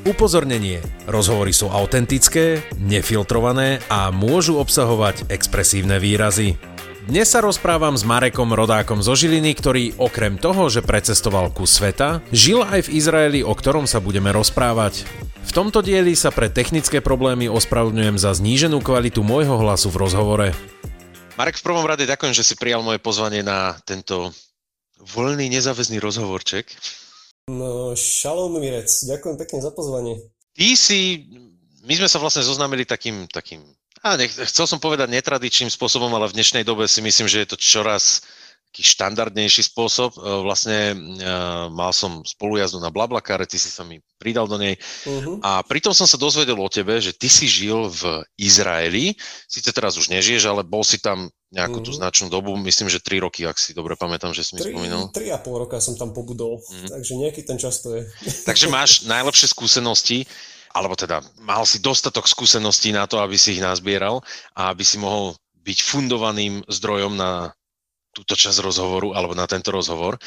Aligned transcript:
Upozornenie. 0.00 0.80
Rozhovory 1.04 1.52
sú 1.52 1.68
autentické, 1.68 2.64
nefiltrované 2.80 3.84
a 3.92 4.08
môžu 4.08 4.56
obsahovať 4.56 5.28
expresívne 5.28 6.00
výrazy. 6.00 6.56
Dnes 7.04 7.28
sa 7.28 7.44
rozprávam 7.44 7.92
s 7.92 8.08
Marekom 8.08 8.48
Rodákom 8.56 9.04
zo 9.04 9.12
Žiliny, 9.12 9.52
ktorý 9.52 10.00
okrem 10.00 10.40
toho, 10.40 10.72
že 10.72 10.80
precestoval 10.80 11.52
ku 11.52 11.68
sveta, 11.68 12.24
žil 12.32 12.64
aj 12.64 12.88
v 12.88 12.92
Izraeli, 12.96 13.40
o 13.44 13.52
ktorom 13.52 13.84
sa 13.84 14.00
budeme 14.00 14.32
rozprávať. 14.32 15.04
V 15.44 15.52
tomto 15.52 15.84
dieli 15.84 16.16
sa 16.16 16.32
pre 16.32 16.48
technické 16.48 17.04
problémy 17.04 17.52
ospravedlňujem 17.52 18.16
za 18.16 18.32
zníženú 18.32 18.80
kvalitu 18.80 19.20
môjho 19.20 19.60
hlasu 19.60 19.92
v 19.92 20.00
rozhovore. 20.00 20.48
Marek, 21.36 21.60
v 21.60 21.66
prvom 21.68 21.84
rade 21.84 22.08
ďakujem, 22.08 22.32
že 22.32 22.44
si 22.48 22.56
prijal 22.56 22.80
moje 22.80 23.04
pozvanie 23.04 23.44
na 23.44 23.76
tento 23.84 24.32
voľný, 24.96 25.52
nezáväzný 25.52 26.00
rozhovorček. 26.00 26.72
No, 27.50 27.98
šalom 27.98 28.62
Mirec, 28.62 28.86
ďakujem 28.86 29.34
pekne 29.34 29.58
za 29.58 29.74
pozvanie. 29.74 30.22
Ty 30.54 30.68
si, 30.78 31.26
my 31.82 31.98
sme 31.98 32.06
sa 32.06 32.22
vlastne 32.22 32.46
zoznámili 32.46 32.86
takým, 32.86 33.26
takým 33.26 33.66
a 34.00 34.16
nech, 34.16 34.32
chcel 34.32 34.64
som 34.64 34.80
povedať 34.80 35.12
netradičným 35.12 35.68
spôsobom, 35.68 36.08
ale 36.16 36.32
v 36.32 36.36
dnešnej 36.40 36.64
dobe 36.64 36.88
si 36.88 37.04
myslím, 37.04 37.28
že 37.28 37.44
je 37.44 37.48
to 37.52 37.60
čoraz 37.60 38.24
taký 38.72 38.80
štandardnejší 38.96 39.66
spôsob. 39.66 40.16
E, 40.16 40.20
vlastne 40.40 40.94
uh, 40.94 41.68
mal 41.68 41.92
som 41.92 42.24
spolujazdu 42.24 42.80
na 42.80 42.88
Blablakáre, 42.88 43.44
ty 43.44 43.60
si 43.60 43.68
sa 43.68 43.84
mi 43.84 44.00
pridal 44.16 44.48
do 44.48 44.56
nej 44.56 44.78
uh-huh. 45.04 45.42
a 45.42 45.60
pritom 45.66 45.92
som 45.92 46.08
sa 46.08 46.16
dozvedel 46.16 46.56
o 46.56 46.70
tebe, 46.72 46.96
že 47.02 47.12
ty 47.12 47.28
si 47.28 47.44
žil 47.50 47.90
v 47.90 48.24
Izraeli, 48.40 49.18
síce 49.50 49.68
teraz 49.74 49.98
už 50.00 50.08
nežiješ, 50.08 50.48
ale 50.48 50.62
bol 50.64 50.86
si 50.86 50.96
tam 50.96 51.28
nejakú 51.50 51.82
uh-huh. 51.82 51.86
tú 51.86 51.92
mhm. 51.94 51.98
značnú 51.98 52.26
dobu, 52.30 52.54
myslím, 52.62 52.86
že 52.86 53.02
3 53.02 53.26
roky, 53.26 53.42
ak 53.42 53.58
si 53.58 53.74
dobre 53.74 53.98
pamätám, 53.98 54.30
že 54.30 54.46
si 54.46 54.54
mi 54.54 54.62
3, 54.62 54.70
spomínal. 54.70 55.10
3,5 55.10 55.62
roka 55.66 55.76
som 55.82 55.98
tam 55.98 56.14
pobudol, 56.14 56.62
uh-huh. 56.62 56.88
takže 56.94 57.12
nejaký 57.18 57.42
ten 57.42 57.58
čas 57.58 57.82
to 57.82 57.98
je. 57.98 58.06
Takže 58.48 58.70
máš 58.70 59.04
najlepšie 59.10 59.50
skúsenosti, 59.50 60.30
alebo 60.70 60.94
teda 60.94 61.26
mal 61.42 61.66
si 61.66 61.82
dostatok 61.82 62.30
skúseností 62.30 62.94
na 62.94 63.10
to, 63.10 63.18
aby 63.18 63.34
si 63.34 63.58
ich 63.58 63.62
nazbieral 63.62 64.22
a 64.54 64.70
aby 64.70 64.86
si 64.86 65.02
mohol 65.02 65.34
byť 65.66 65.78
fundovaným 65.82 66.62
zdrojom 66.70 67.18
na 67.18 67.52
túto 68.10 68.34
časť 68.34 68.58
rozhovoru 68.62 69.14
alebo 69.14 69.38
na 69.38 69.46
tento 69.46 69.70
rozhovor. 69.70 70.18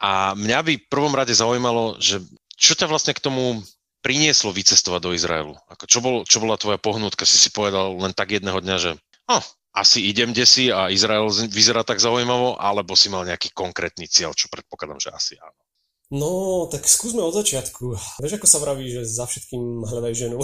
A 0.00 0.36
mňa 0.36 0.58
by 0.60 0.72
v 0.76 0.88
prvom 0.92 1.12
rade 1.12 1.32
zaujímalo, 1.32 1.96
že 2.00 2.20
čo 2.56 2.76
ťa 2.76 2.88
vlastne 2.88 3.16
k 3.16 3.24
tomu 3.24 3.64
prinieslo 4.04 4.52
vycestovať 4.52 5.00
do 5.00 5.12
Izraelu? 5.16 5.54
Ako 5.72 5.84
čo, 5.88 5.98
bol, 6.04 6.16
čo 6.28 6.40
bola 6.40 6.60
tvoja 6.60 6.76
pohnutka? 6.76 7.24
Si 7.24 7.40
si 7.40 7.48
povedal 7.52 7.96
len 7.96 8.12
tak 8.12 8.36
jedného 8.36 8.60
dňa, 8.60 8.76
že 8.76 8.90
oh, 9.28 9.44
asi 9.70 10.10
idem 10.10 10.34
desi 10.34 10.74
a 10.74 10.90
Izrael 10.90 11.30
vyzerá 11.30 11.86
tak 11.86 12.02
zaujímavo, 12.02 12.58
alebo 12.58 12.98
si 12.98 13.06
mal 13.06 13.22
nejaký 13.22 13.54
konkrétny 13.54 14.10
cieľ, 14.10 14.34
čo 14.34 14.50
predpokladám, 14.50 14.98
že 14.98 15.14
asi 15.14 15.34
áno. 15.38 15.62
No, 16.10 16.66
tak 16.66 16.90
skúsme 16.90 17.22
od 17.22 17.30
začiatku. 17.30 17.94
Vieš, 18.18 18.42
ako 18.42 18.48
sa 18.50 18.58
vraví, 18.58 18.90
že 18.90 19.06
za 19.06 19.30
všetkým 19.30 19.86
hľadaj 19.86 20.14
ženu. 20.18 20.42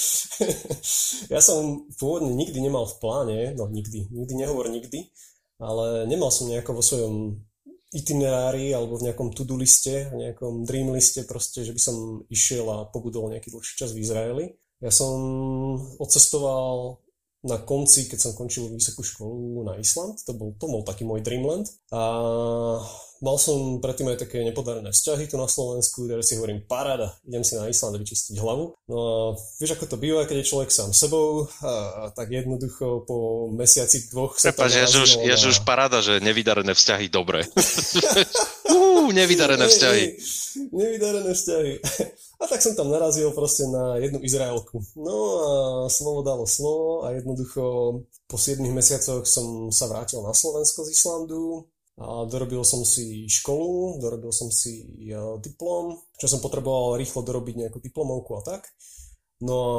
ja 1.32 1.40
som 1.40 1.88
pôvodne 1.96 2.36
nikdy 2.36 2.60
nemal 2.60 2.84
v 2.84 2.98
pláne, 3.00 3.38
no 3.56 3.64
nikdy, 3.72 4.12
nikdy 4.12 4.32
nehovor 4.36 4.68
nikdy, 4.68 5.08
ale 5.56 6.04
nemal 6.04 6.28
som 6.28 6.52
nejako 6.52 6.76
vo 6.76 6.84
svojom 6.84 7.40
itinerári 7.96 8.76
alebo 8.76 9.00
v 9.00 9.08
nejakom 9.08 9.32
to-do 9.32 9.56
liste, 9.56 10.12
v 10.12 10.28
nejakom 10.28 10.68
dream 10.68 10.92
liste 10.92 11.24
proste, 11.24 11.64
že 11.64 11.72
by 11.72 11.80
som 11.80 11.96
išiel 12.28 12.68
a 12.68 12.92
pobudol 12.92 13.32
nejaký 13.32 13.48
dlhší 13.48 13.80
čas 13.80 13.96
v 13.96 14.04
Izraeli. 14.04 14.52
Ja 14.84 14.92
som 14.92 15.16
odcestoval 15.96 17.00
na 17.46 17.58
konci, 17.62 18.10
keď 18.10 18.18
som 18.18 18.32
končil 18.34 18.66
vysokú 18.72 19.06
školu 19.06 19.62
na 19.62 19.78
Island, 19.78 20.18
to 20.26 20.34
bol, 20.34 20.54
to 20.58 20.66
bol 20.66 20.82
taký 20.82 21.06
môj 21.06 21.22
dreamland. 21.22 21.70
A 21.94 22.02
Mal 23.18 23.34
som 23.34 23.82
predtým 23.82 24.14
aj 24.14 24.22
také 24.22 24.46
nepodarené 24.46 24.94
vzťahy 24.94 25.26
tu 25.26 25.34
na 25.34 25.50
Slovensku, 25.50 26.06
ktoré 26.06 26.22
si 26.22 26.38
hovorím, 26.38 26.62
paráda, 26.62 27.18
idem 27.26 27.42
si 27.42 27.58
na 27.58 27.66
Island 27.66 27.98
vyčistiť 27.98 28.38
hlavu. 28.38 28.78
No 28.86 28.94
a 28.94 29.14
vieš, 29.58 29.74
ako 29.74 29.90
to 29.90 29.96
býva, 29.98 30.22
keď 30.22 30.46
je 30.46 30.50
človek 30.54 30.70
sám 30.70 30.94
sebou, 30.94 31.50
a, 31.66 31.66
a 31.66 32.02
tak 32.14 32.30
jednoducho 32.30 33.02
po 33.02 33.50
mesiaci 33.50 34.06
dvoch 34.14 34.38
sa 34.38 34.54
Prepač, 34.54 34.78
ja, 34.78 34.86
už, 34.86 35.18
ja 35.26 35.34
a... 35.34 35.48
už 35.50 35.66
paráda, 35.66 35.98
že 35.98 36.22
nevydarené 36.22 36.70
vzťahy, 36.70 37.10
dobre. 37.10 37.42
uh, 38.70 39.10
nevydarené 39.10 39.66
vzťahy. 39.66 40.04
nevydarené 40.70 41.32
vzťahy. 41.34 41.72
A 42.38 42.46
tak 42.46 42.62
som 42.62 42.78
tam 42.78 42.86
narazil 42.86 43.34
proste 43.34 43.66
na 43.66 43.98
jednu 43.98 44.22
Izraelku. 44.22 44.78
No 44.94 45.16
a 45.42 45.50
slovo 45.90 46.22
dalo 46.22 46.46
slovo 46.46 47.02
a 47.02 47.10
jednoducho 47.10 47.62
po 48.30 48.36
7 48.38 48.62
mesiacoch 48.70 49.26
som 49.26 49.74
sa 49.74 49.90
vrátil 49.90 50.22
na 50.22 50.30
Slovensko 50.30 50.86
z 50.86 50.94
Islandu 50.94 51.66
a 51.98 52.22
dorobil 52.30 52.62
som 52.62 52.86
si 52.86 53.26
školu, 53.26 53.98
dorobil 53.98 54.30
som 54.30 54.54
si 54.54 54.86
e, 55.10 55.18
diplom, 55.42 55.98
čo 56.14 56.30
som 56.30 56.38
potreboval 56.38 56.94
rýchlo 56.94 57.26
dorobiť 57.26 57.54
nejakú 57.58 57.82
diplomovku 57.82 58.38
a 58.38 58.42
tak. 58.46 58.70
No 59.42 59.54
a 59.58 59.70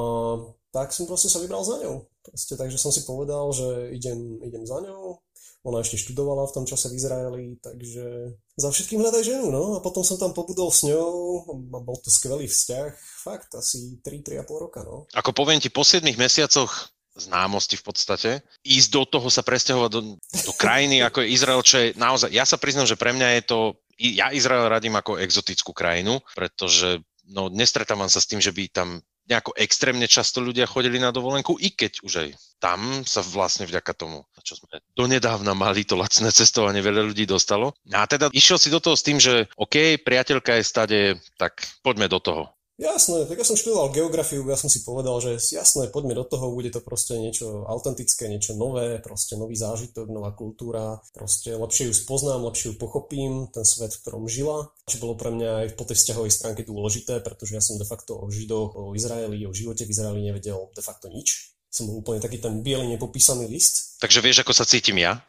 tak 0.76 0.92
som 0.92 1.08
proste 1.08 1.32
sa 1.32 1.40
vybral 1.40 1.64
za 1.64 1.80
ňou. 1.80 2.12
Proste, 2.20 2.60
takže 2.60 2.76
som 2.76 2.92
si 2.92 3.08
povedal, 3.08 3.48
že 3.56 3.96
idem, 3.96 4.36
idem 4.44 4.68
za 4.68 4.84
ňou. 4.84 5.24
Ona 5.68 5.84
ešte 5.84 6.00
študovala 6.00 6.48
v 6.48 6.56
tom 6.56 6.66
čase 6.66 6.88
v 6.88 6.96
Izraeli, 6.96 7.60
takže 7.60 8.32
za 8.56 8.70
všetkým 8.72 9.04
hľadaj 9.04 9.24
ženu, 9.28 9.52
no. 9.52 9.76
A 9.76 9.84
potom 9.84 10.08
som 10.08 10.16
tam 10.16 10.32
pobudol 10.32 10.72
s 10.72 10.88
ňou 10.88 11.44
a 11.52 11.80
bol 11.84 12.00
to 12.00 12.08
skvelý 12.08 12.48
vzťah. 12.48 12.96
Fakt, 13.28 13.52
asi 13.60 14.00
3-3,5 14.00 14.48
roka, 14.56 14.80
no. 14.88 15.04
Ako 15.12 15.36
poviem 15.36 15.60
ti, 15.60 15.68
po 15.68 15.84
7 15.84 16.04
mesiacoch 16.16 16.96
známosti 17.20 17.76
v 17.76 17.84
podstate, 17.84 18.32
ísť 18.64 18.90
do 18.96 19.04
toho 19.04 19.28
sa 19.28 19.44
presťahovať 19.44 19.92
do, 19.92 20.16
do 20.16 20.54
krajiny 20.56 21.04
ako 21.04 21.20
je 21.22 21.34
Izrael, 21.36 21.62
čo 21.62 21.76
je 21.84 21.88
naozaj, 22.00 22.32
ja 22.32 22.48
sa 22.48 22.56
priznám, 22.56 22.88
že 22.88 22.96
pre 22.96 23.12
mňa 23.12 23.28
je 23.40 23.42
to, 23.44 23.60
ja 24.00 24.32
Izrael 24.32 24.72
radím 24.72 24.96
ako 24.96 25.20
exotickú 25.20 25.76
krajinu, 25.76 26.24
pretože 26.32 27.04
no, 27.28 27.52
nestretávam 27.52 28.08
sa 28.08 28.24
s 28.24 28.30
tým, 28.32 28.40
že 28.40 28.56
by 28.56 28.72
tam 28.72 29.04
nejako 29.30 29.54
extrémne 29.60 30.08
často 30.10 30.42
ľudia 30.42 30.66
chodili 30.66 30.98
na 30.98 31.14
dovolenku, 31.14 31.60
i 31.62 31.70
keď 31.76 32.02
už 32.02 32.14
aj 32.26 32.30
tam 32.60 33.08
sa 33.08 33.24
vlastne 33.24 33.66
vďaka 33.66 33.92
tomu, 33.96 34.28
čo 34.44 34.60
sme 34.60 34.84
donedávna 34.94 35.56
mali 35.56 35.88
to 35.88 35.96
lacné 35.96 36.30
cestovanie, 36.30 36.84
veľa 36.84 37.08
ľudí 37.08 37.24
dostalo. 37.24 37.74
A 37.90 38.04
teda 38.06 38.28
išiel 38.36 38.60
si 38.60 38.70
do 38.70 38.84
toho 38.84 39.00
s 39.00 39.06
tým, 39.08 39.18
že 39.18 39.48
OK, 39.56 40.00
priateľka 40.04 40.60
je 40.60 40.64
stade, 40.68 41.00
tak 41.40 41.64
poďme 41.82 42.12
do 42.12 42.20
toho. 42.20 42.44
Jasné, 42.80 43.28
tak 43.28 43.36
ja 43.36 43.44
som 43.44 43.60
študoval 43.60 43.92
geografiu, 43.92 44.40
ja 44.48 44.56
som 44.56 44.72
si 44.72 44.88
povedal, 44.88 45.20
že 45.20 45.36
jasné, 45.52 45.92
poďme 45.92 46.16
do 46.16 46.24
toho, 46.24 46.56
bude 46.56 46.72
to 46.72 46.80
proste 46.80 47.20
niečo 47.20 47.68
autentické, 47.68 48.32
niečo 48.32 48.56
nové, 48.56 49.04
proste 49.04 49.36
nový 49.36 49.60
zážitok, 49.60 50.08
nová 50.08 50.32
kultúra, 50.32 50.96
proste 51.12 51.60
lepšie 51.60 51.92
ju 51.92 51.94
spoznám, 51.96 52.48
lepšie 52.48 52.72
ju 52.72 52.76
pochopím, 52.80 53.52
ten 53.52 53.68
svet, 53.68 54.00
v 54.00 54.00
ktorom 54.00 54.32
žila, 54.32 54.72
čo 54.88 54.96
bolo 55.04 55.20
pre 55.20 55.28
mňa 55.28 55.68
aj 55.68 55.68
po 55.76 55.84
tej 55.92 56.00
vzťahovej 56.00 56.32
stránke 56.32 56.64
dôležité, 56.64 57.20
pretože 57.20 57.52
ja 57.52 57.60
som 57.60 57.76
de 57.76 57.84
facto 57.84 58.16
o 58.16 58.32
Židoch, 58.32 58.72
o 58.80 58.96
Izraeli, 58.96 59.44
o 59.44 59.52
živote 59.52 59.84
v 59.84 59.92
Izraeli 59.92 60.32
nevedel 60.32 60.72
de 60.72 60.80
facto 60.80 61.12
nič. 61.12 61.59
Som 61.70 61.86
bol 61.86 62.02
úplne 62.02 62.18
taký 62.18 62.42
ten 62.42 62.66
biely 62.66 62.90
nepopísaný 62.90 63.46
list. 63.46 64.02
Takže 64.02 64.26
vieš, 64.26 64.42
ako 64.42 64.58
sa 64.58 64.66
cítim 64.66 64.98
ja? 64.98 65.22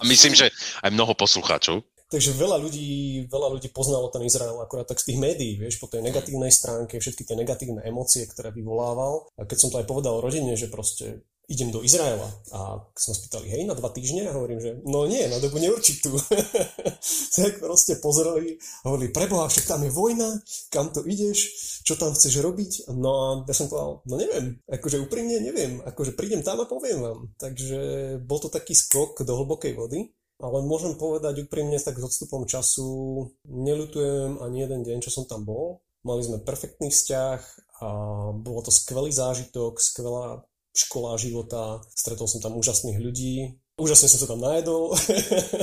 A 0.00 0.02
myslím, 0.06 0.38
že 0.38 0.54
aj 0.86 0.94
mnoho 0.94 1.18
poslucháčov. 1.18 1.82
Takže 2.06 2.38
veľa 2.38 2.62
ľudí, 2.62 3.26
veľa 3.26 3.58
ľudí 3.58 3.74
poznalo 3.74 4.06
ten 4.14 4.22
Izrael 4.22 4.54
akurát 4.62 4.86
tak 4.86 5.02
z 5.02 5.10
tých 5.10 5.18
médií, 5.18 5.58
vieš, 5.58 5.82
po 5.82 5.90
tej 5.90 6.06
negatívnej 6.06 6.54
stránke, 6.54 7.02
všetky 7.02 7.26
tie 7.26 7.34
negatívne 7.34 7.82
emócie, 7.82 8.22
ktoré 8.30 8.54
vyvolával. 8.54 9.26
A 9.34 9.42
keď 9.42 9.58
som 9.58 9.74
to 9.74 9.82
aj 9.82 9.90
povedal 9.90 10.22
rodine, 10.22 10.54
že 10.54 10.70
proste 10.70 11.26
idem 11.46 11.70
do 11.70 11.82
Izraela. 11.82 12.26
A 12.50 12.82
som 12.98 13.14
spýtali, 13.14 13.46
hej, 13.46 13.62
na 13.66 13.78
dva 13.78 13.90
týždne? 13.94 14.26
A 14.26 14.34
hovorím, 14.34 14.58
že 14.58 14.82
no 14.82 15.06
nie, 15.06 15.22
na 15.30 15.38
dobu 15.38 15.62
neurčitú. 15.62 16.18
tak 17.38 17.62
proste 17.62 18.02
pozreli 18.02 18.58
a 18.82 18.90
hovorili, 18.90 19.14
preboha, 19.14 19.46
však 19.46 19.70
tam 19.70 19.86
je 19.86 19.94
vojna, 19.94 20.28
kam 20.74 20.90
to 20.90 21.06
ideš, 21.06 21.38
čo 21.86 21.94
tam 21.94 22.10
chceš 22.12 22.42
robiť? 22.42 22.90
No 22.98 23.10
a 23.14 23.26
ja 23.46 23.54
som 23.54 23.70
povedal, 23.70 24.02
no 24.10 24.14
neviem, 24.18 24.58
akože 24.66 24.98
úprimne 25.06 25.38
neviem, 25.38 25.78
akože 25.86 26.18
prídem 26.18 26.42
tam 26.42 26.58
a 26.58 26.66
poviem 26.66 26.98
vám. 26.98 27.30
Takže 27.38 27.78
bol 28.26 28.42
to 28.42 28.50
taký 28.50 28.74
skok 28.74 29.22
do 29.22 29.32
hlbokej 29.38 29.78
vody. 29.78 30.10
Ale 30.36 30.60
môžem 30.68 31.00
povedať 31.00 31.48
úprimne, 31.48 31.80
tak 31.80 31.96
s 31.96 32.12
odstupom 32.12 32.44
času 32.44 32.84
neľutujem 33.48 34.36
ani 34.44 34.68
jeden 34.68 34.84
deň, 34.84 34.98
čo 35.00 35.08
som 35.08 35.24
tam 35.24 35.48
bol. 35.48 35.80
Mali 36.04 36.20
sme 36.20 36.44
perfektný 36.44 36.92
vzťah 36.92 37.40
a 37.80 37.88
bolo 38.36 38.60
to 38.60 38.68
skvelý 38.68 39.08
zážitok, 39.16 39.80
skvelá 39.80 40.44
škola 40.76 41.16
života, 41.16 41.80
stretol 41.96 42.28
som 42.28 42.44
tam 42.44 42.60
úžasných 42.60 43.00
ľudí, 43.00 43.56
úžasne 43.80 44.08
som 44.08 44.20
sa 44.20 44.28
tam 44.28 44.40
najedol. 44.40 44.92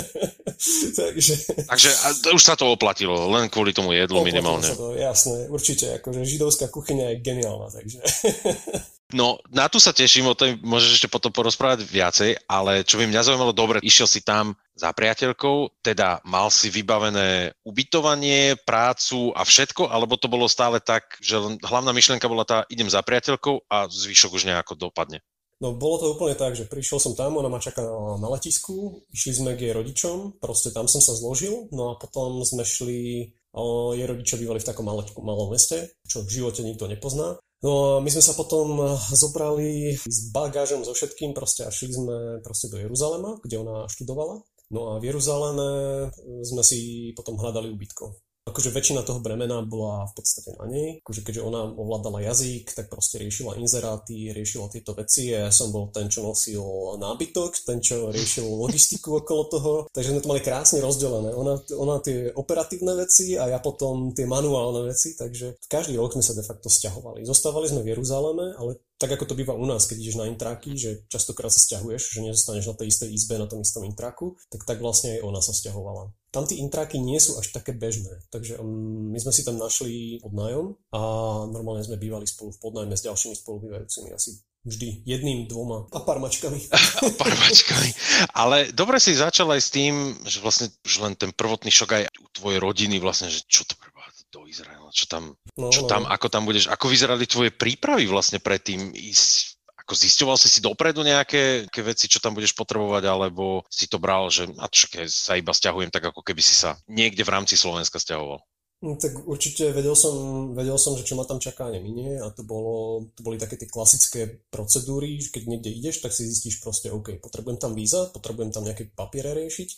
takže... 1.00 1.34
Takže 1.70 1.90
už 2.34 2.44
sa 2.44 2.58
to 2.58 2.70
oplatilo, 2.70 3.30
len 3.30 3.50
kvôli 3.50 3.74
tomu 3.74 3.94
jedlu 3.94 4.22
oplatilo 4.22 4.26
minimálne. 4.26 4.66
Sa 4.66 4.78
to, 4.78 4.94
jasné, 4.98 5.50
určite, 5.50 6.02
akože 6.02 6.26
židovská 6.26 6.70
kuchyňa 6.70 7.14
je 7.14 7.16
geniálna, 7.22 7.68
takže... 7.70 8.00
No, 9.14 9.38
na 9.54 9.70
tu 9.70 9.78
sa 9.78 9.94
teším, 9.94 10.26
o 10.26 10.34
tom 10.34 10.58
môžeš 10.66 10.98
ešte 10.98 11.10
potom 11.14 11.30
porozprávať 11.30 11.86
viacej, 11.86 12.50
ale 12.50 12.82
čo 12.82 12.98
by 12.98 13.06
mňa 13.06 13.22
zaujímalo, 13.22 13.54
dobre, 13.54 13.78
išiel 13.86 14.10
si 14.10 14.26
tam 14.26 14.58
za 14.74 14.90
priateľkou, 14.90 15.86
teda 15.86 16.26
mal 16.26 16.50
si 16.50 16.74
vybavené 16.74 17.54
ubytovanie, 17.62 18.58
prácu 18.66 19.30
a 19.38 19.46
všetko, 19.46 19.94
alebo 19.94 20.18
to 20.18 20.26
bolo 20.26 20.50
stále 20.50 20.82
tak, 20.82 21.22
že 21.22 21.38
hlavná 21.62 21.94
myšlienka 21.94 22.26
bola 22.26 22.42
tá, 22.42 22.66
idem 22.74 22.90
za 22.90 23.06
priateľkou 23.06 23.70
a 23.70 23.86
zvyšok 23.86 24.34
už 24.34 24.50
nejako 24.50 24.74
dopadne? 24.90 25.22
No 25.62 25.78
bolo 25.78 25.96
to 26.02 26.12
úplne 26.18 26.34
tak, 26.34 26.58
že 26.58 26.66
prišiel 26.66 26.98
som 26.98 27.14
tam, 27.14 27.38
ona 27.38 27.48
ma 27.48 27.62
čakala 27.62 28.18
na 28.18 28.28
letisku, 28.34 29.06
išli 29.14 29.32
sme 29.32 29.52
k 29.54 29.70
jej 29.70 29.74
rodičom, 29.78 30.42
proste 30.42 30.74
tam 30.74 30.90
som 30.90 31.00
sa 31.00 31.14
zložil, 31.14 31.70
no 31.70 31.94
a 31.94 32.00
potom 32.02 32.42
sme 32.42 32.66
šli, 32.66 33.32
o, 33.54 33.94
jej 33.94 34.04
rodičia 34.10 34.42
bývali 34.42 34.60
v 34.60 34.68
takom 34.68 34.84
malom, 34.84 35.06
malom 35.22 35.54
meste, 35.54 35.94
čo 36.10 36.26
v 36.26 36.34
živote 36.42 36.66
nikto 36.66 36.90
nepozná. 36.90 37.38
No 37.64 38.04
my 38.04 38.10
sme 38.12 38.24
sa 38.24 38.36
potom 38.36 38.76
eh, 38.84 39.00
zobrali 39.16 39.96
s 39.96 40.30
bagážom 40.36 40.84
so 40.84 40.92
všetkým 40.92 41.32
proste 41.32 41.64
a 41.64 41.72
šli 41.72 41.96
sme 41.96 42.16
proste 42.44 42.68
do 42.68 42.76
Jeruzalema, 42.76 43.40
kde 43.40 43.64
ona 43.64 43.88
študovala. 43.88 44.44
No 44.76 44.80
a 44.92 45.00
v 45.00 45.08
Jeruzaleme 45.08 45.68
eh, 46.12 46.44
sme 46.44 46.62
si 46.62 47.12
potom 47.16 47.40
hľadali 47.40 47.72
ubytko 47.72 48.33
akože 48.44 48.70
väčšina 48.70 49.02
toho 49.08 49.24
bremena 49.24 49.64
bola 49.64 50.06
v 50.08 50.14
podstate 50.14 50.54
na 50.60 50.66
nej. 50.70 51.02
Akože 51.02 51.26
keďže 51.26 51.42
ona 51.42 51.66
ovládala 51.68 52.22
jazyk, 52.28 52.76
tak 52.76 52.92
proste 52.92 53.18
riešila 53.18 53.58
inzeráty, 53.58 54.30
riešila 54.30 54.70
tieto 54.70 54.94
veci 54.94 55.34
ja 55.34 55.50
som 55.50 55.74
bol 55.74 55.90
ten, 55.90 56.12
čo 56.12 56.22
nosil 56.22 56.62
nábytok, 57.02 57.52
ten, 57.66 57.82
čo 57.82 58.14
riešil 58.14 58.46
logistiku 58.46 59.24
okolo 59.24 59.44
toho. 59.50 59.74
Takže 59.90 60.14
sme 60.14 60.22
to 60.22 60.32
mali 60.32 60.42
krásne 60.46 60.84
rozdelené. 60.84 61.34
Ona, 61.34 61.58
ona 61.74 61.96
tie 62.04 62.30
operatívne 62.36 62.94
veci 63.00 63.34
a 63.40 63.50
ja 63.50 63.60
potom 63.64 64.14
tie 64.14 64.30
manuálne 64.30 64.86
veci, 64.86 65.18
takže 65.18 65.58
každý 65.66 65.98
rok 65.98 66.14
sme 66.14 66.24
sa 66.24 66.38
de 66.38 66.46
facto 66.46 66.70
stiahovali. 66.70 67.26
Zostávali 67.26 67.72
sme 67.72 67.82
v 67.82 67.98
Jeruzaleme, 67.98 68.54
ale 68.60 68.84
tak 69.02 69.18
ako 69.18 69.34
to 69.34 69.38
býva 69.40 69.58
u 69.58 69.66
nás, 69.66 69.90
keď 69.90 69.98
ideš 70.00 70.20
na 70.22 70.30
intráky, 70.30 70.78
že 70.78 71.04
častokrát 71.10 71.52
sa 71.52 71.60
stiahuješ, 71.60 72.16
že 72.16 72.24
nezostaneš 72.24 72.72
na 72.72 72.76
tej 72.78 72.88
istej 72.94 73.10
izbe 73.12 73.36
na 73.36 73.50
tom 73.50 73.60
istom 73.60 73.84
intraku, 73.84 74.38
tak 74.48 74.64
tak 74.64 74.80
vlastne 74.80 75.20
aj 75.20 75.28
ona 75.28 75.42
sa 75.44 75.52
stiahovala 75.52 76.14
tam 76.34 76.50
tí 76.50 76.58
intráky 76.58 76.98
nie 76.98 77.22
sú 77.22 77.38
až 77.38 77.54
také 77.54 77.78
bežné. 77.78 78.18
Takže 78.34 78.58
um, 78.58 79.14
my 79.14 79.22
sme 79.22 79.30
si 79.30 79.46
tam 79.46 79.62
našli 79.62 80.18
podnájom 80.18 80.74
a 80.90 81.00
normálne 81.46 81.86
sme 81.86 82.02
bývali 82.02 82.26
spolu 82.26 82.50
v 82.50 82.58
podnájme 82.58 82.98
s 82.98 83.06
ďalšími 83.06 83.38
spolubývajúcimi 83.38 84.10
asi 84.10 84.42
vždy 84.66 85.06
jedným, 85.06 85.46
dvoma 85.46 85.86
a 85.94 86.00
parmačkami. 86.02 86.58
a 86.74 87.02
parmačkami. 87.22 87.90
Ale 88.34 88.74
dobre 88.74 88.98
si 88.98 89.14
začal 89.14 89.54
aj 89.54 89.62
s 89.62 89.70
tým, 89.70 90.18
že 90.26 90.42
vlastne 90.42 90.74
že 90.82 90.98
len 91.06 91.14
ten 91.14 91.30
prvotný 91.30 91.70
šok 91.70 92.02
aj 92.02 92.04
u 92.18 92.28
tvojej 92.34 92.58
rodiny 92.58 92.98
vlastne, 92.98 93.30
že 93.30 93.46
čo 93.46 93.70
to 93.70 93.78
preboha 93.78 94.10
do 94.34 94.50
Izraela, 94.50 94.90
čo 94.90 95.06
tam, 95.06 95.38
no, 95.54 95.70
čo 95.70 95.86
no. 95.86 95.90
tam, 95.90 96.10
ako 96.10 96.26
tam 96.34 96.50
budeš, 96.50 96.66
ako 96.66 96.90
vyzerali 96.90 97.30
tvoje 97.30 97.54
prípravy 97.54 98.10
vlastne 98.10 98.42
predtým 98.42 98.90
ísť 98.98 99.53
ako 99.94 100.10
zisťoval 100.10 100.38
si 100.42 100.50
si 100.50 100.58
dopredu 100.58 101.06
nejaké, 101.06 101.70
nejaké 101.70 101.82
veci, 101.86 102.10
čo 102.10 102.18
tam 102.18 102.34
budeš 102.34 102.58
potrebovať, 102.58 103.06
alebo 103.06 103.62
si 103.70 103.86
to 103.86 104.02
bral, 104.02 104.26
že 104.34 104.50
a 104.58 104.66
čakaj, 104.66 105.06
sa 105.06 105.38
iba 105.38 105.54
stiahujem 105.54 105.94
tak, 105.94 106.10
ako 106.10 106.26
keby 106.26 106.42
si 106.42 106.58
sa 106.58 106.82
niekde 106.90 107.22
v 107.22 107.30
rámci 107.30 107.54
Slovenska 107.54 108.02
stiahoval? 108.02 108.42
No, 108.82 108.98
tak 108.98 109.14
určite 109.30 109.70
vedel 109.70 109.94
som, 109.94 110.50
vedel 110.58 110.82
som, 110.82 110.98
že 110.98 111.06
čo 111.06 111.14
ma 111.14 111.30
tam 111.30 111.38
čaká 111.38 111.70
neminie 111.70 112.18
a 112.18 112.34
to, 112.34 112.42
bolo, 112.42 113.06
to 113.14 113.22
boli 113.22 113.38
také 113.38 113.54
tie 113.56 113.70
klasické 113.70 114.42
procedúry, 114.50 115.22
že 115.22 115.30
keď 115.30 115.44
niekde 115.46 115.70
ideš, 115.70 116.02
tak 116.02 116.10
si 116.10 116.26
zistíš 116.26 116.58
proste, 116.60 116.90
OK, 116.90 117.22
potrebujem 117.22 117.62
tam 117.62 117.78
víza, 117.78 118.10
potrebujem 118.10 118.50
tam 118.50 118.66
nejaké 118.66 118.90
papiere 118.98 119.38
riešiť, 119.38 119.70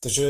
Takže 0.00 0.24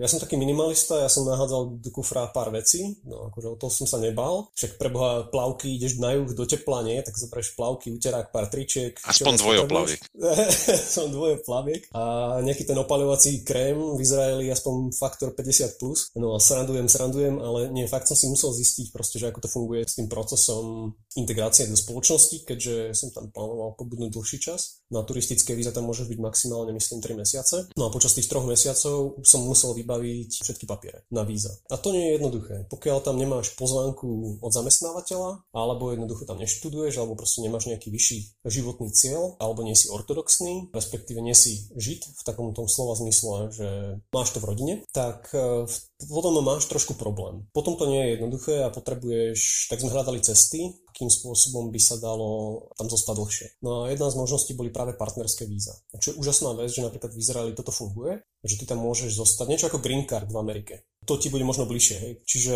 ja 0.00 0.06
som 0.08 0.18
taký 0.18 0.40
minimalista, 0.40 1.04
ja 1.04 1.10
som 1.12 1.28
nahádzal 1.28 1.82
do 1.82 1.90
kufra 1.92 2.30
pár 2.32 2.50
vecí, 2.54 2.98
no 3.04 3.28
akože 3.30 3.48
o 3.52 3.56
to 3.58 3.66
som 3.68 3.86
sa 3.86 4.00
nebal. 4.00 4.48
Však 4.56 4.80
preboha 4.80 5.28
plavky, 5.28 5.76
ideš 5.76 6.00
na 6.00 6.16
juh 6.16 6.30
do 6.32 6.44
tepla, 6.48 6.80
nie? 6.82 6.98
Tak 7.04 7.14
zoberieš 7.14 7.54
plavky, 7.54 7.92
uterák, 7.92 8.32
pár 8.32 8.48
tričiek. 8.48 8.96
Aspoň 9.04 9.36
dvojoplaviek. 9.38 10.00
som 10.96 11.12
dvojoplaviek. 11.12 11.92
A 11.92 12.02
nejaký 12.40 12.64
ten 12.64 12.78
opaľovací 12.80 13.44
krém 13.44 13.76
v 13.76 14.00
Izraeli 14.00 14.48
aspoň 14.48 14.96
faktor 14.96 15.36
50+. 15.36 15.78
Plus. 15.80 16.12
No 16.18 16.36
a 16.36 16.38
srandujem, 16.42 16.90
srandujem, 16.90 17.40
ale 17.40 17.72
nie, 17.72 17.88
fakt 17.88 18.10
som 18.10 18.18
si 18.18 18.28
musel 18.28 18.52
zistiť 18.52 18.92
proste, 18.92 19.16
že 19.16 19.32
ako 19.32 19.40
to 19.40 19.48
funguje 19.48 19.80
s 19.86 19.96
tým 19.96 20.12
procesom 20.12 20.92
integrácie 21.16 21.64
do 21.70 21.78
spoločnosti, 21.78 22.44
keďže 22.44 22.92
som 22.92 23.08
tam 23.14 23.32
plánoval 23.32 23.78
pobudnúť 23.80 24.10
dlhší 24.12 24.38
čas. 24.42 24.84
Na 24.92 25.06
turistické 25.06 25.56
víza 25.56 25.72
tam 25.72 25.88
môže 25.88 26.04
byť 26.04 26.18
maximálne, 26.20 26.74
myslím, 26.76 27.00
3 27.00 27.16
mesiace. 27.16 27.56
No 27.78 27.88
a 27.88 27.94
počas 27.94 28.12
tých 28.12 28.28
troch 28.28 28.44
mesiacov 28.44 29.09
som 29.22 29.44
musel 29.44 29.74
vybaviť 29.76 30.42
všetky 30.42 30.64
papiere 30.64 31.04
na 31.10 31.26
víza. 31.26 31.50
A 31.70 31.76
to 31.76 31.90
nie 31.94 32.10
je 32.10 32.16
jednoduché. 32.20 32.66
Pokiaľ 32.70 33.02
tam 33.02 33.16
nemáš 33.18 33.54
pozvánku 33.56 34.40
od 34.40 34.52
zamestnávateľa, 34.52 35.50
alebo 35.54 35.90
jednoducho 35.92 36.24
tam 36.26 36.38
neštuduješ, 36.38 37.00
alebo 37.00 37.18
proste 37.18 37.44
nemáš 37.44 37.68
nejaký 37.70 37.90
vyšší 37.90 38.18
životný 38.46 38.90
cieľ, 38.94 39.36
alebo 39.42 39.66
nie 39.66 39.74
si 39.74 39.90
ortodoxný, 39.90 40.70
respektíve 40.74 41.18
nie 41.20 41.34
si 41.36 41.70
žid 41.76 42.06
v 42.06 42.22
takom 42.26 42.52
tom 42.56 42.66
slova 42.66 42.96
zmysle, 42.98 43.50
že 43.52 43.68
máš 44.10 44.34
to 44.34 44.38
v 44.42 44.48
rodine, 44.48 44.74
tak 44.94 45.30
e, 45.34 45.66
potom 46.08 46.40
máš 46.40 46.66
trošku 46.70 46.96
problém. 46.96 47.46
Potom 47.52 47.76
to 47.76 47.88
nie 47.88 48.00
je 48.00 48.12
jednoduché 48.16 48.54
a 48.64 48.72
potrebuješ, 48.72 49.68
tak 49.68 49.82
sme 49.82 49.92
hľadali 49.92 50.24
cesty, 50.24 50.72
akým 51.00 51.08
spôsobom 51.08 51.72
by 51.72 51.80
sa 51.80 51.96
dalo 51.96 52.60
tam 52.76 52.84
zostať 52.92 53.16
dlhšie. 53.16 53.48
No 53.64 53.88
a 53.88 53.88
jedna 53.88 54.12
z 54.12 54.20
možností 54.20 54.52
boli 54.52 54.68
práve 54.68 54.92
partnerské 55.00 55.48
víza. 55.48 55.72
Čo 55.96 56.12
je 56.12 56.18
úžasná 56.20 56.52
vec, 56.52 56.68
že 56.68 56.84
napríklad 56.84 57.16
v 57.16 57.20
Izraeli 57.24 57.56
toto 57.56 57.72
funguje, 57.72 58.20
že 58.44 58.60
ty 58.60 58.68
tam 58.68 58.84
môžeš 58.84 59.16
zostať 59.16 59.48
niečo 59.48 59.72
ako 59.72 59.80
green 59.80 60.04
card 60.04 60.28
v 60.28 60.36
Amerike. 60.36 60.84
To 61.08 61.16
ti 61.16 61.32
bude 61.32 61.40
možno 61.48 61.64
bližšie. 61.64 61.96
Hej. 61.96 62.12
Čiže 62.28 62.54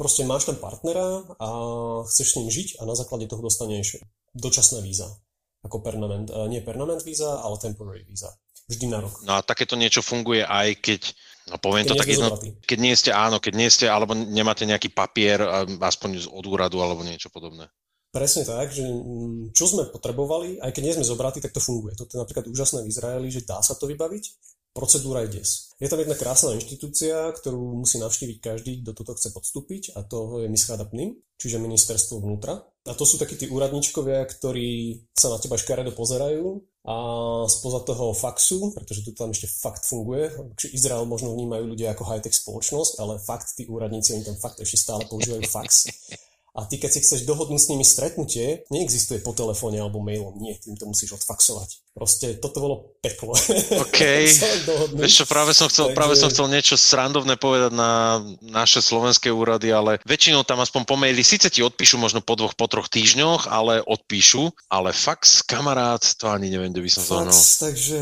proste 0.00 0.24
máš 0.24 0.48
tam 0.48 0.56
partnera 0.56 1.28
a 1.36 1.48
chceš 2.08 2.26
s 2.32 2.36
ním 2.40 2.48
žiť 2.48 2.80
a 2.80 2.88
na 2.88 2.96
základe 2.96 3.28
toho 3.28 3.44
dostaneš 3.44 4.00
dočasné 4.32 4.80
víza. 4.80 5.12
Ako 5.60 5.84
permanent, 5.84 6.32
nie 6.48 6.64
permanent 6.64 7.04
víza, 7.04 7.44
ale 7.44 7.60
temporary 7.60 8.08
víza. 8.08 8.32
Vždy 8.72 8.88
na 8.88 9.04
rok. 9.04 9.12
No 9.28 9.36
a 9.36 9.44
takéto 9.44 9.76
niečo 9.76 10.00
funguje 10.00 10.40
aj 10.40 10.80
keď 10.80 11.12
No 11.48 11.56
poviem 11.56 11.88
keď 11.88 11.90
to 11.92 12.00
tak 12.00 12.10
jedno, 12.12 12.28
keď 12.64 12.78
nie 12.78 12.94
ste, 12.94 13.10
áno, 13.12 13.36
keď 13.40 13.52
nie 13.56 13.68
ste, 13.72 13.86
alebo 13.88 14.12
nemáte 14.12 14.68
nejaký 14.68 14.92
papier, 14.92 15.40
aspoň 15.80 16.28
od 16.28 16.44
úradu 16.44 16.84
alebo 16.84 17.00
niečo 17.00 17.32
podobné. 17.32 17.68
Presne 18.08 18.48
tak, 18.48 18.72
že 18.72 18.88
mm, 18.88 19.52
čo 19.52 19.68
sme 19.68 19.92
potrebovali, 19.92 20.64
aj 20.64 20.72
keď 20.72 20.82
nie 20.84 20.96
sme 20.96 21.04
zobratí, 21.04 21.44
tak 21.44 21.52
to 21.52 21.60
funguje. 21.60 21.92
Toto 21.92 22.16
je 22.16 22.22
napríklad 22.24 22.48
úžasné 22.48 22.80
v 22.80 22.90
Izraeli, 22.90 23.28
že 23.28 23.44
dá 23.44 23.60
sa 23.60 23.76
to 23.76 23.84
vybaviť. 23.84 24.24
Procedúra 24.72 25.28
je 25.28 25.40
des. 25.40 25.74
Je 25.76 25.88
tam 25.90 26.00
jedna 26.00 26.16
krásna 26.16 26.56
inštitúcia, 26.56 27.28
ktorú 27.36 27.84
musí 27.84 28.00
navštíviť 28.00 28.38
každý, 28.40 28.72
kto 28.80 28.96
toto 28.96 29.12
chce 29.12 29.28
podstúpiť 29.34 29.82
a 29.98 30.06
to 30.08 30.40
je 30.40 30.48
Mischada 30.48 30.88
Pnim, 30.88 31.20
čiže 31.36 31.60
ministerstvo 31.60 32.24
vnútra. 32.24 32.64
A 32.88 32.92
to 32.96 33.04
sú 33.04 33.20
takí 33.20 33.36
tí 33.36 33.50
úradničkovia, 33.52 34.24
ktorí 34.24 35.02
sa 35.12 35.28
na 35.28 35.36
teba 35.36 35.60
škaredo 35.60 35.92
pozerajú 35.92 36.64
a 36.88 36.94
spoza 37.52 37.84
toho 37.84 38.16
faxu, 38.16 38.72
pretože 38.72 39.04
to 39.04 39.12
tam 39.12 39.28
ešte 39.28 39.44
fakt 39.44 39.84
funguje, 39.84 40.32
či 40.56 40.72
Izrael 40.72 41.04
možno 41.04 41.36
vnímajú 41.36 41.68
ľudia 41.68 41.92
ako 41.92 42.08
high-tech 42.08 42.32
spoločnosť, 42.32 42.96
ale 42.96 43.20
fakt 43.20 43.52
tí 43.52 43.68
úradníci, 43.68 44.16
oni 44.16 44.24
tam 44.24 44.40
fakt 44.40 44.56
ešte 44.64 44.80
stále 44.80 45.04
používajú 45.04 45.44
fax. 45.52 45.92
A 46.56 46.64
ty, 46.64 46.80
keď 46.80 46.90
si 46.90 47.04
chceš 47.04 47.28
dohodnúť 47.28 47.60
s 47.60 47.70
nimi 47.70 47.84
stretnutie, 47.84 48.64
neexistuje 48.72 49.20
po 49.20 49.36
telefóne 49.36 49.78
alebo 49.78 50.00
mailom. 50.02 50.34
Nie, 50.40 50.56
tým 50.56 50.74
to 50.74 50.88
musíš 50.88 51.20
odfaxovať. 51.20 51.87
Proste 51.98 52.38
toto 52.38 52.62
bolo 52.62 52.76
peklo. 53.02 53.34
OK. 53.82 54.00
Vieš 55.02 55.14
čo, 55.18 55.24
práve 55.26 55.50
som, 55.50 55.66
chcel, 55.66 55.90
Takže... 55.90 55.98
práve 55.98 56.14
som 56.14 56.30
chcel 56.30 56.46
niečo 56.46 56.78
srandovné 56.78 57.34
povedať 57.34 57.74
na 57.74 58.22
naše 58.38 58.78
slovenské 58.78 59.34
úrady, 59.34 59.74
ale 59.74 59.98
väčšinou 60.06 60.46
tam 60.46 60.62
aspoň 60.62 60.86
po 60.86 60.94
maili, 60.94 61.26
síce 61.26 61.50
ti 61.50 61.58
odpíšu 61.58 61.98
možno 61.98 62.22
po 62.22 62.38
dvoch, 62.38 62.54
po 62.54 62.70
troch 62.70 62.86
týždňoch, 62.86 63.50
ale 63.50 63.82
odpíšu, 63.82 64.70
ale 64.70 64.94
fax, 64.94 65.42
kamarát, 65.42 65.98
to 66.14 66.30
ani 66.30 66.54
neviem, 66.54 66.70
kde 66.70 66.86
by 66.86 66.90
som 66.94 67.02
zohnal. 67.02 67.34
takže 67.34 67.98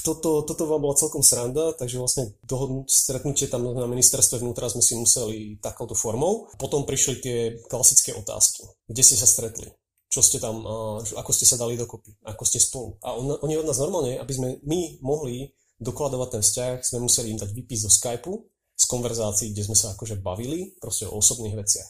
toto, 0.00 0.48
toto 0.48 0.64
vám 0.64 0.80
bola 0.80 0.96
celkom 0.96 1.20
sranda, 1.20 1.76
takže 1.76 2.00
vlastne 2.00 2.32
dohodnúť 2.48 2.88
stretnutie 2.88 3.44
tam 3.52 3.68
na 3.68 3.84
ministerstve 3.84 4.40
vnútra 4.40 4.72
sme 4.72 4.80
si 4.80 4.96
museli 4.96 5.60
takouto 5.60 5.92
formou. 5.92 6.48
Potom 6.56 6.88
prišli 6.88 7.14
tie 7.20 7.38
klasické 7.68 8.16
otázky. 8.16 8.64
Kde 8.88 9.02
ste 9.04 9.20
sa 9.20 9.28
stretli? 9.28 9.68
Čo 10.08 10.24
ste 10.24 10.40
tam, 10.40 10.64
ako 11.04 11.30
ste 11.36 11.44
sa 11.44 11.60
dali 11.60 11.76
dokopy, 11.76 12.16
ako 12.24 12.42
ste 12.48 12.58
spolu. 12.58 12.96
A 13.04 13.12
on, 13.12 13.36
oni 13.44 13.60
od 13.60 13.68
nás 13.68 13.76
normálne, 13.76 14.16
aby 14.16 14.32
sme 14.32 14.48
my 14.64 15.04
mohli 15.04 15.52
dokladovať 15.78 16.28
ten 16.32 16.42
vzťah, 16.42 16.74
sme 16.82 17.04
museli 17.04 17.36
im 17.36 17.38
dať 17.38 17.50
výpis 17.52 17.84
zo 17.84 17.92
Skypeu, 17.92 18.40
z 18.78 18.84
konverzácií, 18.86 19.50
kde 19.52 19.66
sme 19.68 19.76
sa 19.76 19.94
akože 19.94 20.22
bavili, 20.22 20.74
proste 20.80 21.06
o 21.06 21.18
osobných 21.18 21.58
veciach. 21.58 21.88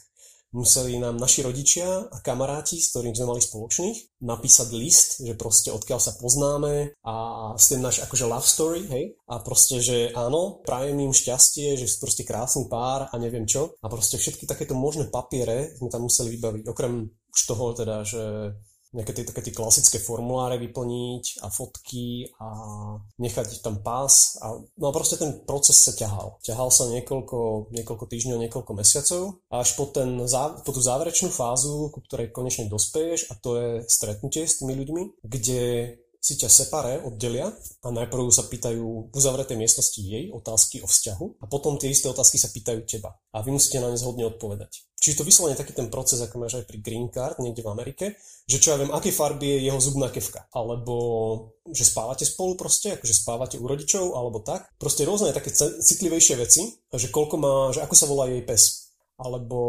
Museli 0.48 0.96
nám 0.96 1.20
naši 1.20 1.44
rodičia 1.44 2.08
a 2.08 2.16
kamaráti, 2.24 2.80
s 2.80 2.88
ktorým 2.88 3.12
sme 3.12 3.36
mali 3.36 3.44
spoločných, 3.44 4.24
napísať 4.24 4.68
list, 4.72 5.20
že 5.20 5.36
proste 5.36 5.68
odkiaľ 5.68 6.00
sa 6.00 6.16
poznáme 6.16 6.96
a 7.04 7.14
s 7.52 7.68
tým 7.68 7.84
náš 7.84 8.00
akože 8.08 8.24
love 8.24 8.48
story, 8.48 8.88
hej? 8.88 9.12
A 9.28 9.44
proste, 9.44 9.84
že 9.84 10.08
áno, 10.16 10.64
prajem 10.64 11.04
im 11.04 11.12
šťastie, 11.12 11.76
že 11.76 11.84
sú 11.84 12.00
proste 12.00 12.24
krásny 12.24 12.64
pár 12.64 13.12
a 13.12 13.14
neviem 13.20 13.44
čo. 13.44 13.76
A 13.84 13.92
proste 13.92 14.16
všetky 14.16 14.48
takéto 14.48 14.72
možné 14.72 15.12
papiere 15.12 15.76
sme 15.76 15.92
tam 15.92 16.08
museli 16.08 16.40
vybaviť. 16.40 16.64
Okrem 16.72 17.12
už 17.32 17.40
toho 17.46 17.76
teda, 17.76 18.04
že 18.04 18.54
nejaké 18.88 19.12
tie, 19.12 19.24
také 19.28 19.44
tie 19.44 19.52
klasické 19.52 20.00
formuláre 20.00 20.56
vyplniť 20.56 21.44
a 21.44 21.52
fotky 21.52 22.32
a 22.40 22.48
nechať 23.20 23.60
tam 23.60 23.84
pás. 23.84 24.40
A, 24.40 24.56
no 24.56 24.84
a 24.88 24.92
proste 24.96 25.20
ten 25.20 25.44
proces 25.44 25.76
sa 25.76 25.92
ťahal. 25.92 26.40
Ťahal 26.40 26.72
sa 26.72 26.88
niekoľko, 26.88 27.68
niekoľko 27.72 28.04
týždňov, 28.08 28.42
niekoľko 28.48 28.72
mesiacov 28.72 29.44
až 29.52 29.68
po, 29.76 29.92
ten, 29.92 30.24
po 30.64 30.70
tú 30.72 30.80
záverečnú 30.80 31.28
fázu, 31.28 31.92
ku 31.92 32.00
ktorej 32.00 32.32
konečne 32.32 32.72
dospeješ 32.72 33.28
a 33.28 33.36
to 33.36 33.50
je 33.60 33.68
stretnutie 33.84 34.48
s 34.48 34.64
tými 34.64 34.72
ľuďmi, 34.72 35.02
kde 35.20 35.62
si 36.18 36.34
ťa 36.34 36.50
separé 36.50 36.98
oddelia 37.00 37.48
a 37.86 37.88
najprv 37.94 38.28
sa 38.34 38.44
pýtajú 38.50 39.08
v 39.08 39.14
uzavretej 39.14 39.54
miestnosti 39.54 40.02
jej 40.02 40.34
otázky 40.34 40.82
o 40.82 40.90
vzťahu 40.90 41.40
a 41.40 41.44
potom 41.46 41.78
tie 41.78 41.94
isté 41.94 42.10
otázky 42.10 42.36
sa 42.36 42.50
pýtajú 42.50 42.82
teba 42.84 43.14
a 43.30 43.38
vy 43.40 43.54
musíte 43.54 43.78
na 43.78 43.88
ne 43.88 43.98
zhodne 43.98 44.26
odpovedať. 44.26 44.88
Čiže 44.98 45.22
to 45.22 45.28
vyslovene 45.30 45.54
taký 45.54 45.78
ten 45.78 45.86
proces, 45.94 46.18
ako 46.18 46.42
máš 46.42 46.58
aj 46.58 46.66
pri 46.66 46.82
Green 46.82 47.06
Card 47.06 47.38
niekde 47.38 47.62
v 47.62 47.70
Amerike, 47.70 48.06
že 48.50 48.58
čo 48.58 48.74
ja 48.74 48.80
viem, 48.82 48.90
aké 48.90 49.14
farby 49.14 49.46
je 49.46 49.70
jeho 49.70 49.78
zubná 49.78 50.10
kevka, 50.10 50.50
alebo 50.50 50.94
že 51.70 51.86
spávate 51.86 52.26
spolu 52.26 52.58
proste, 52.58 52.98
akože 52.98 53.14
spávate 53.14 53.56
u 53.62 53.64
rodičov, 53.70 54.18
alebo 54.18 54.42
tak. 54.42 54.66
Proste 54.74 55.06
rôzne 55.06 55.30
také 55.30 55.54
citlivejšie 55.54 56.34
veci, 56.34 56.82
že 56.90 57.14
koľko 57.14 57.34
má, 57.38 57.54
že 57.70 57.86
ako 57.86 57.94
sa 57.94 58.10
volá 58.10 58.26
jej 58.26 58.42
pes, 58.42 58.87
alebo 59.18 59.60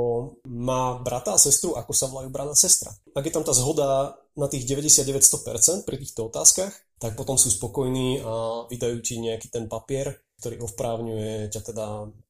má 0.45 1.01
brata 1.01 1.33
a 1.33 1.41
sestru, 1.41 1.73
ako 1.73 1.91
sa 1.91 2.05
volajú 2.05 2.29
brat 2.29 2.53
a 2.53 2.57
sestra. 2.57 2.93
Ak 3.17 3.25
je 3.25 3.33
tam 3.33 3.41
tá 3.41 3.49
zhoda 3.49 4.13
na 4.37 4.45
tých 4.45 4.69
99-100% 4.69 5.89
pri 5.89 5.97
týchto 5.97 6.29
otázkach, 6.29 6.71
tak 7.01 7.17
potom 7.17 7.33
sú 7.33 7.49
spokojní 7.49 8.21
a 8.21 8.63
vydajú 8.69 9.01
ti 9.01 9.17
nejaký 9.17 9.49
ten 9.49 9.65
papier, 9.65 10.13
ktorý 10.37 10.61
ovprávňuje 10.63 11.49
ťa 11.49 11.61
teda 11.65 11.85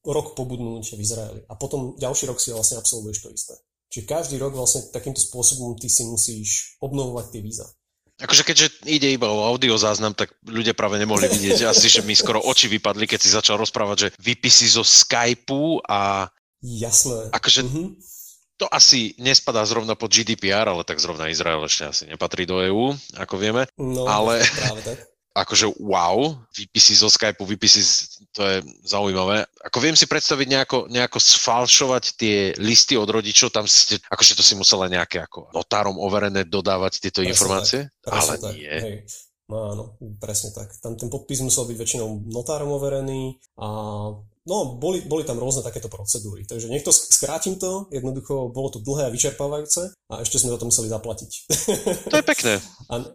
rok 0.08 0.34
pobudnúť 0.34 0.96
v 0.96 1.02
Izraeli. 1.04 1.42
A 1.52 1.60
potom 1.60 2.00
ďalší 2.00 2.32
rok 2.32 2.40
si 2.40 2.56
vlastne 2.56 2.80
absolvuješ 2.80 3.20
to 3.20 3.30
isté. 3.36 3.56
Čiže 3.90 4.06
každý 4.08 4.36
rok 4.40 4.56
vlastne 4.56 4.88
takýmto 4.94 5.20
spôsobom 5.20 5.76
ty 5.76 5.92
si 5.92 6.08
musíš 6.08 6.80
obnovovať 6.80 7.26
tie 7.36 7.42
víza. 7.44 7.68
Akože 8.20 8.44
keďže 8.44 8.84
ide 8.84 9.16
iba 9.16 9.32
o 9.32 9.48
audio 9.48 9.80
záznam, 9.80 10.12
tak 10.12 10.36
ľudia 10.44 10.76
práve 10.76 11.00
nemohli 11.00 11.32
vidieť. 11.32 11.72
Asi, 11.72 11.88
že 11.88 12.04
mi 12.04 12.12
skoro 12.14 12.44
oči 12.44 12.68
vypadli, 12.68 13.08
keď 13.08 13.20
si 13.20 13.32
začal 13.32 13.56
rozprávať, 13.56 13.98
že 13.98 14.10
vypisy 14.20 14.68
zo 14.68 14.84
Skypeu 14.84 15.80
a 15.88 16.28
Jasné. 16.60 17.32
Akože 17.32 17.64
mm-hmm. 17.64 17.88
to 18.60 18.66
asi 18.68 19.16
nespadá 19.20 19.64
zrovna 19.64 19.96
pod 19.96 20.12
GDPR, 20.12 20.68
ale 20.68 20.84
tak 20.84 21.00
zrovna 21.00 21.32
Izrael 21.32 21.64
ešte 21.64 21.84
asi 21.88 22.04
nepatrí 22.08 22.44
do 22.44 22.60
EÚ, 22.60 22.96
ako 23.16 23.36
vieme. 23.40 23.68
No, 23.80 24.08
ale 24.08 24.44
práve 24.44 24.82
tak. 24.84 24.98
akože 25.40 25.72
wow, 25.80 26.36
výpisy 26.52 27.00
zo 27.00 27.08
Skypeu, 27.08 27.48
výpisy, 27.48 27.80
to 28.36 28.44
je 28.44 28.58
zaujímavé. 28.84 29.48
Ako 29.64 29.80
viem 29.80 29.96
si 29.96 30.04
predstaviť 30.04 30.48
nejako, 30.52 30.78
nejako 30.92 31.20
sfalšovať 31.22 32.04
tie 32.20 32.38
listy 32.60 33.00
od 33.00 33.08
rodičov, 33.08 33.54
tam 33.54 33.64
ste, 33.64 34.02
akože 34.12 34.36
to 34.36 34.44
si 34.44 34.58
musela 34.60 34.92
nejaké 34.92 35.24
ako 35.24 35.48
notárom 35.56 35.96
overené 35.96 36.44
dodávať 36.44 37.00
tieto 37.00 37.24
presne 37.24 37.32
informácie? 37.32 37.80
Tak, 38.04 38.12
ale 38.12 38.34
tak, 38.36 38.52
nie. 38.52 38.68
Hej. 38.68 38.96
No 39.50 39.56
áno, 39.74 39.84
presne 40.22 40.54
tak. 40.54 40.70
Tam 40.78 40.94
ten 40.94 41.10
podpis 41.10 41.42
musel 41.42 41.66
byť 41.66 41.78
väčšinou 41.78 42.30
notárom 42.30 42.70
overený 42.70 43.42
a 43.58 43.68
No, 44.50 44.82
boli, 44.82 45.06
boli 45.06 45.22
tam 45.22 45.38
rôzne 45.38 45.62
takéto 45.62 45.94
procedúry. 45.94 46.42
Takže 46.42 46.74
niekto 46.74 46.90
skrátim 46.90 47.62
to, 47.62 47.86
jednoducho 47.94 48.50
bolo 48.50 48.74
to 48.74 48.82
dlhé 48.82 49.06
a 49.06 49.14
vyčerpávajúce 49.14 49.94
a 50.10 50.26
ešte 50.26 50.42
sme 50.42 50.50
za 50.50 50.58
to 50.58 50.66
museli 50.66 50.90
zaplatiť. 50.90 51.32
To 52.10 52.16
je 52.18 52.26
pekné. 52.26 52.58
A, 52.90 53.06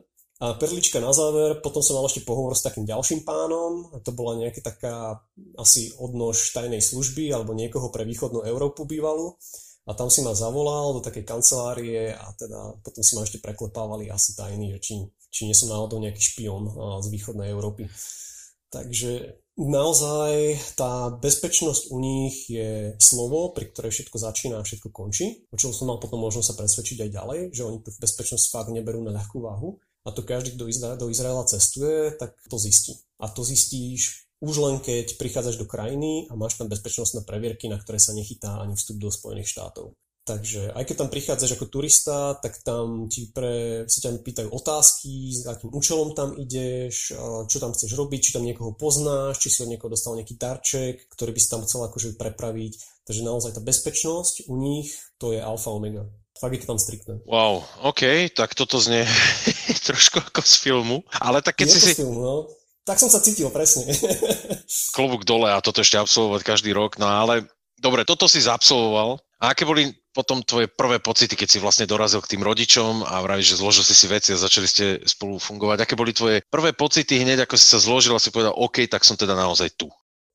a 0.42 0.46
perlička 0.54 1.02
na 1.02 1.10
záver, 1.14 1.58
potom 1.58 1.82
som 1.82 1.98
mal 1.98 2.06
ešte 2.06 2.22
pohovor 2.22 2.54
s 2.54 2.62
takým 2.62 2.86
ďalším 2.86 3.26
pánom, 3.26 3.90
to 4.02 4.10
bola 4.14 4.38
nejaká 4.38 4.62
taká 4.62 5.22
asi 5.58 5.94
odnož 5.98 6.54
tajnej 6.54 6.82
služby 6.82 7.30
alebo 7.30 7.54
niekoho 7.54 7.90
pre 7.90 8.06
východnú 8.06 8.42
Európu 8.42 8.86
bývalú 8.86 9.34
a 9.84 9.92
tam 9.92 10.08
si 10.08 10.26
ma 10.26 10.34
zavolal 10.34 10.96
do 10.96 11.00
takej 11.04 11.24
kancelárie 11.28 12.12
a 12.12 12.34
teda 12.34 12.80
potom 12.80 13.02
si 13.04 13.12
ma 13.14 13.22
ešte 13.22 13.38
preklepávali 13.38 14.08
asi 14.08 14.32
tajný, 14.32 14.74
že 14.76 14.80
či, 14.80 14.94
či 15.34 15.50
nie 15.50 15.56
som 15.58 15.74
náhodou 15.74 15.98
nejaký 15.98 16.22
špion 16.22 16.70
z 17.02 17.06
východnej 17.10 17.50
Európy. 17.50 17.90
Takže 18.70 19.38
naozaj 19.58 20.58
tá 20.78 21.10
bezpečnosť 21.10 21.90
u 21.90 21.98
nich 21.98 22.46
je 22.46 22.94
slovo, 23.02 23.50
pri 23.50 23.70
ktorej 23.70 23.90
všetko 23.90 24.16
začína 24.18 24.62
a 24.62 24.66
všetko 24.66 24.94
končí. 24.94 25.46
O 25.50 25.58
čom 25.58 25.74
som 25.74 25.90
mal 25.90 25.98
potom 25.98 26.22
možnosť 26.22 26.54
sa 26.54 26.58
presvedčiť 26.58 27.06
aj 27.06 27.10
ďalej, 27.10 27.40
že 27.50 27.66
oni 27.66 27.82
tú 27.82 27.90
bezpečnosť 27.94 28.50
fakt 28.50 28.70
neberú 28.70 29.02
na 29.02 29.14
ľahkú 29.14 29.42
váhu. 29.42 29.82
A 30.06 30.12
to 30.14 30.26
každý, 30.26 30.54
kto 30.54 30.70
do 30.98 31.10
Izraela 31.10 31.48
cestuje, 31.48 32.12
tak 32.14 32.38
to 32.46 32.58
zistí. 32.60 32.94
A 33.18 33.26
to 33.30 33.42
zistíš 33.42 34.24
už 34.44 34.60
len 34.60 34.76
keď 34.82 35.16
prichádzaš 35.16 35.56
do 35.56 35.64
krajiny 35.64 36.28
a 36.28 36.36
máš 36.36 36.60
tam 36.60 36.68
bezpečnostné 36.68 37.24
previerky, 37.24 37.72
na 37.72 37.80
ktoré 37.80 37.96
sa 37.96 38.12
nechytá 38.12 38.60
ani 38.60 38.76
vstup 38.76 39.00
do 39.00 39.08
Spojených 39.08 39.48
štátov. 39.48 39.96
Takže 40.24 40.72
aj 40.72 40.84
keď 40.88 40.96
tam 41.04 41.12
prichádzaš 41.12 41.60
ako 41.60 41.68
turista, 41.68 42.32
tak 42.40 42.56
tam 42.64 43.12
ti 43.12 43.28
pre, 43.28 43.84
sa 43.84 44.08
ťa 44.08 44.24
pýtajú 44.24 44.48
otázky, 44.48 45.36
s 45.36 45.44
akým 45.44 45.68
účelom 45.68 46.16
tam 46.16 46.32
ideš, 46.32 47.12
čo 47.44 47.56
tam 47.60 47.76
chceš 47.76 47.92
robiť, 47.92 48.20
či 48.24 48.32
tam 48.32 48.48
niekoho 48.48 48.72
poznáš, 48.72 49.44
či 49.44 49.52
si 49.52 49.60
od 49.60 49.68
niekoho 49.68 49.92
dostal 49.92 50.16
nejaký 50.16 50.40
darček, 50.40 51.12
ktorý 51.12 51.36
by 51.36 51.40
si 51.44 51.52
tam 51.52 51.60
chcel 51.68 51.84
akože 51.84 52.16
prepraviť. 52.16 52.72
Takže 53.04 53.20
naozaj 53.20 53.52
tá 53.52 53.60
bezpečnosť 53.60 54.48
u 54.48 54.56
nich, 54.56 54.96
to 55.20 55.36
je 55.36 55.44
alfa 55.44 55.68
omega. 55.68 56.08
Fakt 56.40 56.56
je 56.56 56.60
to 56.64 56.72
tam 56.72 56.80
striktné. 56.80 57.20
Wow, 57.28 57.60
OK, 57.84 58.32
tak 58.32 58.56
toto 58.56 58.80
znie 58.80 59.04
trošku 59.92 60.24
ako 60.24 60.40
z 60.40 60.54
filmu. 60.56 61.04
Ale 61.20 61.44
tak 61.44 61.60
keď 61.60 61.68
je 61.68 61.74
si 61.76 61.80
si... 61.92 62.00
Film, 62.00 62.16
no. 62.16 62.48
Tak 62.84 62.96
som 62.96 63.12
sa 63.12 63.20
cítil, 63.20 63.48
presne. 63.52 63.88
Klobúk 64.96 65.28
dole 65.28 65.52
a 65.52 65.60
toto 65.60 65.84
ešte 65.84 66.00
absolvovať 66.00 66.40
každý 66.44 66.72
rok, 66.72 66.96
no 66.96 67.08
ale 67.08 67.48
dobre, 67.78 68.06
toto 68.06 68.26
si 68.30 68.42
zaabsolvoval. 68.42 69.18
A 69.44 69.52
aké 69.52 69.68
boli 69.68 69.92
potom 70.14 70.40
tvoje 70.40 70.70
prvé 70.70 71.02
pocity, 71.02 71.34
keď 71.34 71.48
si 71.50 71.58
vlastne 71.58 71.90
dorazil 71.90 72.22
k 72.22 72.38
tým 72.38 72.42
rodičom 72.46 73.02
a 73.02 73.18
vravíš, 73.20 73.58
že 73.58 73.60
zložil 73.60 73.84
si 73.84 73.92
si 73.98 74.06
veci 74.06 74.30
a 74.30 74.38
začali 74.38 74.66
ste 74.70 74.84
spolu 75.04 75.42
fungovať. 75.42 75.84
Aké 75.84 75.94
boli 75.98 76.14
tvoje 76.14 76.40
prvé 76.48 76.70
pocity 76.70 77.18
hneď, 77.18 77.44
ako 77.44 77.58
si 77.58 77.66
sa 77.66 77.82
zložil 77.82 78.14
a 78.14 78.22
si 78.22 78.30
povedal, 78.30 78.54
OK, 78.54 78.86
tak 78.86 79.02
som 79.02 79.18
teda 79.18 79.34
naozaj 79.34 79.74
tu? 79.74 79.90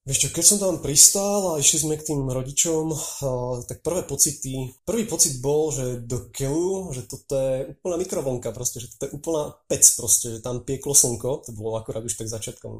Vieš 0.10 0.34
keď 0.34 0.42
som 0.42 0.58
tam 0.58 0.82
pristál 0.82 1.54
a 1.54 1.62
išli 1.62 1.86
sme 1.86 1.94
k 1.94 2.10
tým 2.10 2.26
rodičom, 2.26 2.90
tak 3.70 3.86
prvé 3.86 4.02
pocity, 4.10 4.74
prvý 4.82 5.06
pocit 5.06 5.38
bol, 5.38 5.70
že 5.70 6.02
do 6.02 6.34
keľu, 6.34 6.98
že 6.98 7.06
toto 7.06 7.38
je 7.38 7.78
úplná 7.78 8.02
mikrovlnka 8.02 8.50
proste, 8.50 8.82
že 8.82 8.90
toto 8.98 9.06
je 9.06 9.14
úplná 9.14 9.54
pec 9.70 9.86
proste, 9.86 10.34
že 10.34 10.42
tam 10.42 10.66
pieklo 10.66 10.98
slnko, 10.98 11.46
to 11.46 11.54
bolo 11.54 11.78
akurát 11.78 12.02
už 12.02 12.18
tak 12.18 12.26
začiatkom, 12.26 12.74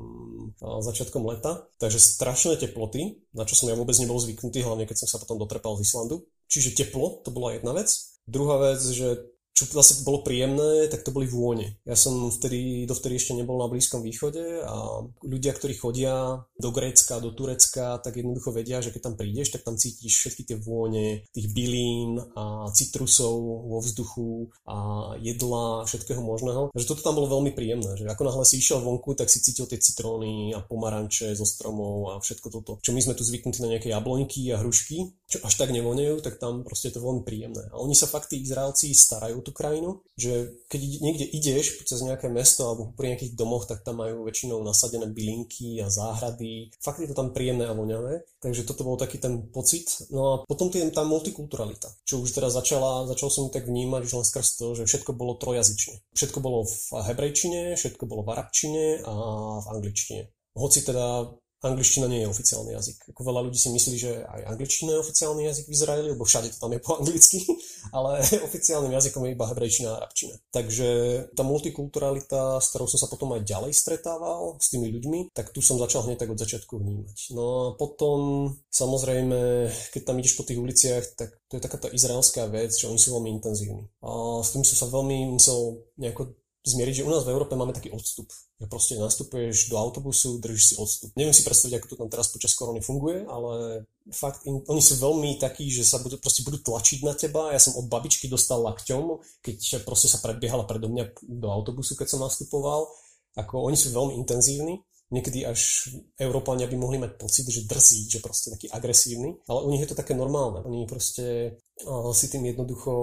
začiatkom 0.58 1.22
leta, 1.30 1.70
takže 1.78 2.02
strašné 2.02 2.58
teploty, 2.58 3.22
na 3.38 3.46
čo 3.46 3.54
som 3.54 3.70
ja 3.70 3.78
vôbec 3.78 3.94
nebol 4.02 4.18
zvyknutý, 4.18 4.66
hlavne 4.66 4.90
keď 4.90 5.06
som 5.06 5.14
sa 5.14 5.22
potom 5.22 5.38
dotrepal 5.38 5.78
z 5.78 5.86
Islandu. 5.86 6.26
Čiže 6.50 6.74
teplo, 6.82 7.22
to 7.22 7.30
bola 7.30 7.54
jedna 7.54 7.78
vec. 7.78 7.94
Druhá 8.26 8.58
vec, 8.58 8.82
že 8.82 9.30
čo 9.60 9.68
zase 9.68 10.08
bolo 10.08 10.24
príjemné, 10.24 10.88
tak 10.88 11.04
to 11.04 11.12
boli 11.12 11.28
vône. 11.28 11.76
Ja 11.84 12.00
som 12.00 12.32
vtedy, 12.32 12.88
dovtedy 12.88 13.20
ešte 13.20 13.36
nebol 13.36 13.60
na 13.60 13.68
Blízkom 13.68 14.00
východe 14.00 14.64
a 14.64 15.04
ľudia, 15.20 15.52
ktorí 15.52 15.76
chodia 15.76 16.48
do 16.56 16.70
Grécka, 16.72 17.20
do 17.20 17.36
Turecka, 17.36 18.00
tak 18.00 18.16
jednoducho 18.16 18.56
vedia, 18.56 18.80
že 18.80 18.96
keď 18.96 19.12
tam 19.12 19.16
prídeš, 19.20 19.52
tak 19.52 19.68
tam 19.68 19.76
cítiš 19.76 20.16
všetky 20.16 20.48
tie 20.48 20.58
vône, 20.64 21.28
tých 21.36 21.52
bylín 21.52 22.24
a 22.40 22.72
citrusov 22.72 23.36
vo 23.68 23.84
vzduchu 23.84 24.48
a 24.64 25.12
jedla, 25.20 25.84
všetkého 25.84 26.24
možného. 26.24 26.72
Takže 26.72 26.88
toto 26.88 27.04
tam 27.04 27.20
bolo 27.20 27.28
veľmi 27.28 27.52
príjemné, 27.52 28.00
že 28.00 28.08
ako 28.08 28.32
náhle 28.32 28.46
si 28.48 28.64
išiel 28.64 28.80
vonku, 28.80 29.12
tak 29.20 29.28
si 29.28 29.44
cítil 29.44 29.68
tie 29.68 29.82
citróny 29.82 30.56
a 30.56 30.64
pomaranče 30.64 31.36
zo 31.36 31.44
stromov 31.44 32.16
a 32.16 32.24
všetko 32.24 32.48
toto. 32.48 32.72
Čo 32.80 32.96
my 32.96 33.04
sme 33.04 33.18
tu 33.18 33.28
zvyknutí 33.28 33.60
na 33.60 33.76
nejaké 33.76 33.92
jabloňky 33.92 34.56
a 34.56 34.64
hrušky, 34.64 35.12
čo 35.28 35.44
až 35.44 35.54
tak 35.60 35.76
nevonejú, 35.76 36.24
tak 36.24 36.40
tam 36.40 36.64
proste 36.64 36.90
je 36.90 36.96
to 36.96 37.04
veľmi 37.04 37.28
príjemné. 37.28 37.68
A 37.74 37.82
oni 37.82 37.98
sa 37.98 38.08
fakt 38.08 38.32
tí 38.32 38.40
Izraelci 38.40 38.94
starajú 38.96 39.42
tú 39.50 39.52
krajinu, 39.58 40.06
že 40.14 40.54
keď 40.70 40.82
niekde 41.02 41.26
ideš 41.26 41.82
cez 41.90 42.06
nejaké 42.06 42.30
mesto 42.30 42.70
alebo 42.70 42.94
pri 42.94 43.18
nejakých 43.18 43.34
domoch, 43.34 43.66
tak 43.66 43.82
tam 43.82 44.06
majú 44.06 44.30
väčšinou 44.30 44.62
nasadené 44.62 45.10
bylinky 45.10 45.82
a 45.82 45.90
záhrady. 45.90 46.70
Fakt 46.78 47.02
je 47.02 47.10
to 47.10 47.18
tam 47.18 47.34
príjemné 47.34 47.66
a 47.66 47.74
voňavé. 47.74 48.22
Takže 48.38 48.70
toto 48.70 48.86
bol 48.86 49.02
taký 49.02 49.18
ten 49.18 49.50
pocit. 49.50 50.06
No 50.14 50.22
a 50.22 50.34
potom 50.46 50.70
tým 50.70 50.94
tá 50.94 51.02
multikulturalita, 51.02 51.90
čo 52.06 52.22
už 52.22 52.30
teraz 52.30 52.54
začala, 52.54 53.10
začal 53.10 53.34
som 53.34 53.50
tak 53.50 53.66
vnímať 53.66 54.06
už 54.06 54.14
len 54.22 54.26
skrz 54.30 54.62
to, 54.62 54.78
že 54.78 54.86
všetko 54.86 55.18
bolo 55.18 55.34
trojazyčne. 55.36 56.06
Všetko 56.14 56.38
bolo 56.40 56.70
v 56.70 56.78
hebrejčine, 57.10 57.74
všetko 57.74 58.06
bolo 58.06 58.22
v 58.22 58.32
arabčine 58.38 59.02
a 59.02 59.14
v 59.60 59.66
angličtine. 59.74 60.30
Hoci 60.54 60.86
teda 60.86 61.26
angličtina 61.64 62.08
nie 62.08 62.24
je 62.24 62.32
oficiálny 62.32 62.72
jazyk. 62.72 62.98
Ako 63.12 63.22
veľa 63.24 63.42
ľudí 63.48 63.60
si 63.60 63.70
myslí, 63.72 63.96
že 64.00 64.12
aj 64.24 64.42
angličtina 64.56 64.96
je 64.96 65.04
oficiálny 65.04 65.42
jazyk 65.48 65.66
v 65.68 65.76
Izraeli, 65.76 66.08
lebo 66.16 66.24
všade 66.24 66.56
to 66.56 66.58
tam 66.60 66.72
je 66.72 66.80
po 66.80 66.92
anglicky, 67.00 67.40
ale 67.98 68.24
oficiálnym 68.48 68.94
jazykom 68.96 69.28
je 69.28 69.34
iba 69.36 69.46
hebrejčina 69.50 69.90
a 69.92 69.98
arabčina. 70.04 70.36
Takže 70.56 70.90
tá 71.36 71.44
multikulturalita, 71.44 72.64
s 72.64 72.72
ktorou 72.72 72.88
som 72.88 73.00
sa 73.00 73.12
potom 73.12 73.36
aj 73.36 73.44
ďalej 73.44 73.72
stretával 73.76 74.56
s 74.60 74.72
tými 74.72 74.88
ľuďmi, 74.88 75.36
tak 75.36 75.52
tu 75.52 75.60
som 75.60 75.76
začal 75.76 76.08
hneď 76.08 76.24
tak 76.24 76.32
od 76.32 76.40
začiatku 76.40 76.80
vnímať. 76.80 77.36
No 77.36 77.46
a 77.46 77.64
potom, 77.76 78.52
samozrejme, 78.72 79.70
keď 79.92 80.02
tam 80.04 80.20
ideš 80.20 80.40
po 80.40 80.48
tých 80.48 80.60
uliciach, 80.60 81.04
tak 81.20 81.36
to 81.52 81.58
je 81.58 81.64
taká 81.64 81.78
tá 81.82 81.88
izraelská 81.92 82.48
vec, 82.48 82.72
že 82.72 82.88
oni 82.88 83.02
sú 83.02 83.18
veľmi 83.18 83.30
intenzívni. 83.36 83.90
A 84.06 84.40
s 84.46 84.56
tým 84.56 84.64
som 84.64 84.78
sa 84.80 84.88
veľmi 84.88 85.34
musel 85.34 85.82
nejako 85.98 86.40
zmieriť, 86.64 87.02
že 87.02 87.08
u 87.08 87.12
nás 87.12 87.24
v 87.24 87.32
Európe 87.32 87.56
máme 87.56 87.72
taký 87.72 87.92
odstup. 87.92 88.28
Že 88.60 88.68
proste 88.68 88.94
nastupuješ 89.00 89.72
do 89.72 89.80
autobusu, 89.80 90.44
držíš 90.44 90.66
si 90.66 90.76
odstup. 90.76 91.10
Neviem 91.16 91.32
si 91.32 91.48
predstaviť, 91.48 91.80
ako 91.80 91.88
to 91.88 92.00
tam 92.00 92.10
teraz 92.12 92.28
počas 92.28 92.52
korony 92.56 92.84
funguje, 92.84 93.24
ale 93.24 93.86
fakt, 94.12 94.44
in, 94.44 94.60
oni 94.68 94.82
sú 94.84 95.00
veľmi 95.00 95.40
takí, 95.40 95.72
že 95.72 95.88
sa 95.88 96.04
budú, 96.04 96.20
proste 96.20 96.44
budú 96.44 96.60
tlačiť 96.60 97.00
na 97.08 97.16
teba. 97.16 97.56
Ja 97.56 97.62
som 97.64 97.80
od 97.80 97.88
babičky 97.88 98.28
dostal 98.28 98.60
lakťom, 98.60 99.24
keď 99.40 99.88
proste 99.88 100.12
sa 100.12 100.20
predbiehala 100.20 100.68
predo 100.68 100.92
mňa 100.92 101.16
do 101.24 101.48
autobusu, 101.48 101.96
keď 101.96 102.18
som 102.18 102.20
nastupoval. 102.20 102.92
Ako 103.40 103.64
oni 103.64 103.80
sú 103.80 103.96
veľmi 103.96 104.20
intenzívni 104.20 104.84
niekedy 105.10 105.42
až 105.46 105.90
Európania 106.22 106.70
by 106.70 106.78
mohli 106.78 107.02
mať 107.02 107.18
pocit, 107.18 107.50
že 107.50 107.66
drzí, 107.66 108.10
že 108.10 108.22
proste 108.22 108.54
taký 108.54 108.70
agresívny, 108.70 109.42
ale 109.50 109.66
u 109.66 109.70
nich 109.74 109.82
je 109.82 109.90
to 109.90 109.98
také 109.98 110.14
normálne. 110.14 110.62
Oni 110.62 110.86
proste 110.86 111.58
uh, 111.86 112.14
si 112.14 112.30
tým 112.30 112.46
jednoducho 112.46 112.94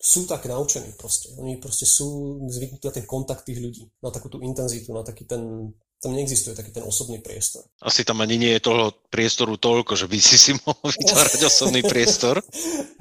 sú 0.00 0.24
tak 0.24 0.48
naučení 0.48 0.96
proste. 0.96 1.28
Oni 1.36 1.60
proste 1.60 1.84
sú 1.84 2.40
zvyknutí 2.48 2.88
na 2.88 2.94
ten 2.96 3.04
kontakt 3.04 3.44
tých 3.44 3.60
ľudí, 3.60 3.84
na 4.00 4.08
takú 4.08 4.32
tú 4.32 4.40
intenzitu, 4.40 4.96
na 4.96 5.04
taký 5.04 5.28
ten 5.28 5.76
tam 6.00 6.16
neexistuje 6.16 6.56
taký 6.56 6.72
ten 6.72 6.80
osobný 6.80 7.20
priestor. 7.20 7.60
Asi 7.84 8.08
tam 8.08 8.24
ani 8.24 8.40
nie 8.40 8.56
je 8.56 8.64
toho 8.64 9.04
priestoru 9.12 9.60
toľko, 9.60 10.00
že 10.00 10.08
by 10.08 10.16
si 10.16 10.40
si 10.40 10.56
mohol 10.56 10.88
vytvárať 10.96 11.44
osobný 11.44 11.84
priestor. 11.84 12.40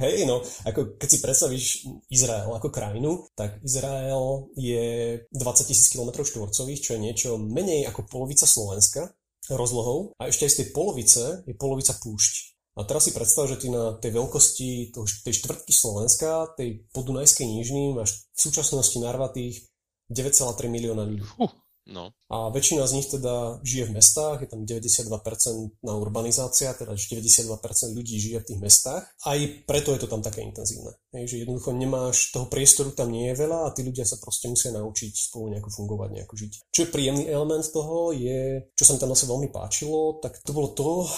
Hej, 0.03 0.27
no, 0.27 0.43
ako 0.67 0.99
keď 0.99 1.07
si 1.07 1.23
predstavíš 1.23 1.65
Izrael 2.11 2.51
ako 2.51 2.67
krajinu, 2.67 3.23
tak 3.39 3.63
Izrael 3.63 4.51
je 4.59 5.15
20 5.31 5.69
tisíc 5.71 5.87
km 5.87 6.11
štvorcových, 6.11 6.83
čo 6.83 6.91
je 6.99 6.99
niečo 6.99 7.29
menej 7.39 7.87
ako 7.87 8.03
polovica 8.03 8.43
Slovenska 8.43 9.15
rozlohou 9.47 10.11
a 10.19 10.27
ešte 10.27 10.45
aj 10.45 10.51
z 10.51 10.57
tej 10.61 10.67
polovice 10.75 11.23
je 11.47 11.55
polovica 11.55 11.95
púšť. 11.95 12.58
A 12.79 12.87
teraz 12.87 13.03
si 13.03 13.11
predstav, 13.11 13.51
že 13.51 13.59
ty 13.59 13.67
na 13.67 13.99
tej 13.99 14.15
veľkosti 14.15 14.95
tej 14.95 15.33
štvrtky 15.35 15.75
Slovenska, 15.75 16.55
tej 16.55 16.87
podunajskej 16.95 17.43
nížny, 17.43 17.91
máš 17.91 18.31
v 18.31 18.47
súčasnosti 18.47 18.95
narvatých 19.03 19.67
9,3 20.07 20.71
milióna 20.71 21.03
ľudí. 21.03 21.27
Uh, 21.35 21.51
no. 21.89 22.13
A 22.29 22.53
väčšina 22.53 22.85
z 22.85 22.95
nich 22.95 23.09
teda 23.09 23.59
žije 23.65 23.89
v 23.89 23.95
mestách, 23.97 24.45
je 24.45 24.49
tam 24.49 24.63
92% 24.63 25.81
na 25.81 25.93
urbanizácia, 25.97 26.77
teda 26.77 26.93
92% 26.93 27.97
ľudí 27.97 28.21
žije 28.21 28.37
v 28.39 28.47
tých 28.47 28.59
mestách. 28.61 29.03
Aj 29.25 29.39
preto 29.65 29.91
je 29.97 29.99
to 30.05 30.07
tam 30.07 30.21
také 30.21 30.45
intenzívne. 30.45 30.93
Hej, 31.09 31.25
že 31.25 31.35
jednoducho 31.41 31.73
nemáš, 31.73 32.29
toho 32.29 32.45
priestoru 32.45 32.93
tam 32.93 33.09
nie 33.09 33.33
je 33.33 33.39
veľa 33.41 33.65
a 33.65 33.73
tí 33.73 33.81
ľudia 33.81 34.05
sa 34.05 34.21
proste 34.21 34.45
musia 34.47 34.69
naučiť 34.69 35.11
spolu 35.33 35.57
nejako 35.57 35.69
fungovať, 35.73 36.09
nejako 36.13 36.35
žiť. 36.37 36.51
Čo 36.69 36.79
je 36.85 36.93
príjemný 36.93 37.25
element 37.25 37.65
toho 37.65 38.13
je, 38.13 38.69
čo 38.77 38.83
sa 38.85 38.93
mi 38.93 39.01
tam 39.01 39.11
zase 39.17 39.25
veľmi 39.25 39.49
páčilo, 39.49 40.21
tak 40.21 40.37
to 40.45 40.53
bolo 40.53 40.69
to, 40.77 41.09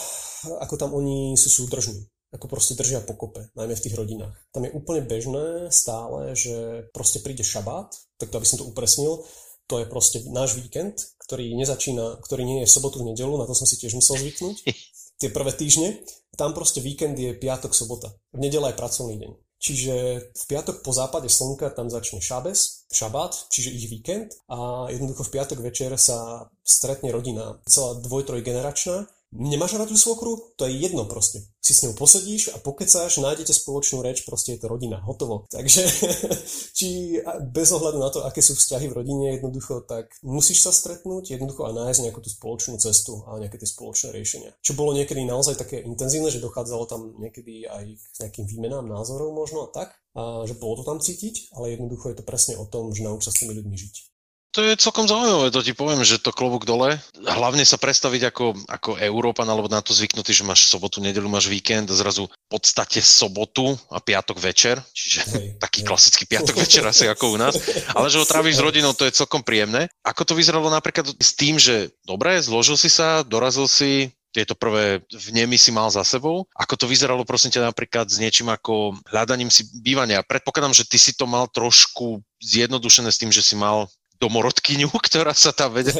ako 0.63 0.80
tam 0.80 0.96
oni 0.96 1.36
sú 1.36 1.51
súdržní 1.51 2.08
ako 2.32 2.48
proste 2.48 2.80
držia 2.80 3.04
pokope, 3.04 3.51
najmä 3.60 3.75
v 3.75 3.84
tých 3.84 3.98
rodinách. 4.00 4.32
Tam 4.56 4.63
je 4.63 4.72
úplne 4.72 5.04
bežné 5.04 5.68
stále, 5.68 6.32
že 6.32 6.88
proste 6.96 7.20
príde 7.20 7.44
šabát, 7.44 7.92
tak 8.16 8.32
to 8.32 8.40
aby 8.40 8.48
som 8.48 8.63
to 8.63 8.70
upresnil, 8.72 9.28
to 9.72 9.80
je 9.80 9.88
proste 9.88 10.28
náš 10.28 10.60
víkend, 10.60 11.16
ktorý 11.24 11.56
nezačína, 11.56 12.20
ktorý 12.20 12.44
nie 12.44 12.58
je 12.62 12.68
v 12.68 12.75
sobotu, 12.75 13.00
v 13.00 13.16
nedelu, 13.16 13.32
na 13.40 13.48
to 13.48 13.56
som 13.56 13.63
si 13.63 13.80
tiež 13.80 13.96
musel 13.96 14.20
zvyknúť, 14.20 14.68
tie 15.24 15.32
prvé 15.32 15.56
týždne. 15.56 16.04
Tam 16.36 16.51
proste 16.51 16.84
víkend 16.84 17.16
je 17.16 17.32
piatok, 17.32 17.72
sobota. 17.72 18.12
V 18.36 18.44
nedela 18.44 18.72
je 18.72 18.80
pracovný 18.80 19.16
deň. 19.16 19.32
Čiže 19.62 19.94
v 20.34 20.44
piatok 20.50 20.82
po 20.82 20.92
západe 20.92 21.30
slnka 21.30 21.70
tam 21.72 21.88
začne 21.88 22.18
šabes, 22.18 22.90
šabát, 22.90 23.32
čiže 23.54 23.70
ich 23.70 23.88
víkend 23.94 24.34
a 24.50 24.90
jednoducho 24.90 25.22
v 25.22 25.34
piatok 25.38 25.62
večer 25.62 25.94
sa 26.01 26.50
stretne 26.66 27.13
rodina, 27.13 27.62
celá 27.70 28.01
dvoj, 28.01 28.25
troj 28.25 28.42
generačná 28.42 29.06
Nemáš 29.31 29.79
rád 29.79 29.88
tú 29.88 29.95
svokru? 29.95 30.51
To 30.59 30.67
je 30.67 30.75
jedno 30.75 31.07
proste. 31.07 31.47
Si 31.63 31.71
s 31.71 31.88
ňou 31.88 31.95
posedíš 31.95 32.51
a 32.51 32.59
pokecáš, 32.59 33.23
nájdete 33.23 33.55
spoločnú 33.55 34.03
reč, 34.03 34.27
proste 34.27 34.59
je 34.59 34.59
to 34.59 34.67
rodina, 34.67 35.00
hotovo. 35.00 35.47
Takže 35.47 35.88
či 36.77 37.15
bez 37.47 37.71
ohľadu 37.71 37.95
na 37.95 38.11
to, 38.11 38.27
aké 38.27 38.43
sú 38.43 38.59
vzťahy 38.59 38.91
v 38.91 38.97
rodine 39.00 39.39
jednoducho, 39.39 39.88
tak 39.88 40.11
musíš 40.19 40.67
sa 40.67 40.75
stretnúť 40.75 41.31
jednoducho 41.39 41.63
a 41.63 41.71
nájsť 41.71 42.11
nejakú 42.11 42.19
tú 42.19 42.27
spoločnú 42.27 42.75
cestu 42.75 43.23
a 43.23 43.39
nejaké 43.39 43.55
tie 43.55 43.71
spoločné 43.71 44.11
riešenia. 44.11 44.51
Čo 44.59 44.75
bolo 44.75 44.91
niekedy 44.91 45.23
naozaj 45.23 45.55
také 45.55 45.79
intenzívne, 45.79 46.27
že 46.27 46.43
dochádzalo 46.43 46.83
tam 46.91 47.15
niekedy 47.15 47.71
aj 47.71 47.88
k 47.88 48.15
nejakým 48.27 48.45
výmenám 48.51 48.83
názorov 48.83 49.31
možno 49.31 49.63
a 49.63 49.71
tak, 49.71 49.95
a 50.11 50.43
že 50.43 50.59
bolo 50.59 50.83
to 50.83 50.91
tam 50.91 51.00
cítiť, 51.00 51.55
ale 51.55 51.79
jednoducho 51.79 52.11
je 52.11 52.19
to 52.19 52.27
presne 52.27 52.59
o 52.59 52.67
tom, 52.67 52.91
že 52.91 53.00
nauč 53.00 53.23
sa 53.23 53.31
s 53.31 53.39
tými 53.39 53.55
ľuďmi 53.55 53.79
žiť. 53.79 54.11
To 54.51 54.67
je 54.67 54.75
celkom 54.75 55.08
zaujímavé, 55.08 55.48
to 55.48 55.63
ti 55.63 55.72
poviem, 55.72 56.03
že 56.03 56.20
to 56.20 56.36
klobúk 56.36 56.67
dole. 56.67 57.00
Hlavne 57.24 57.63
sa 57.63 57.79
predstaviť 57.79 58.36
ako, 58.36 58.46
ako 58.67 58.89
Európan, 59.00 59.48
alebo 59.48 59.72
na 59.72 59.79
to 59.79 59.96
zvyknutý, 59.96 60.36
že 60.36 60.43
máš 60.43 60.68
sobotu, 60.68 61.00
nedelu, 61.00 61.24
máš 61.31 61.48
víkend 61.48 61.87
a 61.87 61.96
zrazu 61.96 62.27
v 62.27 62.48
podstate 62.51 63.00
sobotu 63.00 63.79
a 63.87 64.03
piatok 64.03 64.44
večer, 64.44 64.83
čiže 64.92 65.20
hej, 65.31 65.48
taký 65.64 65.81
hej. 65.83 65.87
klasický 65.87 66.24
piatok 66.27 66.59
večer 66.59 66.83
asi 66.83 67.07
ako 67.07 67.31
u 67.31 67.37
nás, 67.40 67.55
ale 67.96 68.11
že 68.11 68.20
ho 68.20 68.27
tráviš 68.27 68.59
s 68.59 68.66
rodinou, 68.66 68.92
to 68.92 69.07
je 69.07 69.16
celkom 69.16 69.40
príjemné. 69.40 69.87
Ako 70.03 70.27
to 70.27 70.35
vyzeralo 70.35 70.68
napríklad 70.68 71.07
s 71.16 71.31
tým, 71.31 71.55
že 71.55 71.96
dobre, 72.03 72.35
zložil 72.44 72.75
si 72.75 72.92
sa, 72.92 73.24
dorazil 73.24 73.72
si, 73.72 74.11
tieto 74.31 74.55
prvé 74.55 75.03
vnemy 75.11 75.59
si 75.59 75.75
mal 75.75 75.92
za 75.92 76.07
sebou. 76.07 76.48
Ako 76.55 76.79
to 76.79 76.87
vyzeralo, 76.87 77.27
prosím 77.27 77.51
ťa, 77.51 77.68
napríklad 77.68 78.07
s 78.07 78.16
niečím 78.16 78.48
ako 78.48 78.96
hľadaním 79.11 79.51
si 79.51 79.68
bývania? 79.83 80.24
Predpokladám, 80.24 80.72
že 80.72 80.87
ty 80.87 80.96
si 80.96 81.11
to 81.11 81.27
mal 81.27 81.51
trošku 81.51 82.24
zjednodušené 82.40 83.11
s 83.11 83.20
tým, 83.20 83.31
že 83.31 83.44
si 83.44 83.59
mal 83.59 83.92
domorodkyňu, 84.22 84.94
ktorá 85.10 85.34
sa 85.34 85.50
tam 85.50 85.74
vede, 85.74 85.92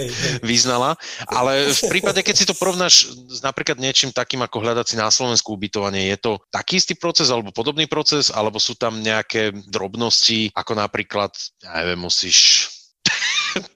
vyznala. 0.46 0.94
Ale 1.26 1.74
v 1.74 1.84
prípade, 1.90 2.22
keď 2.22 2.36
si 2.38 2.46
to 2.46 2.54
porovnáš 2.54 3.10
s 3.28 3.42
napríklad 3.42 3.82
niečím 3.82 4.14
takým, 4.14 4.46
ako 4.46 4.62
hľadať 4.62 4.86
si 4.86 4.96
na 4.96 5.10
Slovensku 5.10 5.58
ubytovanie, 5.58 6.14
je 6.14 6.18
to 6.22 6.32
taký 6.54 6.78
istý 6.78 6.94
proces 6.94 7.34
alebo 7.34 7.50
podobný 7.50 7.90
proces, 7.90 8.30
alebo 8.30 8.62
sú 8.62 8.78
tam 8.78 9.02
nejaké 9.02 9.52
drobnosti, 9.68 10.54
ako 10.54 10.78
napríklad, 10.78 11.34
ja 11.66 11.82
neviem, 11.82 12.00
musíš 12.06 12.70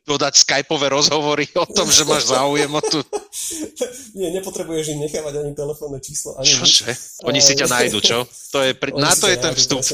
dodať 0.06 0.38
skypové 0.38 0.94
rozhovory 0.94 1.50
o 1.58 1.66
tom, 1.66 1.90
že 1.90 2.06
máš 2.06 2.30
záujem 2.30 2.70
o 2.70 2.82
tú... 2.82 3.02
Nie, 4.18 4.32
nepotrebuješ 4.32 4.96
im 4.96 5.04
nechávať 5.04 5.44
ani 5.44 5.52
telefónne 5.52 6.00
číslo. 6.00 6.40
Ani 6.40 6.48
Čože? 6.48 6.96
Oni 7.28 7.44
si 7.44 7.52
ťa 7.58 7.68
nájdu, 7.68 8.00
čo? 8.00 8.24
To 8.56 8.64
je, 8.64 8.72
pri... 8.72 8.96
Na 8.96 9.12
to 9.12 9.28
je 9.28 9.36
ten 9.36 9.52
vstup. 9.52 9.84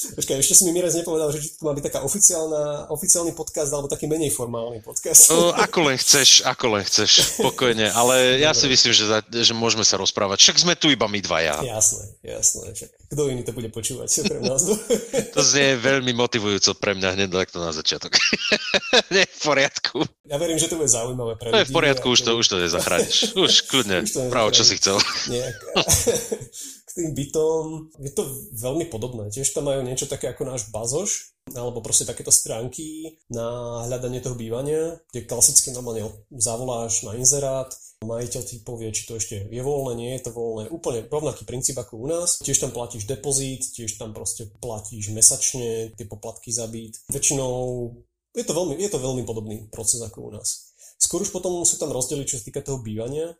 Počkaj, 0.00 0.36
ešte 0.40 0.54
si 0.56 0.62
mi 0.68 0.72
Mirez 0.72 0.96
nepovedal, 0.96 1.28
že 1.32 1.44
to 1.56 1.62
má 1.64 1.72
byť 1.76 1.84
taká 1.92 2.00
oficiálna, 2.04 2.88
oficiálny 2.92 3.32
podcast 3.36 3.70
alebo 3.72 3.88
taký 3.88 4.08
menej 4.08 4.32
formálny 4.32 4.80
podcast. 4.80 5.28
O, 5.32 5.52
ako 5.52 5.92
len 5.92 5.96
chceš, 6.00 6.40
ako 6.44 6.76
len 6.76 6.82
chceš, 6.84 7.36
spokojne. 7.36 7.92
Ale 7.92 8.40
ja 8.40 8.56
si 8.56 8.64
myslím, 8.68 8.92
že, 8.96 9.04
za, 9.06 9.20
že 9.24 9.52
môžeme 9.52 9.84
sa 9.84 10.00
rozprávať. 10.00 10.40
Však 10.40 10.56
sme 10.56 10.74
tu 10.74 10.88
iba 10.88 11.04
my 11.04 11.20
dvaja. 11.20 11.60
Jasné, 11.62 12.16
jasné. 12.24 12.72
Však 12.72 12.90
kto 13.10 13.26
iný 13.26 13.42
to 13.42 13.52
bude 13.52 13.68
počúvať 13.74 14.08
okrem 14.22 14.42
nás? 14.46 14.62
to 15.36 15.40
znie 15.42 15.76
veľmi 15.76 16.14
motivujúco 16.16 16.78
pre 16.78 16.96
mňa 16.96 17.18
hneď 17.18 17.28
takto 17.44 17.58
na 17.60 17.74
začiatok. 18.00 18.12
Nie, 19.14 19.24
v 19.28 19.40
poriadku. 19.44 19.98
Ja 20.24 20.36
verím, 20.40 20.58
že 20.58 20.68
to 20.72 20.80
bude 20.80 20.88
zaujímavé 20.88 21.36
pre 21.36 21.52
ľudí. 21.52 21.68
v 21.68 21.72
poriadku, 21.72 22.06
už 22.08 22.20
to, 22.24 22.30
už 22.38 22.46
to 22.48 22.56
nezachrániš. 22.56 23.16
Už 23.44 23.68
kľudne, 23.68 24.04
právo, 24.32 24.50
čo 24.54 24.64
si 24.64 24.80
chcel. 24.80 24.96
K 26.90 26.90
tým 26.96 27.14
bytom. 27.14 27.86
Je 28.02 28.10
to 28.10 28.26
veľmi 28.56 28.90
podobné. 28.90 29.30
Tiež 29.30 29.52
tam 29.54 29.70
majú 29.70 29.84
niečo 29.86 30.10
také 30.10 30.32
ako 30.32 30.42
náš 30.48 30.66
bazoš, 30.74 31.38
alebo 31.54 31.82
proste 31.82 32.06
takéto 32.06 32.30
stránky 32.30 33.18
na 33.30 33.80
hľadanie 33.86 34.22
toho 34.22 34.38
bývania, 34.38 34.98
kde 35.10 35.26
klasicky 35.26 35.74
normálne 35.74 36.06
zavoláš 36.30 37.02
na 37.06 37.18
inzerát, 37.18 37.70
majiteľ 38.00 38.42
ti 38.46 38.56
povie, 38.64 38.88
či 38.96 39.04
to 39.04 39.20
ešte 39.20 39.50
je 39.50 39.62
voľné, 39.62 39.92
nie 39.98 40.12
je 40.16 40.28
to 40.28 40.30
voľné. 40.32 40.72
Úplne 40.72 41.10
rovnaký 41.12 41.44
princíp 41.44 41.76
ako 41.76 42.00
u 42.00 42.06
nás. 42.08 42.40
Tiež 42.40 42.56
tam 42.56 42.72
platíš 42.72 43.04
depozit, 43.04 43.60
tiež 43.76 44.00
tam 44.00 44.16
proste 44.16 44.48
platíš 44.60 45.12
mesačne 45.12 45.92
tie 45.92 46.06
poplatky 46.08 46.48
za 46.48 46.64
byt. 46.64 46.96
Väčšinou 47.12 47.52
je 48.32 48.44
to 48.46 48.52
veľmi, 48.56 48.78
je 48.80 48.90
to 48.90 48.98
veľmi 49.02 49.22
podobný 49.26 49.68
proces 49.68 50.00
ako 50.00 50.18
u 50.22 50.30
nás. 50.38 50.72
Skôr 51.00 51.20
už 51.24 51.32
potom 51.32 51.64
sú 51.64 51.76
tam 51.76 51.92
rozdiely, 51.92 52.24
čo 52.24 52.40
sa 52.40 52.46
týka 52.46 52.64
toho 52.64 52.80
bývania, 52.80 53.36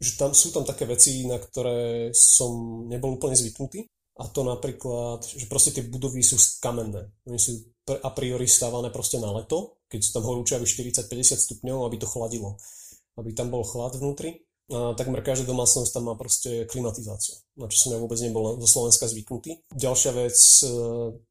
že 0.00 0.16
tam 0.16 0.32
sú 0.32 0.48
tam 0.48 0.64
také 0.64 0.88
veci, 0.88 1.28
na 1.28 1.36
ktoré 1.36 2.12
som 2.16 2.84
nebol 2.88 3.20
úplne 3.20 3.36
zvyknutý. 3.36 3.84
A 4.18 4.26
to 4.28 4.42
napríklad, 4.42 5.22
že 5.24 5.46
proste 5.46 5.70
tie 5.76 5.86
budovy 5.86 6.20
sú 6.20 6.36
kamenné. 6.60 7.08
Oni 7.24 7.38
sú 7.38 7.62
a 7.90 8.10
priori 8.12 8.46
stávané 8.46 8.90
proste 8.90 9.18
na 9.18 9.30
leto, 9.32 9.82
keď 9.90 10.00
sú 10.02 10.10
tam 10.14 10.24
horúčaví 10.26 10.66
40-50 10.66 11.06
stupňov, 11.38 11.86
aby 11.86 11.96
to 11.98 12.10
chladilo. 12.10 12.60
Aby 13.18 13.34
tam 13.34 13.50
bol 13.50 13.66
chlad 13.66 13.96
vnútri. 13.96 14.44
A 14.70 14.94
takmer 14.94 15.24
každá 15.26 15.50
domácnosť 15.50 15.90
tam 15.90 16.06
má 16.06 16.14
proste 16.14 16.62
klimatizáciu, 16.70 17.42
na 17.58 17.66
čo 17.66 17.74
som 17.74 17.90
ja 17.90 17.98
vôbec 17.98 18.22
nebol 18.22 18.54
zo 18.62 18.68
Slovenska 18.70 19.10
zvyknutý. 19.10 19.66
Ďalšia 19.74 20.14
vec, 20.14 20.38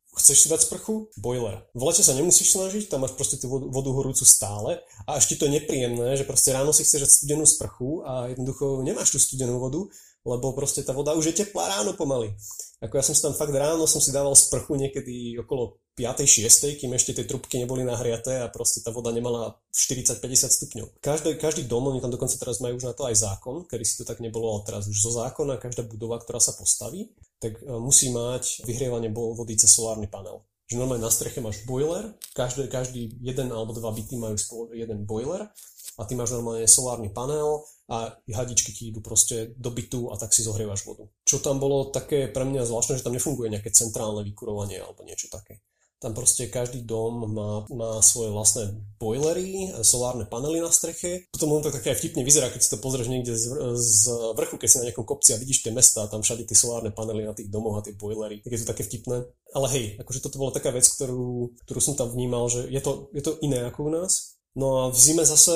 Chceš 0.10 0.38
si 0.42 0.48
dať 0.50 0.66
sprchu? 0.66 1.14
Boiler. 1.22 1.70
V 1.78 1.86
lete 1.86 2.02
sa 2.02 2.18
nemusíš 2.18 2.58
snažiť, 2.58 2.90
tam 2.90 3.06
máš 3.06 3.14
proste 3.14 3.38
tú 3.38 3.46
vodu, 3.46 3.70
vodu 3.70 3.94
horúcu 3.94 4.26
stále 4.26 4.82
a 5.06 5.22
ešte 5.22 5.38
to 5.38 5.46
je 5.46 5.62
nepríjemné, 5.62 6.18
že 6.18 6.26
proste 6.26 6.50
ráno 6.50 6.74
si 6.74 6.82
chceš 6.82 7.06
dať 7.06 7.12
studenú 7.14 7.46
sprchu 7.46 8.02
a 8.02 8.28
jednoducho 8.34 8.82
nemáš 8.82 9.14
tú 9.14 9.20
studenú 9.22 9.62
vodu, 9.62 9.86
lebo 10.28 10.52
proste 10.52 10.84
tá 10.84 10.92
voda 10.92 11.16
už 11.16 11.32
je 11.32 11.46
teplá 11.46 11.80
ráno 11.80 11.96
pomaly. 11.96 12.36
Ako 12.80 12.96
ja 12.96 13.04
som 13.04 13.12
si 13.12 13.20
tam 13.20 13.36
fakt 13.36 13.52
ráno 13.52 13.84
som 13.88 14.00
si 14.00 14.16
dával 14.16 14.32
sprchu 14.36 14.80
niekedy 14.80 15.36
okolo 15.44 15.84
5. 16.00 16.24
6. 16.24 16.80
kým 16.80 16.96
ešte 16.96 17.12
tie 17.12 17.28
trubky 17.28 17.60
neboli 17.60 17.84
nahriaté 17.84 18.40
a 18.40 18.48
proste 18.48 18.80
tá 18.80 18.88
voda 18.88 19.12
nemala 19.12 19.60
40-50 19.76 20.16
stupňov. 20.48 20.88
Každý, 21.04 21.36
každý 21.36 21.68
dom, 21.68 21.92
oni 21.92 22.00
tam 22.00 22.08
dokonca 22.08 22.40
teraz 22.40 22.64
majú 22.64 22.80
už 22.80 22.88
na 22.88 22.96
to 22.96 23.04
aj 23.04 23.20
zákon, 23.20 23.68
kedy 23.68 23.84
si 23.84 24.00
to 24.00 24.08
tak 24.08 24.24
nebolo, 24.24 24.48
ale 24.56 24.64
teraz 24.64 24.88
už 24.88 24.96
zo 24.96 25.12
zákona 25.20 25.60
každá 25.60 25.84
budova, 25.84 26.24
ktorá 26.24 26.40
sa 26.40 26.56
postaví, 26.56 27.12
tak 27.44 27.60
e, 27.60 27.68
musí 27.68 28.16
mať 28.16 28.64
vyhrievanie 28.64 29.12
vody 29.12 29.60
cez 29.60 29.76
solárny 29.76 30.08
panel. 30.08 30.48
že 30.72 30.80
normálne 30.80 31.04
na 31.04 31.12
streche 31.12 31.44
máš 31.44 31.68
boiler, 31.68 32.16
každý, 32.32 32.72
každý 32.72 33.12
jeden 33.20 33.52
alebo 33.52 33.76
dva 33.76 33.92
byty 33.92 34.16
majú 34.16 34.40
spolu 34.40 34.72
jeden 34.72 35.04
boiler 35.04 35.52
a 36.00 36.02
ty 36.08 36.16
máš 36.16 36.32
normálne 36.32 36.64
solárny 36.64 37.12
panel 37.12 37.68
a 37.90 38.14
hadičky 38.30 38.72
ti 38.72 38.94
idú 38.94 39.02
proste 39.02 39.58
do 39.58 39.74
bytu 39.74 40.14
a 40.14 40.16
tak 40.16 40.30
si 40.30 40.46
zohrievaš 40.46 40.86
vodu. 40.86 41.10
Čo 41.26 41.42
tam 41.42 41.58
bolo 41.58 41.90
také 41.90 42.30
pre 42.30 42.46
mňa 42.46 42.70
zvláštne, 42.70 43.02
že 43.02 43.06
tam 43.06 43.18
nefunguje 43.18 43.50
nejaké 43.50 43.74
centrálne 43.74 44.22
vykurovanie 44.22 44.78
alebo 44.78 45.02
niečo 45.02 45.26
také. 45.28 45.66
Tam 46.00 46.16
proste 46.16 46.48
každý 46.48 46.88
dom 46.88 47.28
má, 47.28 47.68
má 47.76 48.00
svoje 48.00 48.32
vlastné 48.32 48.72
boilery, 48.96 49.68
solárne 49.84 50.24
panely 50.24 50.64
na 50.64 50.72
streche. 50.72 51.28
Potom 51.28 51.52
on 51.52 51.60
to 51.60 51.76
také 51.76 51.92
aj 51.92 52.00
vtipne 52.00 52.24
vyzerá, 52.24 52.48
keď 52.48 52.62
si 52.64 52.72
to 52.72 52.80
pozrieš 52.80 53.12
niekde 53.12 53.36
z, 53.36 54.08
vrchu, 54.32 54.56
keď 54.56 54.68
si 54.72 54.80
na 54.80 54.86
nejakom 54.88 55.04
kopci 55.04 55.36
a 55.36 55.42
vidíš 55.44 55.68
tie 55.68 55.76
mesta, 55.76 56.08
tam 56.08 56.24
všade 56.24 56.48
tie 56.48 56.56
solárne 56.56 56.96
panely 56.96 57.28
na 57.28 57.36
tých 57.36 57.52
domoch 57.52 57.76
a 57.76 57.84
tie 57.84 58.00
boilery. 58.00 58.40
Tak 58.40 58.52
je 58.56 58.62
to 58.64 58.72
také 58.72 58.88
vtipné. 58.88 59.28
Ale 59.52 59.68
hej, 59.76 59.86
akože 60.00 60.24
toto 60.24 60.40
bola 60.40 60.56
taká 60.56 60.72
vec, 60.72 60.88
ktorú, 60.88 61.52
ktorú 61.68 61.82
som 61.84 62.00
tam 62.00 62.16
vnímal, 62.16 62.48
že 62.48 62.72
je 62.72 62.80
to, 62.80 63.12
je 63.12 63.20
to 63.20 63.36
iné 63.44 63.68
ako 63.68 63.92
u 63.92 63.92
nás 63.92 64.29
No 64.58 64.82
a 64.82 64.84
v 64.90 64.98
zime 64.98 65.22
zase 65.26 65.54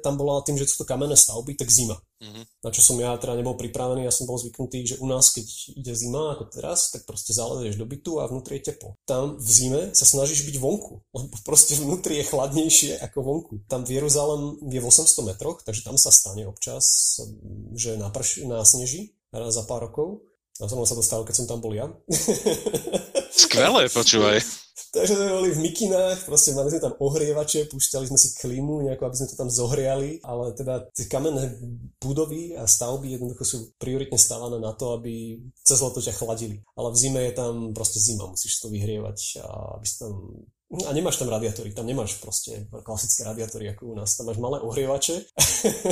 tam 0.00 0.16
bola 0.16 0.40
tým, 0.40 0.56
že 0.56 0.64
sú 0.64 0.82
to 0.82 0.88
kamenné 0.88 1.12
stavby, 1.12 1.56
tak 1.60 1.68
zima. 1.68 2.00
Mm-hmm. 2.20 2.44
Na 2.64 2.68
čo 2.72 2.84
som 2.84 3.00
ja 3.00 3.16
teda 3.16 3.36
nebol 3.36 3.56
pripravený, 3.56 4.04
ja 4.04 4.12
som 4.12 4.28
bol 4.28 4.36
zvyknutý, 4.36 4.84
že 4.84 5.00
u 5.00 5.08
nás, 5.08 5.32
keď 5.32 5.46
ide 5.76 5.92
zima 5.96 6.36
ako 6.36 6.52
teraz, 6.52 6.92
tak 6.92 7.08
proste 7.08 7.32
zalezieš 7.32 7.80
do 7.80 7.88
bytu 7.88 8.20
a 8.20 8.28
vnútri 8.28 8.60
je 8.60 8.72
teplo. 8.72 8.96
Tam 9.08 9.40
v 9.40 9.48
zime 9.48 9.82
sa 9.96 10.04
snažíš 10.04 10.44
byť 10.48 10.56
vonku, 10.56 11.04
lebo 11.16 11.34
proste 11.44 11.76
vnútri 11.76 12.20
je 12.20 12.28
chladnejšie 12.28 13.00
ako 13.00 13.18
vonku. 13.20 13.52
Tam 13.68 13.84
v 13.84 14.00
Jeruzalem 14.00 14.56
je 14.68 14.80
v 14.80 14.88
800 14.88 15.20
metroch, 15.24 15.60
takže 15.64 15.84
tam 15.84 15.96
sa 16.00 16.12
stane 16.12 16.44
občas, 16.48 17.16
že 17.76 17.96
naprši, 17.96 18.48
násneží 18.48 19.16
raz 19.30 19.54
za 19.54 19.62
pár 19.64 19.88
rokov. 19.88 20.29
A 20.60 20.68
som 20.68 20.84
sa 20.84 20.96
dostal, 20.96 21.24
keď 21.24 21.34
som 21.40 21.46
tam 21.48 21.64
bol 21.64 21.72
ja. 21.72 21.88
Skvelé, 23.32 23.88
počúvaj. 23.88 24.44
Takže 24.90 25.14
sme 25.14 25.30
boli 25.30 25.54
v 25.54 25.62
mikinách, 25.70 26.26
proste 26.26 26.50
mali 26.50 26.66
sme 26.74 26.82
tam 26.82 26.98
ohrievače, 26.98 27.70
púšťali 27.70 28.10
sme 28.10 28.18
si 28.18 28.34
klimu, 28.42 28.82
nejako, 28.82 29.06
aby 29.06 29.16
sme 29.22 29.30
to 29.30 29.38
tam 29.38 29.46
zohriali, 29.46 30.18
ale 30.26 30.50
teda 30.50 30.90
tie 30.90 31.06
kamenné 31.06 31.46
budovy 32.02 32.58
a 32.58 32.66
stavby 32.66 33.14
jednoducho 33.14 33.44
sú 33.46 33.56
prioritne 33.78 34.18
stávané 34.18 34.58
na 34.58 34.74
to, 34.74 34.98
aby 34.98 35.38
cez 35.62 35.78
leto 35.78 36.02
ťa 36.02 36.18
chladili. 36.18 36.58
Ale 36.74 36.90
v 36.90 36.98
zime 36.98 37.22
je 37.22 37.34
tam 37.38 37.70
proste 37.70 38.02
zima, 38.02 38.26
musíš 38.26 38.58
to 38.58 38.66
vyhrievať, 38.66 39.46
a 39.46 39.78
aby 39.78 39.86
si 39.86 39.94
tam 39.94 40.12
a 40.70 40.90
nemáš 40.94 41.18
tam 41.18 41.26
radiátory, 41.26 41.74
tam 41.74 41.82
nemáš 41.82 42.22
proste 42.22 42.70
klasické 42.86 43.26
radiátory 43.26 43.74
ako 43.74 43.90
u 43.90 43.94
nás. 43.98 44.14
Tam 44.14 44.30
máš 44.30 44.38
malé 44.38 44.62
ohrievače, 44.62 45.26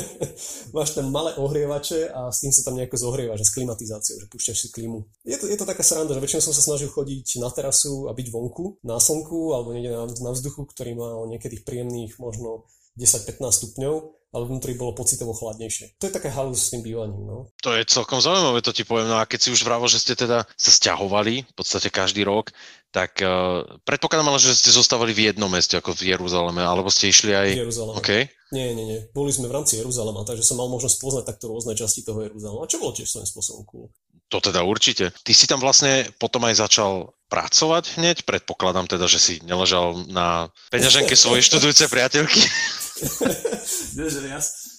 máš 0.76 0.94
tam 0.94 1.10
malé 1.10 1.34
ohrievače 1.34 2.14
a 2.14 2.30
s 2.30 2.46
tým 2.46 2.54
sa 2.54 2.62
tam 2.62 2.78
nejako 2.78 2.94
zohrievaš, 2.94 3.42
že 3.42 3.48
s 3.50 3.54
klimatizáciou, 3.58 4.16
že 4.22 4.30
púšťaš 4.30 4.58
si 4.58 4.68
klimu. 4.70 5.02
Je 5.26 5.34
to, 5.34 5.50
je 5.50 5.58
to 5.58 5.66
taká 5.66 5.82
sranda, 5.82 6.14
že 6.14 6.22
väčšinou 6.22 6.42
som 6.46 6.54
sa 6.54 6.62
snažil 6.62 6.94
chodiť 6.94 7.42
na 7.42 7.50
terasu 7.50 8.06
a 8.06 8.14
byť 8.14 8.26
vonku, 8.30 8.78
na 8.86 9.02
slnku 9.02 9.50
alebo 9.50 9.74
niekde 9.74 9.98
na, 9.98 10.06
na 10.06 10.30
vzduchu, 10.30 10.62
ktorý 10.70 10.94
mal 10.94 11.26
niekedy 11.26 11.58
príjemných 11.66 12.14
možno 12.22 12.70
10-15 13.02 13.34
stupňov 13.50 14.17
ale 14.28 14.44
vnútri 14.44 14.76
bolo 14.76 14.92
pocitovo 14.92 15.32
chladnejšie. 15.32 15.96
To 15.96 16.08
je 16.08 16.12
také 16.12 16.28
halus 16.28 16.68
s 16.68 16.72
tým 16.76 16.84
bývaním. 16.84 17.24
No. 17.24 17.48
To 17.64 17.72
je 17.72 17.88
celkom 17.88 18.20
zaujímavé, 18.20 18.60
to 18.60 18.76
ti 18.76 18.84
poviem. 18.84 19.08
No 19.08 19.16
a 19.16 19.24
keď 19.24 19.48
si 19.48 19.52
už 19.56 19.64
vravo, 19.64 19.88
že 19.88 20.00
ste 20.00 20.12
teda 20.12 20.44
sa 20.52 20.70
stiahovali 20.70 21.48
v 21.48 21.54
podstate 21.56 21.88
každý 21.88 22.28
rok, 22.28 22.52
tak 22.92 23.20
uh, 23.24 23.64
predpokladám 23.88 24.28
ale, 24.28 24.40
že 24.40 24.52
ste 24.52 24.72
zostávali 24.72 25.16
v 25.16 25.32
jednom 25.32 25.48
meste, 25.48 25.76
ako 25.80 25.96
v 25.96 26.12
Jeruzaleme, 26.12 26.60
alebo 26.60 26.92
ste 26.92 27.08
išli 27.08 27.32
aj... 27.32 27.48
V 27.56 27.62
Jeruzaleme. 27.68 27.96
Okay. 28.04 28.22
Nie, 28.52 28.72
nie, 28.72 28.84
nie. 28.84 29.00
Boli 29.12 29.32
sme 29.32 29.48
v 29.48 29.56
rámci 29.60 29.80
Jeruzalema, 29.80 30.24
takže 30.24 30.44
som 30.44 30.56
mal 30.56 30.72
možnosť 30.72 30.96
poznať 31.00 31.24
takto 31.28 31.52
rôzne 31.52 31.76
časti 31.76 32.04
toho 32.04 32.24
Jeruzalema, 32.24 32.68
čo 32.68 32.80
bolo 32.80 32.96
tiež 32.96 33.08
svojím 33.08 33.28
spôsobom 33.28 33.64
cool. 33.68 33.86
To 34.28 34.44
teda 34.44 34.60
určite. 34.60 35.08
Ty 35.24 35.32
si 35.32 35.48
tam 35.48 35.60
vlastne 35.60 36.04
potom 36.20 36.44
aj 36.44 36.60
začal 36.60 37.16
pracovať 37.32 37.96
hneď? 37.96 38.28
Predpokladám 38.28 38.84
teda, 38.84 39.08
že 39.08 39.20
si 39.20 39.34
neležal 39.40 40.04
na 40.08 40.52
peňaženke 40.68 41.16
svojej 41.16 41.44
študujúcej 41.48 41.88
priateľky. 41.88 42.40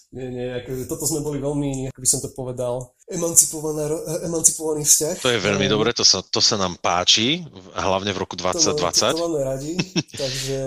nie, 0.10 0.26
nie, 0.34 0.48
ako, 0.58 0.90
toto 0.90 1.06
sme 1.06 1.22
boli 1.22 1.38
veľmi, 1.38 1.94
ako 1.94 2.00
by 2.02 2.08
som 2.10 2.20
to 2.26 2.34
povedal, 2.34 2.98
emancipovaný 4.26 4.82
vzťah. 4.82 5.22
To 5.22 5.30
je 5.30 5.38
veľmi 5.38 5.70
um, 5.70 5.74
dobre, 5.78 5.94
to 5.94 6.02
sa, 6.02 6.26
to 6.26 6.42
sa 6.42 6.58
nám 6.58 6.82
páči, 6.82 7.46
hlavne 7.78 8.10
v 8.10 8.18
roku 8.18 8.34
2020. 8.34 9.14
To 9.14 9.30
máme 9.30 9.42
radi, 9.46 9.78
takže 10.22 10.60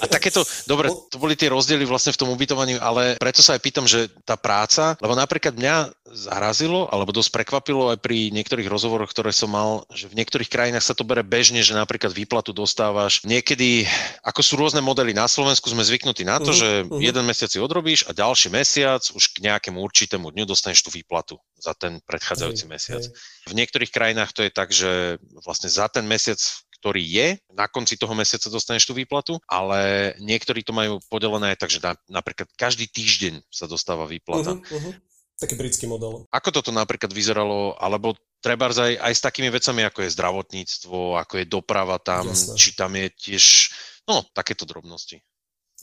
a 0.00 0.06
takéto, 0.06 0.46
dobre, 0.64 0.90
to 1.10 1.16
boli 1.18 1.34
tie 1.34 1.50
rozdiely 1.50 1.82
vlastne 1.84 2.14
v 2.14 2.20
tom 2.20 2.30
ubytovaní, 2.30 2.78
ale 2.78 3.18
preto 3.18 3.42
sa 3.42 3.58
aj 3.58 3.60
pýtam, 3.62 3.86
že 3.86 4.06
tá 4.22 4.38
práca, 4.38 4.94
lebo 5.02 5.18
napríklad 5.18 5.58
mňa 5.58 5.90
zarazilo, 6.14 6.86
alebo 6.88 7.10
dosť 7.10 7.30
prekvapilo 7.34 7.90
aj 7.90 7.98
pri 7.98 8.30
niektorých 8.30 8.70
rozhovoroch, 8.70 9.10
ktoré 9.10 9.34
som 9.34 9.50
mal, 9.50 9.82
že 9.90 10.06
v 10.06 10.22
niektorých 10.22 10.46
krajinách 10.46 10.86
sa 10.86 10.94
to 10.94 11.02
bere 11.02 11.26
bežne, 11.26 11.60
že 11.66 11.74
napríklad 11.74 12.14
výplatu 12.14 12.54
dostávaš. 12.54 13.20
Niekedy, 13.26 13.84
ako 14.22 14.40
sú 14.40 14.54
rôzne 14.54 14.80
modely, 14.80 15.10
na 15.10 15.26
Slovensku 15.26 15.66
sme 15.66 15.82
zvyknutí 15.82 16.22
na 16.22 16.38
to, 16.38 16.54
uh-huh, 16.54 16.60
že 16.62 16.68
uh-huh. 16.86 17.02
jeden 17.02 17.26
mesiac 17.26 17.50
si 17.50 17.58
odrobíš 17.58 18.06
a 18.06 18.14
ďalší 18.14 18.48
mesiac 18.54 19.02
už 19.02 19.34
k 19.34 19.50
nejakému 19.50 19.82
určitému 19.82 20.30
dňu 20.30 20.44
dostaneš 20.46 20.86
tú 20.86 20.90
výplatu 20.94 21.42
za 21.58 21.74
ten 21.74 21.98
predchádzajúci 22.06 22.64
mesiac. 22.70 23.02
V 23.46 23.54
niektorých 23.54 23.90
krajinách 23.90 24.30
to 24.36 24.46
je 24.46 24.52
tak, 24.52 24.70
že 24.70 25.18
vlastne 25.42 25.70
za 25.70 25.90
ten 25.90 26.06
mesiac 26.06 26.38
ktorý 26.86 27.02
je, 27.02 27.28
na 27.50 27.66
konci 27.66 27.98
toho 27.98 28.14
mesiaca 28.14 28.46
dostaneš 28.46 28.86
tú 28.86 28.94
výplatu, 28.94 29.42
ale 29.50 30.14
niektorí 30.22 30.62
to 30.62 30.70
majú 30.70 31.02
podelené 31.10 31.50
aj 31.50 31.66
tak, 31.66 31.70
že 31.74 31.82
na, 31.82 31.98
napríklad 32.06 32.46
každý 32.54 32.86
týždeň 32.86 33.42
sa 33.50 33.66
dostáva 33.66 34.06
výplata. 34.06 34.54
Uh-huh, 34.54 34.70
uh-huh. 34.70 34.94
Taký 35.34 35.58
britský 35.58 35.90
model. 35.90 36.30
Ako 36.30 36.54
toto 36.54 36.70
napríklad 36.70 37.10
vyzeralo, 37.10 37.74
alebo 37.82 38.14
treba 38.38 38.70
aj, 38.70 39.02
aj 39.02 39.12
s 39.18 39.24
takými 39.26 39.50
vecami, 39.50 39.82
ako 39.82 40.06
je 40.06 40.14
zdravotníctvo, 40.14 41.18
ako 41.18 41.34
je 41.42 41.46
doprava 41.50 41.98
tam, 41.98 42.30
Jasne. 42.30 42.54
či 42.54 42.78
tam 42.78 42.94
je 42.94 43.10
tiež, 43.10 43.74
no, 44.06 44.22
takéto 44.30 44.62
drobnosti. 44.62 45.25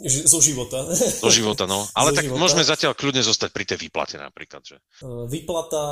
Zo 0.02 0.42
života. 0.42 0.90
Zo 1.26 1.30
života, 1.30 1.70
no. 1.70 1.86
Ale 1.94 2.10
Zo 2.12 2.18
tak 2.18 2.26
života. 2.26 2.42
môžeme 2.42 2.64
zatiaľ 2.66 2.98
kľudne 2.98 3.22
zostať 3.22 3.50
pri 3.54 3.66
tej 3.70 3.78
výplate 3.78 4.18
napríklad, 4.18 4.66
že? 4.66 4.82
E, 5.06 5.30
výplata, 5.30 5.84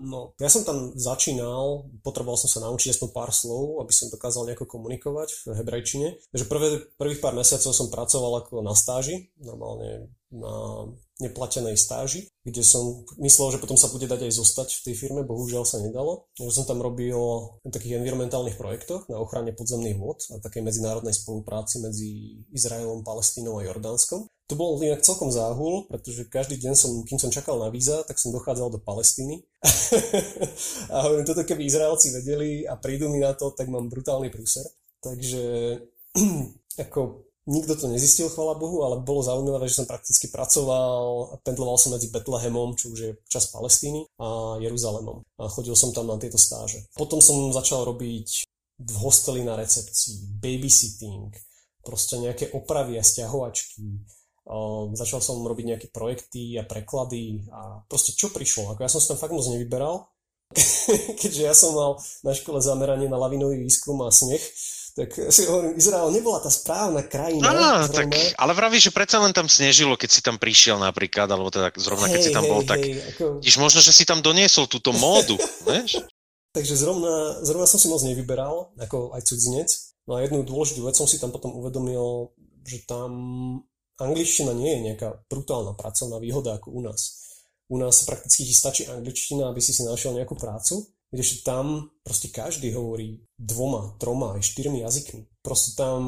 no, 0.00 0.32
ja 0.40 0.48
som 0.48 0.64
tam 0.64 0.96
začínal, 0.96 1.84
potreboval 2.00 2.40
som 2.40 2.48
sa 2.48 2.64
naučiť 2.64 2.96
aspoň 2.96 3.08
pár 3.12 3.28
slov, 3.28 3.84
aby 3.84 3.92
som 3.92 4.08
dokázal 4.08 4.48
nejako 4.48 4.64
komunikovať 4.64 5.28
v 5.44 5.60
hebrejčine. 5.60 6.16
Takže 6.32 6.48
prvé, 6.48 6.80
prvých 6.96 7.20
pár 7.20 7.36
mesiacov 7.36 7.76
som 7.76 7.92
pracoval 7.92 8.40
ako 8.40 8.64
na 8.64 8.72
stáži, 8.72 9.28
normálne 9.36 10.08
na 10.32 10.88
neplatenej 11.22 11.78
stáži, 11.78 12.26
kde 12.42 12.66
som 12.66 13.06
myslel, 13.22 13.54
že 13.54 13.62
potom 13.62 13.78
sa 13.78 13.86
bude 13.88 14.10
dať 14.10 14.26
aj 14.26 14.32
zostať 14.34 14.68
v 14.82 14.84
tej 14.90 14.94
firme, 14.98 15.22
bohužiaľ 15.22 15.62
sa 15.62 15.78
nedalo. 15.78 16.26
Takže 16.34 16.52
som 16.52 16.66
tam 16.66 16.82
robil 16.82 17.14
v 17.62 17.70
takých 17.70 18.02
environmentálnych 18.02 18.58
projektoch 18.58 19.06
na 19.06 19.22
ochrane 19.22 19.54
podzemných 19.54 19.96
vod 19.96 20.18
a 20.34 20.42
takej 20.42 20.66
medzinárodnej 20.66 21.14
spolupráci 21.14 21.78
medzi 21.78 22.42
Izraelom, 22.50 23.06
Palestínou 23.06 23.62
a 23.62 23.66
Jordánskom. 23.66 24.26
To 24.50 24.54
bol 24.58 24.76
inak 24.82 25.00
celkom 25.00 25.32
záhul, 25.32 25.88
pretože 25.88 26.28
každý 26.28 26.60
deň 26.60 26.74
som, 26.76 26.92
kým 27.08 27.16
som 27.16 27.32
čakal 27.32 27.56
na 27.56 27.72
víza, 27.72 28.04
tak 28.04 28.20
som 28.20 28.34
dochádzal 28.36 28.74
do 28.74 28.82
Palestíny. 28.82 29.46
a 30.92 31.08
hovorím, 31.08 31.24
toto 31.24 31.46
keby 31.46 31.64
Izraelci 31.64 32.12
vedeli 32.12 32.66
a 32.68 32.76
prídu 32.76 33.08
mi 33.08 33.22
na 33.22 33.32
to, 33.32 33.54
tak 33.56 33.70
mám 33.72 33.88
brutálny 33.88 34.28
prúser. 34.28 34.66
Takže 35.00 35.78
ako 36.84 37.31
Nikto 37.42 37.74
to 37.74 37.90
nezistil, 37.90 38.30
chvala 38.30 38.54
Bohu, 38.54 38.86
ale 38.86 39.02
bolo 39.02 39.18
zaujímavé, 39.18 39.66
že 39.66 39.82
som 39.82 39.90
prakticky 39.90 40.30
pracoval 40.30 41.42
pendloval 41.42 41.74
som 41.74 41.90
medzi 41.90 42.06
Betlehemom, 42.14 42.78
čo 42.78 42.94
už 42.94 42.98
je 43.02 43.10
čas 43.26 43.50
Palestíny, 43.50 44.06
a 44.22 44.56
Jeruzalemom. 44.62 45.26
A 45.42 45.50
chodil 45.50 45.74
som 45.74 45.90
tam 45.90 46.06
na 46.06 46.22
tieto 46.22 46.38
stáže. 46.38 46.86
Potom 46.94 47.18
som 47.18 47.50
začal 47.50 47.82
robiť 47.82 48.46
v 48.78 48.96
hosteli 49.02 49.42
na 49.42 49.58
recepcii, 49.58 50.38
babysitting, 50.38 51.34
proste 51.82 52.22
nejaké 52.22 52.54
opravy 52.54 52.94
a 52.98 53.02
stiahovačky. 53.02 54.06
Uh, 54.42 54.90
začal 54.94 55.18
som 55.22 55.42
robiť 55.42 55.66
nejaké 55.66 55.86
projekty 55.90 56.58
a 56.58 56.66
preklady 56.66 57.46
a 57.50 57.82
proste 57.90 58.14
čo 58.14 58.30
prišlo. 58.30 58.74
Ako 58.74 58.86
ja 58.86 58.90
som 58.90 59.02
si 59.02 59.10
tam 59.10 59.18
fakt 59.18 59.34
moc 59.34 59.46
nevyberal, 59.50 60.06
keďže 61.20 61.42
ja 61.42 61.54
som 61.54 61.74
mal 61.74 61.98
na 62.22 62.32
škole 62.34 62.62
zameranie 62.62 63.10
na 63.10 63.18
lavinový 63.18 63.62
výskum 63.62 63.98
a 64.02 64.10
sneh, 64.10 64.42
tak 64.92 65.08
si 65.32 65.48
hovorím, 65.48 65.72
Izrael 65.80 66.12
nebola 66.12 66.44
tá 66.44 66.52
správna 66.52 67.00
krajina. 67.08 67.48
Á, 67.48 67.88
tak, 67.88 68.12
ale 68.12 68.52
vraví, 68.52 68.76
že 68.76 68.92
predsa 68.92 69.24
len 69.24 69.32
tam 69.32 69.48
snežilo, 69.48 69.96
keď 69.96 70.10
si 70.12 70.20
tam 70.20 70.36
prišiel 70.36 70.76
napríklad, 70.76 71.32
alebo 71.32 71.48
teda 71.48 71.72
zrovna 71.80 72.12
keď 72.12 72.20
hej, 72.20 72.26
si 72.28 72.30
tam 72.36 72.44
hej, 72.44 72.52
bol, 72.52 72.60
hej, 72.60 72.68
tak 72.68 72.80
ako... 73.16 73.24
Možno, 73.40 73.80
že 73.80 73.92
si 73.96 74.04
tam 74.04 74.20
doniesol 74.20 74.68
túto 74.68 74.92
módu, 74.92 75.40
vieš? 75.68 76.04
Takže 76.52 76.76
zrovna, 76.76 77.40
zrovna 77.40 77.64
som 77.64 77.80
si 77.80 77.88
moc 77.88 78.04
nevyberal, 78.04 78.76
ako 78.76 79.16
aj 79.16 79.24
cudzinec. 79.24 79.72
No 80.04 80.20
a 80.20 80.28
jednu 80.28 80.44
dôležitú 80.44 80.84
vec 80.84 80.92
som 80.92 81.08
si 81.08 81.16
tam 81.16 81.32
potom 81.32 81.56
uvedomil, 81.56 82.28
že 82.68 82.84
tam 82.84 83.10
angličtina 83.96 84.52
nie 84.52 84.76
je 84.76 84.80
nejaká 84.92 85.24
brutálna 85.32 85.72
pracovná 85.72 86.20
výhoda 86.20 86.60
ako 86.60 86.68
u 86.68 86.80
nás. 86.84 87.00
U 87.72 87.80
nás 87.80 88.04
prakticky 88.04 88.44
ti 88.44 88.52
stačí 88.52 88.84
angličtina, 88.84 89.48
aby 89.48 89.64
si 89.64 89.72
si 89.72 89.88
našiel 89.88 90.12
nejakú 90.12 90.36
prácu 90.36 90.84
Kdežto 91.12 91.44
tam 91.44 91.92
proste 92.00 92.32
každý 92.32 92.72
hovorí 92.72 93.28
dvoma, 93.36 94.00
troma, 94.00 94.40
aj 94.40 94.48
štyrmi 94.48 94.80
jazykmi. 94.80 95.28
Proste 95.44 95.76
tam 95.76 96.00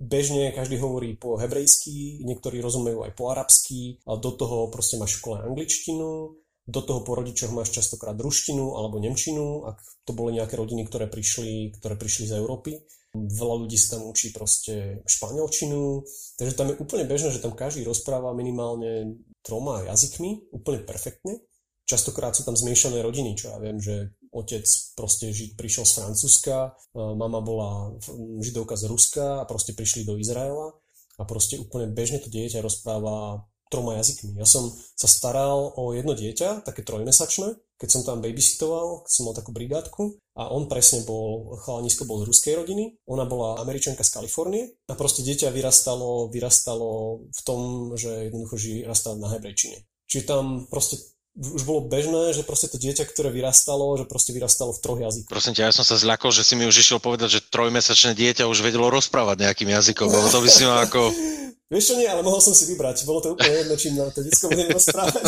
bežne 0.00 0.48
každý 0.56 0.80
hovorí 0.80 1.12
po 1.20 1.36
hebrejsky, 1.36 2.24
niektorí 2.24 2.64
rozumejú 2.64 3.04
aj 3.04 3.12
po 3.12 3.28
arabsky, 3.28 4.00
a 4.08 4.16
do 4.16 4.32
toho 4.32 4.72
proste 4.72 4.96
máš 4.96 5.20
v 5.20 5.20
škole 5.20 5.36
angličtinu, 5.44 6.40
do 6.64 6.80
toho 6.80 7.04
po 7.04 7.20
rodičoch 7.20 7.52
máš 7.52 7.76
častokrát 7.76 8.16
ruštinu 8.16 8.80
alebo 8.80 8.96
nemčinu, 8.96 9.68
ak 9.68 9.76
to 10.08 10.16
boli 10.16 10.40
nejaké 10.40 10.56
rodiny, 10.56 10.88
ktoré 10.88 11.04
prišli, 11.10 11.76
ktoré 11.76 12.00
prišli 12.00 12.32
z 12.32 12.40
Európy. 12.40 12.80
Veľa 13.10 13.66
ľudí 13.66 13.74
sa 13.74 13.98
tam 13.98 14.06
učí 14.06 14.30
proste 14.30 15.02
španielčinu, 15.02 16.06
takže 16.38 16.54
tam 16.54 16.70
je 16.70 16.78
úplne 16.78 17.04
bežné, 17.10 17.34
že 17.34 17.42
tam 17.42 17.58
každý 17.58 17.82
rozpráva 17.82 18.30
minimálne 18.32 19.18
troma 19.42 19.82
jazykmi, 19.82 20.54
úplne 20.54 20.86
perfektne. 20.86 21.42
Častokrát 21.90 22.38
sú 22.38 22.46
tam 22.46 22.54
zmiešané 22.54 23.02
rodiny, 23.02 23.34
čo 23.34 23.50
ja 23.50 23.58
viem, 23.58 23.82
že 23.82 24.14
otec 24.30 24.66
proste 24.94 25.34
žid 25.34 25.58
prišiel 25.58 25.84
z 25.86 25.92
Francúzska, 26.00 26.74
mama 26.94 27.42
bola 27.42 27.98
židovka 28.42 28.78
z 28.78 28.86
Ruska 28.86 29.26
a 29.42 29.44
proste 29.44 29.74
prišli 29.74 30.06
do 30.06 30.14
Izraela 30.16 30.74
a 31.18 31.22
proste 31.26 31.58
úplne 31.58 31.90
bežne 31.90 32.22
to 32.22 32.30
dieťa 32.30 32.62
rozpráva 32.64 33.44
troma 33.70 33.94
jazykmi. 34.02 34.34
Ja 34.34 34.46
som 34.46 34.74
sa 34.98 35.06
staral 35.06 35.70
o 35.78 35.94
jedno 35.94 36.18
dieťa, 36.18 36.66
také 36.66 36.82
trojmesačné, 36.82 37.54
keď 37.78 37.88
som 37.88 38.02
tam 38.02 38.18
babysitoval, 38.18 39.06
som 39.06 39.30
mal 39.30 39.34
takú 39.38 39.54
brigádku 39.54 40.18
a 40.36 40.50
on 40.50 40.66
presne 40.66 41.06
bol, 41.06 41.54
chalanisko 41.62 42.04
bol 42.04 42.20
z 42.20 42.28
ruskej 42.28 42.54
rodiny, 42.58 42.98
ona 43.06 43.24
bola 43.24 43.62
američanka 43.62 44.02
z 44.02 44.10
Kalifornie 44.10 44.74
a 44.90 44.98
proste 44.98 45.22
dieťa 45.22 45.54
vyrastalo, 45.54 46.28
vyrastalo 46.28 47.22
v 47.30 47.40
tom, 47.46 47.60
že 47.94 48.28
jednoducho 48.28 48.58
vyrastalo 48.58 49.16
na 49.22 49.30
hebrejčine. 49.32 49.86
Čiže 50.10 50.26
tam 50.26 50.66
proste 50.66 50.98
už 51.40 51.64
bolo 51.64 51.88
bežné, 51.88 52.36
že 52.36 52.44
proste 52.44 52.68
to 52.68 52.76
dieťa, 52.76 53.08
ktoré 53.08 53.32
vyrastalo, 53.32 53.96
že 53.96 54.04
proste 54.04 54.36
vyrastalo 54.36 54.76
v 54.76 54.80
troch 54.84 55.00
jazykoch. 55.00 55.32
Prosím 55.32 55.56
ťa, 55.56 55.72
ja 55.72 55.74
som 55.74 55.88
sa 55.88 55.96
zľakol, 55.96 56.28
že 56.28 56.44
si 56.44 56.52
mi 56.52 56.68
už 56.68 56.76
išiel 56.76 57.00
povedať, 57.00 57.40
že 57.40 57.46
trojmesačné 57.48 58.12
dieťa 58.12 58.44
už 58.44 58.60
vedelo 58.60 58.92
rozprávať 58.92 59.48
nejakým 59.48 59.72
jazykom, 59.72 60.08
lebo 60.12 60.28
to 60.28 60.38
by 60.44 60.48
si 60.52 60.62
ma 60.68 60.84
ako... 60.84 61.00
Vieš 61.72 61.94
čo 61.94 61.94
nie, 62.02 62.08
ale 62.10 62.26
mohol 62.26 62.42
som 62.42 62.50
si 62.50 62.66
vybrať. 62.66 63.06
Bolo 63.06 63.22
to 63.22 63.38
úplne 63.38 63.62
jedno, 63.62 63.78
čím 63.78 63.94
to 63.94 64.20
detsko 64.26 64.50
bude 64.50 64.74
rozprávať. 64.74 65.22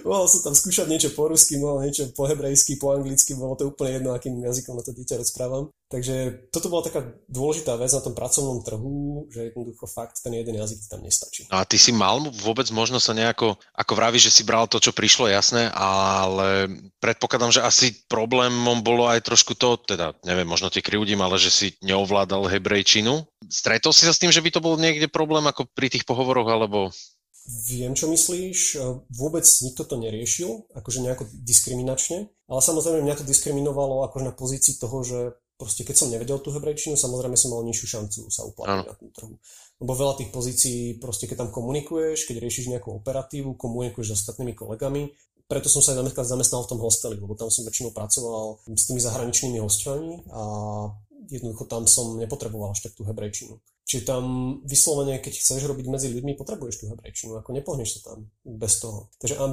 mohol 0.04 0.26
som 0.28 0.40
tam 0.42 0.54
skúšať 0.54 0.86
niečo 0.90 1.10
po 1.14 1.30
rusky, 1.30 1.58
mohol 1.58 1.86
niečo 1.86 2.10
po 2.12 2.26
hebrejsky, 2.26 2.76
po 2.76 2.94
anglicky, 2.94 3.34
bolo 3.34 3.54
to 3.58 3.70
úplne 3.70 3.98
jedno, 3.98 4.10
akým 4.12 4.38
jazykom 4.38 4.78
na 4.78 4.84
to 4.84 4.92
dieťa 4.94 5.20
rozprávam. 5.22 5.72
Takže 5.92 6.48
toto 6.48 6.72
bola 6.72 6.88
taká 6.88 7.04
dôležitá 7.28 7.76
vec 7.76 7.92
na 7.92 8.00
tom 8.00 8.16
pracovnom 8.16 8.64
trhu, 8.64 9.28
že 9.28 9.52
jednoducho 9.52 9.84
fakt 9.84 10.24
ten 10.24 10.32
jeden 10.32 10.56
jazyk 10.56 10.88
tam 10.88 11.04
nestačí. 11.04 11.44
A 11.52 11.68
ty 11.68 11.76
si 11.76 11.92
mal 11.92 12.16
vôbec 12.32 12.64
možno 12.72 12.96
sa 12.96 13.12
nejako, 13.12 13.60
ako 13.76 13.92
vravíš, 13.92 14.32
že 14.32 14.40
si 14.40 14.42
bral 14.48 14.64
to, 14.64 14.80
čo 14.80 14.96
prišlo, 14.96 15.28
jasné, 15.28 15.68
ale 15.76 16.72
predpokladám, 16.96 17.52
že 17.52 17.60
asi 17.60 17.92
problémom 18.08 18.80
bolo 18.80 19.04
aj 19.04 19.20
trošku 19.20 19.52
to, 19.52 19.76
teda 19.84 20.16
neviem, 20.24 20.48
možno 20.48 20.72
ti 20.72 20.80
krivdím, 20.80 21.20
ale 21.20 21.36
že 21.36 21.52
si 21.52 21.66
neovládal 21.84 22.48
hebrejčinu. 22.48 23.28
Stretol 23.52 23.92
si 23.92 24.08
sa 24.08 24.16
s 24.16 24.20
tým, 24.22 24.32
že 24.32 24.40
by 24.40 24.48
to 24.48 24.64
bol 24.64 24.80
niekde 24.80 25.12
problém 25.12 25.44
ako 25.44 25.68
pri 25.76 25.92
tých 25.92 26.08
pohovoroch, 26.08 26.48
alebo 26.48 26.88
Viem, 27.42 27.98
čo 27.98 28.06
myslíš. 28.06 28.78
Vôbec 29.10 29.42
nikto 29.42 29.82
to 29.82 29.98
neriešil, 29.98 30.70
akože 30.78 31.02
nejako 31.02 31.26
diskriminačne, 31.34 32.30
ale 32.46 32.60
samozrejme 32.62 33.02
mňa 33.02 33.18
to 33.18 33.24
diskriminovalo 33.26 34.06
akože 34.06 34.24
na 34.30 34.34
pozícii 34.34 34.78
toho, 34.78 35.02
že 35.02 35.18
proste 35.58 35.82
keď 35.82 35.94
som 35.94 36.10
nevedel 36.10 36.38
tú 36.38 36.54
hebrejčinu, 36.54 36.94
samozrejme 36.94 37.34
som 37.38 37.54
mal 37.54 37.66
nižšiu 37.66 37.86
šancu 37.86 38.20
sa 38.30 38.46
uplatniť 38.46 38.86
na 38.86 38.94
tom 38.98 39.10
trhu. 39.14 39.34
Lebo 39.82 39.92
veľa 39.94 40.14
tých 40.22 40.30
pozícií, 40.30 41.02
proste 41.02 41.26
keď 41.26 41.46
tam 41.46 41.50
komunikuješ, 41.50 42.30
keď 42.30 42.42
riešiš 42.42 42.70
nejakú 42.70 43.02
operatívu, 43.02 43.58
komunikuješ 43.58 44.06
s 44.10 44.14
ostatnými 44.22 44.54
kolegami, 44.54 45.10
preto 45.50 45.66
som 45.66 45.82
sa 45.82 45.98
aj 45.98 46.14
zamestnal 46.22 46.62
v 46.64 46.70
tom 46.70 46.80
hosteli, 46.80 47.18
lebo 47.18 47.34
tam 47.34 47.50
som 47.50 47.66
väčšinou 47.66 47.90
pracoval 47.90 48.62
s 48.72 48.86
tými 48.86 49.02
zahraničnými 49.02 49.58
hosťami 49.58 50.30
a 50.30 50.42
jednoducho 51.28 51.66
tam 51.66 51.84
som 51.90 52.18
nepotreboval 52.18 52.72
až 52.72 52.88
tak 52.88 52.96
tú 52.96 53.02
hebrejčinu. 53.04 53.58
Čiže 53.82 54.08
tam 54.08 54.24
vyslovene, 54.64 55.18
keď 55.18 55.42
chceš 55.42 55.66
robiť 55.66 55.86
medzi 55.90 56.08
ľuďmi, 56.08 56.38
potrebuješ 56.38 56.80
tú 56.80 56.84
hebrejčinu, 56.88 57.36
ako 57.36 57.50
nepohneš 57.50 57.98
sa 57.98 58.14
tam 58.14 58.30
bez 58.46 58.78
toho. 58.78 59.10
Takže 59.18 59.36
a 59.36 59.44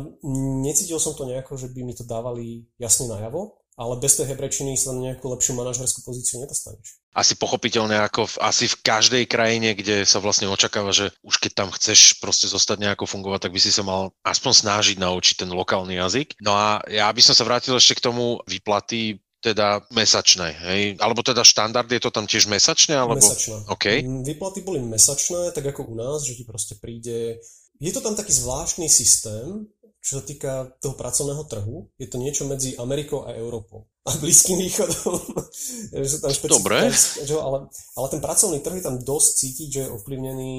necítil 0.63 1.01
som 1.01 1.17
to 1.17 1.25
nejako, 1.25 1.57
že 1.57 1.73
by 1.73 1.81
mi 1.81 1.97
to 1.97 2.05
dávali 2.05 2.69
jasne 2.77 3.09
najavo, 3.09 3.59
ale 3.79 3.95
bez 3.95 4.19
tej 4.19 4.35
hebrejčiny 4.35 4.75
sa 4.75 4.91
na 4.91 5.07
nejakú 5.07 5.23
lepšiu 5.31 5.55
manažerskú 5.55 6.03
pozíciu 6.03 6.43
nedostaneš. 6.43 6.99
Asi 7.15 7.39
pochopiteľne 7.39 7.95
ako 8.05 8.27
v, 8.27 8.35
asi 8.43 8.67
v 8.67 8.79
každej 8.83 9.23
krajine, 9.25 9.71
kde 9.71 10.03
sa 10.03 10.19
vlastne 10.19 10.51
očakáva, 10.51 10.91
že 10.91 11.15
už 11.23 11.39
keď 11.39 11.51
tam 11.55 11.69
chceš 11.71 12.19
proste 12.19 12.51
zostať 12.51 12.83
nejako 12.83 13.07
fungovať, 13.07 13.47
tak 13.47 13.55
by 13.55 13.59
si 13.63 13.71
sa 13.71 13.87
mal 13.87 14.11
aspoň 14.27 14.51
snažiť 14.51 14.99
naučiť 14.99 15.47
ten 15.47 15.49
lokálny 15.55 15.95
jazyk. 15.95 16.35
No 16.43 16.51
a 16.53 16.83
ja 16.91 17.07
by 17.07 17.23
som 17.23 17.31
sa 17.31 17.47
vrátil 17.47 17.71
ešte 17.79 17.97
k 17.97 18.05
tomu 18.11 18.43
výplaty 18.45 19.23
teda 19.39 19.88
mesačné, 19.95 20.52
hej? 20.52 20.82
Alebo 20.99 21.23
teda 21.23 21.47
štandard 21.47 21.88
je 21.88 22.02
to 22.04 22.12
tam 22.12 22.28
tiež 22.28 22.52
mesačné? 22.52 22.99
Alebo... 22.99 23.19
Mesačné. 23.19 23.63
Okay. 23.71 24.04
Výplaty 24.04 24.62
boli 24.62 24.84
mesačné, 24.84 25.56
tak 25.56 25.71
ako 25.71 25.88
u 25.88 25.95
nás, 25.95 26.28
že 26.28 26.36
ti 26.36 26.43
proste 26.43 26.75
príde... 26.75 27.39
Je 27.80 27.91
to 27.95 28.04
tam 28.04 28.19
taký 28.19 28.36
zvláštny 28.36 28.91
systém, 28.91 29.63
čo 30.04 30.19
sa 30.19 30.23
týka 30.23 30.52
toho 30.84 30.95
pracovného 30.99 31.43
trhu. 31.47 31.88
Je 31.95 32.08
to 32.12 32.19
niečo 32.19 32.43
medzi 32.43 32.75
Amerikou 32.75 33.23
a 33.23 33.36
Európou 33.36 33.88
a 34.10 34.17
Blízkym 34.17 34.58
východom. 34.58 35.21
že 36.10 36.17
tam 36.17 36.32
Dobre. 36.49 36.89
Že, 37.23 37.36
ale, 37.38 37.58
ale 37.69 38.08
ten 38.10 38.21
pracovný 38.21 38.60
trh 38.63 38.82
je 38.82 38.86
tam 38.86 38.97
dosť 38.97 39.30
cítiť, 39.38 39.67
že 39.69 39.82
je 39.86 39.93
ovplyvnený 39.93 40.56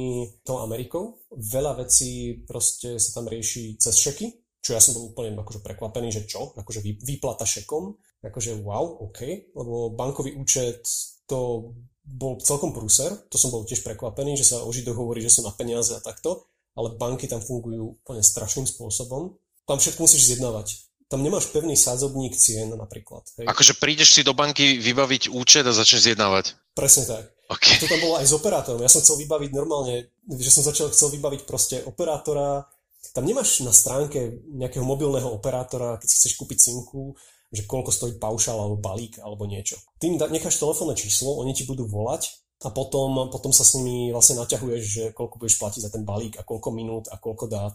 tou 0.47 0.62
Amerikou. 0.62 1.19
Veľa 1.35 1.83
vecí 1.83 2.45
proste 2.47 3.01
sa 3.03 3.21
tam 3.21 3.27
rieši 3.27 3.81
cez 3.81 3.95
šeky, 3.99 4.27
čo 4.62 4.77
ja 4.77 4.81
som 4.81 4.95
bol 4.95 5.11
úplne 5.11 5.35
akože 5.35 5.64
prekvapený, 5.64 6.09
že 6.14 6.23
čo, 6.31 6.55
akože 6.55 6.85
výplata 6.85 7.49
šekom 7.49 7.97
akože 8.20 8.61
wow, 8.61 9.04
OK, 9.09 9.52
lebo 9.56 9.92
bankový 9.96 10.37
účet 10.37 10.85
to 11.24 11.72
bol 12.04 12.37
celkom 12.42 12.74
prúser, 12.74 13.12
to 13.30 13.38
som 13.38 13.54
bol 13.54 13.62
tiež 13.62 13.87
prekvapený, 13.87 14.35
že 14.35 14.48
sa 14.48 14.66
o 14.66 14.70
Židoch 14.70 14.98
hovorí, 14.98 15.22
že 15.22 15.30
sú 15.30 15.46
na 15.46 15.54
peniaze 15.54 15.94
a 15.94 16.02
takto, 16.02 16.50
ale 16.74 16.98
banky 16.98 17.30
tam 17.30 17.38
fungujú 17.38 18.02
úplne 18.02 18.22
strašným 18.22 18.66
spôsobom. 18.66 19.38
Tam 19.66 19.78
všetko 19.78 20.02
musíš 20.02 20.35
zjednávať. 20.35 20.90
Tam 21.11 21.26
nemáš 21.26 21.50
pevný 21.50 21.74
sádzobník 21.74 22.38
cien 22.38 22.70
napríklad. 22.70 23.26
Hej. 23.38 23.46
Akože 23.50 23.74
prídeš 23.83 24.14
si 24.14 24.22
do 24.22 24.30
banky 24.30 24.78
vybaviť 24.78 25.30
účet 25.35 25.66
a 25.66 25.74
začneš 25.74 26.14
zjednávať. 26.14 26.54
Presne 26.74 27.02
tak. 27.06 27.24
Okay. 27.50 27.74
A 27.74 27.83
to 27.83 27.90
tam 27.90 27.98
bolo 27.98 28.14
aj 28.22 28.26
s 28.30 28.35
operátorom. 28.35 28.78
Ja 28.78 28.90
som 28.90 29.02
chcel 29.02 29.18
vybaviť 29.26 29.50
normálne, 29.50 30.14
že 30.38 30.50
som 30.54 30.62
začal 30.62 30.94
chcel 30.94 31.11
vybaviť 31.18 31.50
proste 31.50 31.83
operátora. 31.83 32.62
Tam 33.11 33.26
nemáš 33.26 33.66
na 33.66 33.74
stránke 33.74 34.46
nejakého 34.54 34.87
mobilného 34.87 35.26
operátora, 35.35 35.98
keď 35.98 36.06
si 36.06 36.16
chceš 36.22 36.38
kúpiť 36.38 36.59
simku, 36.70 37.18
že 37.50 37.66
koľko 37.66 37.90
stojí 37.90 38.14
paušal 38.16 38.56
alebo 38.56 38.78
balík 38.78 39.18
alebo 39.18 39.46
niečo. 39.46 39.78
Tým 39.98 40.16
necháš 40.16 40.62
telefónne 40.62 40.94
číslo, 40.94 41.38
oni 41.42 41.50
ti 41.50 41.66
budú 41.66 41.86
volať 41.86 42.30
a 42.62 42.70
potom, 42.70 43.32
potom 43.32 43.50
sa 43.50 43.66
s 43.66 43.74
nimi 43.74 44.14
vlastne 44.14 44.38
naťahuješ, 44.38 44.82
že 44.84 45.04
koľko 45.16 45.42
budeš 45.42 45.58
platiť 45.58 45.82
za 45.82 45.90
ten 45.90 46.06
balík 46.06 46.38
a 46.38 46.46
koľko 46.46 46.68
minút 46.70 47.10
a 47.10 47.18
koľko 47.18 47.50
dát. 47.50 47.74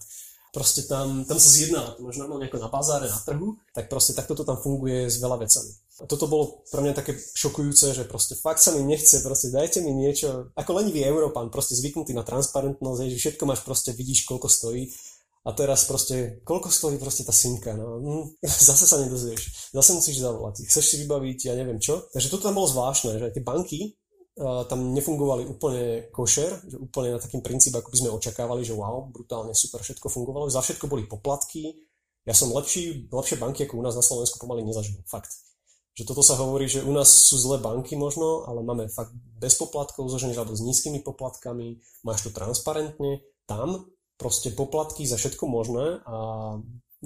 Proste 0.56 0.88
tam, 0.88 1.28
tam 1.28 1.36
sa 1.36 1.52
zjedná, 1.52 2.00
máš 2.00 2.16
normálne 2.16 2.48
ako 2.48 2.64
na 2.64 2.72
bazáre, 2.72 3.12
na 3.12 3.20
trhu, 3.20 3.60
tak 3.76 3.92
proste 3.92 4.16
takto 4.16 4.40
to 4.40 4.48
tam 4.48 4.56
funguje 4.56 5.12
s 5.12 5.20
veľa 5.20 5.44
vecami. 5.44 5.68
A 6.00 6.08
toto 6.08 6.32
bolo 6.32 6.64
pre 6.72 6.80
mňa 6.80 6.96
také 6.96 7.12
šokujúce, 7.12 7.92
že 7.92 8.08
proste 8.08 8.40
fakt 8.40 8.64
sa 8.64 8.72
mi 8.72 8.80
nechce, 8.88 9.20
proste 9.20 9.52
dajte 9.52 9.84
mi 9.84 9.92
niečo, 9.92 10.56
ako 10.56 10.80
lenivý 10.80 11.04
Európan, 11.04 11.52
proste 11.52 11.76
zvyknutý 11.76 12.16
na 12.16 12.24
transparentnosť, 12.24 13.04
že 13.12 13.20
všetko 13.20 13.44
máš 13.44 13.68
proste, 13.68 13.92
vidíš 13.92 14.24
koľko 14.24 14.48
stojí 14.48 14.88
a 15.46 15.54
teraz 15.54 15.86
proste, 15.86 16.42
koľko 16.42 16.74
stojí 16.74 16.98
proste 16.98 17.22
tá 17.22 17.30
simka, 17.30 17.78
no, 17.78 18.02
hm, 18.02 18.26
zase 18.74 18.90
sa 18.90 18.98
nedozvieš, 18.98 19.72
zase 19.78 19.92
musíš 19.94 20.26
zavolať, 20.26 20.66
chceš 20.66 20.86
si 20.90 20.96
vybaviť, 21.06 21.54
ja 21.54 21.54
neviem 21.54 21.78
čo. 21.78 22.10
Takže 22.10 22.34
toto 22.34 22.50
tam 22.50 22.58
bolo 22.58 22.66
zvláštne, 22.66 23.22
že 23.22 23.30
tie 23.30 23.46
banky 23.46 23.94
uh, 24.42 24.66
tam 24.66 24.98
nefungovali 24.98 25.46
úplne 25.46 26.10
košer, 26.10 26.66
že 26.66 26.82
úplne 26.82 27.14
na 27.14 27.22
takým 27.22 27.46
princíp, 27.46 27.78
ako 27.78 27.94
by 27.94 27.98
sme 28.02 28.16
očakávali, 28.18 28.66
že 28.66 28.74
wow, 28.74 29.06
brutálne 29.14 29.54
super, 29.54 29.86
všetko 29.86 30.10
fungovalo, 30.10 30.50
za 30.50 30.66
všetko 30.66 30.90
boli 30.90 31.06
poplatky, 31.06 31.86
ja 32.26 32.34
som 32.34 32.50
lepší, 32.50 33.06
lepšie 33.14 33.38
banky 33.38 33.70
ako 33.70 33.78
u 33.78 33.86
nás 33.86 33.94
na 33.94 34.02
Slovensku 34.02 34.42
pomaly 34.42 34.66
nezažil, 34.66 34.98
fakt. 35.06 35.30
Že 35.94 36.10
toto 36.10 36.26
sa 36.26 36.36
hovorí, 36.42 36.66
že 36.66 36.82
u 36.82 36.90
nás 36.90 37.08
sú 37.08 37.38
zlé 37.38 37.62
banky 37.62 37.94
možno, 37.94 38.50
ale 38.50 38.66
máme 38.66 38.90
fakt 38.90 39.14
bez 39.38 39.56
poplatkov 39.62 40.10
zložených 40.10 40.42
alebo 40.42 40.58
s 40.58 40.66
nízkymi 40.66 41.06
poplatkami, 41.06 41.80
máš 42.02 42.26
to 42.26 42.34
transparentne, 42.34 43.22
tam 43.46 43.95
proste 44.16 44.52
poplatky 44.52 45.04
za 45.08 45.20
všetko 45.20 45.44
možné 45.48 46.00
a 46.08 46.18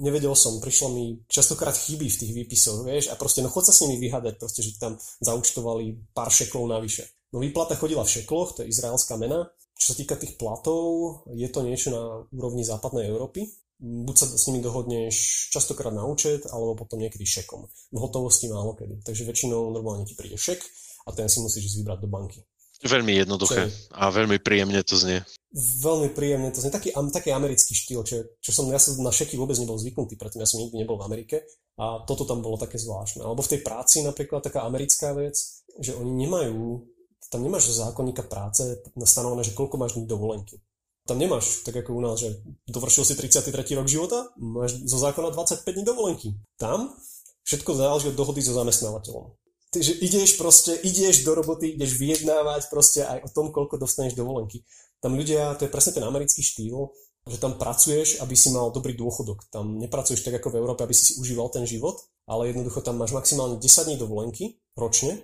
nevedel 0.00 0.32
som, 0.32 0.62
prišlo 0.62 0.88
mi 0.94 1.04
častokrát 1.28 1.76
chyby 1.76 2.06
v 2.08 2.20
tých 2.24 2.32
výpisoch, 2.32 2.86
vieš, 2.86 3.12
a 3.12 3.18
proste 3.18 3.44
no 3.44 3.52
chod 3.52 3.68
sa 3.68 3.74
s 3.74 3.84
nimi 3.84 4.00
vyhadať, 4.00 4.40
proste, 4.40 4.64
že 4.64 4.80
tam 4.80 4.96
zaučtovali 5.20 6.14
pár 6.16 6.32
šeklov 6.32 6.70
navyše. 6.70 7.06
No 7.30 7.38
výplata 7.38 7.78
chodila 7.78 8.02
v 8.02 8.14
šekloch, 8.20 8.58
to 8.58 8.66
je 8.66 8.72
izraelská 8.72 9.14
mena. 9.14 9.46
Čo 9.80 9.94
sa 9.94 9.94
týka 9.96 10.18
tých 10.18 10.36
platov, 10.36 11.22
je 11.30 11.48
to 11.48 11.64
niečo 11.64 11.88
na 11.88 12.02
úrovni 12.34 12.66
západnej 12.66 13.08
Európy. 13.08 13.48
Buď 13.80 14.16
sa 14.18 14.26
s 14.28 14.44
nimi 14.52 14.60
dohodneš 14.60 15.48
častokrát 15.48 15.94
na 15.94 16.04
účet, 16.04 16.44
alebo 16.52 16.76
potom 16.76 17.00
niekedy 17.00 17.24
šekom. 17.24 17.64
V 17.64 17.96
hotovosti 17.96 18.52
málo 18.52 18.76
kedy. 18.76 19.00
Takže 19.00 19.24
väčšinou 19.24 19.72
normálne 19.72 20.04
ti 20.04 20.12
príde 20.12 20.36
šek 20.36 20.60
a 21.08 21.16
ten 21.16 21.32
si 21.32 21.40
musíš 21.40 21.72
ísť 21.72 21.76
vybrať 21.80 21.98
do 22.04 22.08
banky. 22.12 22.44
Veľmi 22.84 23.24
jednoduché 23.24 23.72
a 23.96 24.12
veľmi 24.12 24.36
príjemne 24.40 24.84
to 24.84 25.00
znie. 25.00 25.24
Veľmi 25.58 26.14
príjemne 26.14 26.54
to 26.54 26.62
znie. 26.62 26.70
Taký, 26.70 26.94
taký 26.94 27.34
americký 27.34 27.74
štýl, 27.74 28.06
čo, 28.06 28.22
čo 28.38 28.50
som, 28.54 28.70
ja 28.70 28.78
som 28.78 28.94
na 29.02 29.10
šeky 29.10 29.34
vôbec 29.34 29.58
nebol 29.58 29.74
zvyknutý, 29.74 30.14
pretože 30.14 30.38
ja 30.38 30.46
som 30.46 30.62
nikdy 30.62 30.86
nebol 30.86 30.94
v 30.94 31.10
Amerike 31.10 31.42
a 31.74 32.06
toto 32.06 32.22
tam 32.22 32.38
bolo 32.38 32.54
také 32.54 32.78
zvláštne. 32.78 33.26
Alebo 33.26 33.42
v 33.42 33.50
tej 33.56 33.60
práci 33.66 34.06
napríklad 34.06 34.46
taká 34.46 34.62
americká 34.62 35.10
vec, 35.10 35.34
že 35.82 35.98
oni 35.98 36.12
nemajú, 36.26 36.86
tam 37.34 37.42
nemáš 37.42 37.74
zákonníka 37.74 38.30
práce 38.30 38.78
stanovené, 39.02 39.42
že 39.42 39.56
koľko 39.58 39.74
máš 39.74 39.98
dní 39.98 40.06
dovolenky. 40.06 40.62
Tam 41.08 41.18
nemáš, 41.18 41.66
tak 41.66 41.82
ako 41.82 41.98
u 41.98 42.02
nás, 42.06 42.22
že 42.22 42.30
dovršil 42.70 43.02
si 43.02 43.18
33. 43.18 43.50
rok 43.74 43.90
života, 43.90 44.30
máš 44.38 44.78
zo 44.86 45.02
zákona 45.02 45.34
25 45.34 45.66
dní 45.66 45.82
dovolenky. 45.82 46.28
Tam 46.54 46.94
všetko 47.42 47.74
záleží 47.74 48.06
od 48.12 48.18
dohody 48.18 48.38
so 48.38 48.54
zamestnávateľom. 48.54 49.34
že 49.74 49.98
ideš 49.98 50.38
proste, 50.38 50.78
ideš 50.86 51.26
do 51.26 51.34
roboty, 51.34 51.74
ideš 51.74 51.98
vyjednávať 51.98 52.70
proste 52.70 53.02
aj 53.02 53.26
o 53.26 53.28
tom, 53.34 53.50
koľko 53.50 53.82
dostaneš 53.82 54.14
dovolenky. 54.14 54.62
Tam 55.00 55.16
ľudia, 55.16 55.56
to 55.56 55.64
je 55.64 55.72
presne 55.72 55.96
ten 55.96 56.04
americký 56.04 56.44
štýl, 56.44 56.92
že 57.28 57.36
tam 57.40 57.56
pracuješ, 57.60 58.20
aby 58.24 58.32
si 58.32 58.48
mal 58.52 58.72
dobrý 58.72 58.96
dôchodok. 58.96 59.48
Tam 59.52 59.76
nepracuješ 59.76 60.24
tak 60.24 60.40
ako 60.40 60.56
v 60.56 60.58
Európe, 60.60 60.84
aby 60.84 60.96
si 60.96 61.12
si 61.12 61.12
užíval 61.20 61.52
ten 61.52 61.68
život, 61.68 62.00
ale 62.24 62.52
jednoducho 62.52 62.80
tam 62.80 62.96
máš 62.96 63.12
maximálne 63.12 63.60
10 63.60 63.88
dní 63.88 63.96
dovolenky 64.00 64.60
ročne 64.76 65.20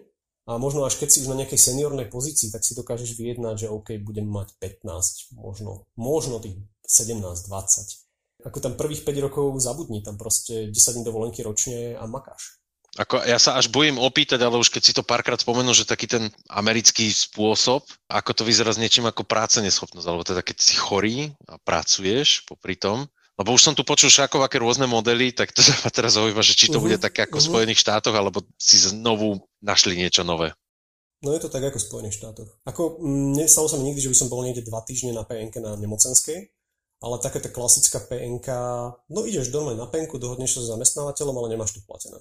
a 0.47 0.63
možno 0.63 0.87
až 0.87 1.01
keď 1.01 1.09
si 1.11 1.21
už 1.27 1.33
na 1.33 1.39
nejakej 1.43 1.59
seniornej 1.59 2.07
pozícii, 2.07 2.55
tak 2.55 2.63
si 2.63 2.79
dokážeš 2.79 3.19
vyjednať, 3.19 3.67
že 3.67 3.73
OK, 3.73 3.99
budem 4.05 4.29
mať 4.29 4.55
15, 4.63 5.35
možno, 5.35 5.91
možno 5.99 6.39
tých 6.39 6.61
17, 6.87 7.19
20. 7.19 8.47
Ako 8.47 8.59
tam 8.63 8.79
prvých 8.79 9.03
5 9.03 9.27
rokov 9.27 9.59
zabudni, 9.59 10.07
tam 10.07 10.15
proste 10.15 10.71
10 10.71 10.77
dní 10.77 11.03
dovolenky 11.03 11.43
ročne 11.43 11.99
a 11.99 12.07
makáš. 12.07 12.63
Ako, 12.97 13.21
ja 13.29 13.37
sa 13.37 13.61
až 13.61 13.69
bojím 13.69 14.01
opýtať, 14.01 14.41
ale 14.41 14.57
už 14.57 14.73
keď 14.73 14.83
si 14.83 14.93
to 14.97 15.05
párkrát 15.05 15.37
spomenul, 15.37 15.77
že 15.77 15.85
taký 15.85 16.09
ten 16.09 16.33
americký 16.49 17.13
spôsob, 17.13 17.85
ako 18.09 18.31
to 18.33 18.43
vyzerá 18.49 18.73
s 18.73 18.81
niečím 18.81 19.05
ako 19.05 19.29
práce 19.29 19.61
neschopnosť, 19.61 20.07
alebo 20.09 20.25
teda 20.25 20.41
keď 20.41 20.57
si 20.57 20.75
chorý 20.81 21.37
a 21.45 21.61
pracuješ 21.61 22.49
popri 22.49 22.81
tom, 22.81 23.05
lebo 23.37 23.53
už 23.53 23.69
som 23.69 23.75
tu 23.77 23.85
počul 23.85 24.09
šakov, 24.09 24.41
aké 24.41 24.57
rôzne 24.57 24.89
modely, 24.89 25.37
tak 25.37 25.53
to 25.53 25.61
sa 25.61 25.77
ma 25.85 25.93
teraz 25.93 26.17
zaujíma, 26.17 26.41
že 26.41 26.57
či 26.57 26.73
to 26.73 26.81
uh-huh. 26.81 26.89
bude 26.89 26.97
také 26.97 27.29
ako 27.29 27.37
uh-huh. 27.37 27.45
v 27.45 27.51
Spojených 27.53 27.83
štátoch, 27.85 28.17
alebo 28.17 28.41
si 28.57 28.81
znovu 28.81 29.45
našli 29.61 29.93
niečo 30.01 30.25
nové. 30.25 30.57
No 31.25 31.33
je 31.33 31.41
to 31.41 31.53
tak 31.53 31.65
ako 31.65 31.81
v 31.81 31.89
Spojených 31.89 32.17
štátoch. 32.17 32.49
Ako, 32.65 33.01
mne 33.05 33.49
stalo 33.49 33.69
sa 33.69 33.81
mi 33.81 33.89
nikdy, 33.89 34.05
že 34.05 34.13
by 34.13 34.17
som 34.17 34.29
bol 34.29 34.45
niekde 34.45 34.65
dva 34.65 34.85
týždne 34.85 35.17
na 35.17 35.25
PNK 35.25 35.65
na 35.65 35.77
nemocenskej, 35.77 36.49
ale 37.01 37.21
taká 37.21 37.41
tá 37.41 37.53
klasická 37.53 38.01
PNK, 38.05 38.49
no 39.13 39.25
ideš 39.25 39.53
doma 39.53 39.77
na 39.77 39.89
penku, 39.89 40.17
dohodneš 40.17 40.57
sa 40.57 40.61
s 40.65 40.71
zamestnávateľom, 40.77 41.37
ale 41.37 41.57
nemáš 41.57 41.77
to 41.77 41.85
platené. 41.85 42.21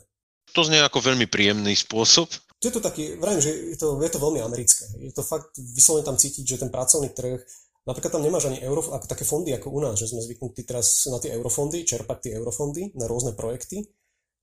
To 0.55 0.63
znie 0.63 0.79
ako 0.79 1.03
veľmi 1.03 1.27
príjemný 1.27 1.75
spôsob. 1.75 2.31
Je 2.63 2.71
to 2.71 2.79
taký, 2.79 3.19
vrajím, 3.19 3.43
že 3.43 3.51
je 3.75 3.77
to, 3.77 3.99
je 3.99 4.07
to 4.07 4.23
veľmi 4.23 4.39
americké. 4.39 4.87
Je 5.03 5.11
to 5.11 5.21
fakt 5.21 5.51
vyslovene 5.59 6.07
tam 6.07 6.15
cítiť, 6.15 6.47
že 6.47 6.61
ten 6.63 6.71
pracovný 6.71 7.11
trh, 7.11 7.43
napríklad 7.83 8.15
tam 8.15 8.23
nemáš 8.23 8.47
ani 8.47 8.63
euro, 8.63 8.79
ako 8.79 9.05
také 9.05 9.27
fondy 9.27 9.51
ako 9.51 9.67
u 9.69 9.83
nás, 9.83 9.99
že 9.99 10.07
sme 10.07 10.23
zvyknutí 10.23 10.63
teraz 10.63 11.05
na 11.11 11.19
tie 11.19 11.35
eurofondy, 11.35 11.83
čerpať 11.83 12.17
tie 12.25 12.31
eurofondy 12.39 12.95
na 12.95 13.05
rôzne 13.05 13.35
projekty. 13.35 13.83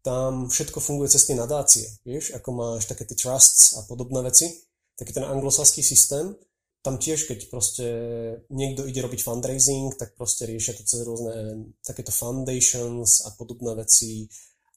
Tam 0.05 0.53
všetko 0.53 0.79
funguje 0.85 1.09
cez 1.09 1.25
tie 1.25 1.35
nadácie, 1.35 1.88
vieš, 2.05 2.37
ako 2.37 2.48
máš 2.53 2.92
také 2.92 3.09
tie 3.09 3.16
trusts 3.16 3.81
a 3.81 3.87
podobné 3.88 4.20
veci, 4.20 4.53
taký 5.01 5.16
ten 5.16 5.25
anglosaský 5.25 5.81
systém, 5.81 6.37
tam 6.83 6.98
tiež, 6.98 7.31
keď 7.31 7.46
proste 7.46 7.87
niekto 8.51 8.85
ide 8.85 9.01
robiť 9.01 9.22
fundraising, 9.22 9.94
tak 9.94 10.18
proste 10.18 10.44
riešia 10.51 10.75
to 10.75 10.83
cez 10.83 11.07
rôzne 11.07 11.64
takéto 11.81 12.11
foundations 12.11 13.22
a 13.22 13.31
podobné 13.38 13.79
veci 13.79 14.27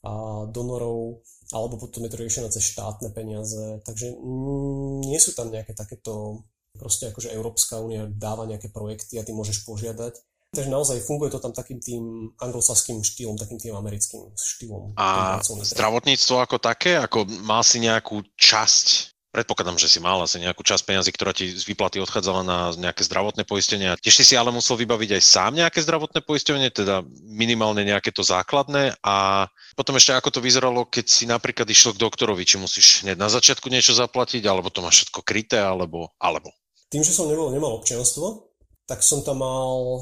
a 0.05 0.45
donorov, 0.53 1.25
alebo 1.49 1.81
potom 1.81 2.05
je 2.05 2.11
to 2.13 2.21
riešené 2.21 2.47
cez 2.53 2.61
štátne 2.69 3.09
peniaze. 3.09 3.81
Takže 3.81 4.13
mm, 4.13 5.09
nie 5.09 5.17
sú 5.17 5.33
tam 5.33 5.49
nejaké 5.49 5.73
takéto, 5.73 6.45
proste 6.77 7.09
akože 7.09 7.33
Európska 7.33 7.81
únia 7.81 8.05
dáva 8.05 8.45
nejaké 8.45 8.69
projekty 8.69 9.17
a 9.17 9.25
ty 9.25 9.33
môžeš 9.33 9.65
požiadať. 9.65 10.21
Takže 10.55 10.71
naozaj 10.71 11.03
funguje 11.03 11.33
to 11.33 11.43
tam 11.43 11.51
takým 11.51 11.83
tým 11.83 12.31
anglosaským 12.39 13.03
štýlom, 13.03 13.35
takým 13.35 13.59
tým 13.59 13.75
americkým 13.75 14.31
štýlom. 14.37 14.95
A 14.95 15.41
zdravotníctvo 15.43 16.35
ako 16.39 16.57
také? 16.63 16.95
Ako 16.95 17.27
má 17.43 17.59
si 17.59 17.83
nejakú 17.83 18.23
časť 18.39 19.14
Predpokladám, 19.35 19.75
že 19.75 19.91
si 19.91 19.99
mal 19.99 20.15
asi 20.23 20.39
nejakú 20.39 20.63
časť 20.63 20.87
peniazy, 20.87 21.11
ktorá 21.11 21.35
ti 21.35 21.51
z 21.51 21.59
výplaty 21.67 21.99
odchádzala 21.99 22.41
na 22.47 22.71
nejaké 22.71 23.03
zdravotné 23.03 23.43
poistenie. 23.43 23.91
Tiež 23.99 24.23
si 24.23 24.23
si 24.23 24.39
ale 24.39 24.47
musel 24.55 24.79
vybaviť 24.79 25.19
aj 25.19 25.23
sám 25.27 25.51
nejaké 25.59 25.83
zdravotné 25.83 26.23
poistenie, 26.23 26.71
teda 26.71 27.03
minimálne 27.27 27.83
nejaké 27.83 28.15
to 28.15 28.23
základné. 28.23 28.95
A 29.03 29.43
potom 29.75 29.99
ešte 29.99 30.15
ako 30.15 30.31
to 30.31 30.39
vyzeralo, 30.39 30.87
keď 30.87 31.05
si 31.11 31.27
napríklad 31.27 31.67
išiel 31.67 31.91
k 31.91 32.07
doktorovi, 32.07 32.47
či 32.47 32.55
musíš 32.55 33.03
hneď 33.03 33.19
na 33.19 33.27
začiatku 33.27 33.67
niečo 33.67 33.91
zaplatiť, 33.91 34.39
alebo 34.47 34.71
to 34.71 34.79
máš 34.79 35.03
všetko 35.03 35.19
kryté, 35.27 35.59
alebo, 35.59 36.15
alebo. 36.15 36.55
Tým, 36.87 37.03
že 37.03 37.11
som 37.11 37.27
nebol, 37.27 37.51
nemal 37.51 37.75
občianstvo, 37.75 38.55
tak 38.87 39.03
som 39.03 39.19
tam 39.19 39.43
mal 39.43 39.99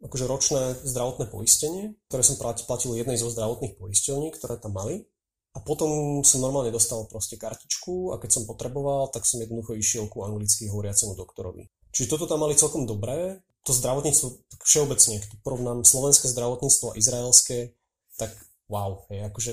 akože 0.00 0.24
ročné 0.24 0.62
zdravotné 0.88 1.28
poistenie, 1.28 2.00
ktoré 2.08 2.24
som 2.24 2.40
platil 2.40 2.96
jednej 2.96 3.20
zo 3.20 3.28
zdravotných 3.28 3.76
poisťovní, 3.76 4.32
ktoré 4.32 4.56
tam 4.56 4.72
mali. 4.72 5.04
A 5.50 5.58
potom 5.58 6.22
som 6.22 6.38
normálne 6.38 6.70
dostal 6.70 7.02
proste 7.10 7.34
kartičku 7.34 8.14
a 8.14 8.22
keď 8.22 8.30
som 8.30 8.46
potreboval, 8.46 9.10
tak 9.10 9.26
som 9.26 9.42
jednoducho 9.42 9.74
išiel 9.74 10.06
ku 10.06 10.22
anglicky 10.22 10.70
hovoriacemu 10.70 11.18
doktorovi. 11.18 11.66
Čiže 11.90 12.10
toto 12.14 12.30
tam 12.30 12.46
mali 12.46 12.54
celkom 12.54 12.86
dobré. 12.86 13.42
To 13.66 13.74
zdravotníctvo, 13.74 14.26
tak 14.46 14.60
všeobecne, 14.62 15.20
keď 15.20 15.30
porovnám 15.42 15.84
slovenské 15.84 16.30
zdravotníctvo 16.30 16.94
a 16.94 16.98
izraelské, 16.98 17.76
tak 18.14 18.32
wow, 18.70 19.04
hej, 19.10 19.26
akože 19.26 19.52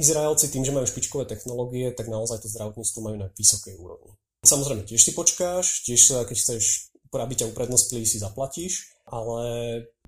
Izraelci 0.00 0.48
tým, 0.48 0.64
že 0.64 0.72
majú 0.72 0.88
špičkové 0.88 1.28
technológie, 1.28 1.92
tak 1.92 2.08
naozaj 2.08 2.40
to 2.40 2.48
zdravotníctvo 2.48 2.98
majú 3.04 3.16
na 3.20 3.28
vysokej 3.36 3.76
úrovni. 3.76 4.16
Samozrejme, 4.40 4.88
tiež 4.88 5.04
si 5.04 5.12
počkáš, 5.12 5.84
tiež 5.84 6.00
sa, 6.00 6.16
keď 6.24 6.36
chceš, 6.40 6.88
aby 7.12 7.34
ťa 7.36 7.52
uprednostili, 7.52 8.08
si 8.08 8.16
zaplatíš, 8.16 8.96
ale 9.04 9.44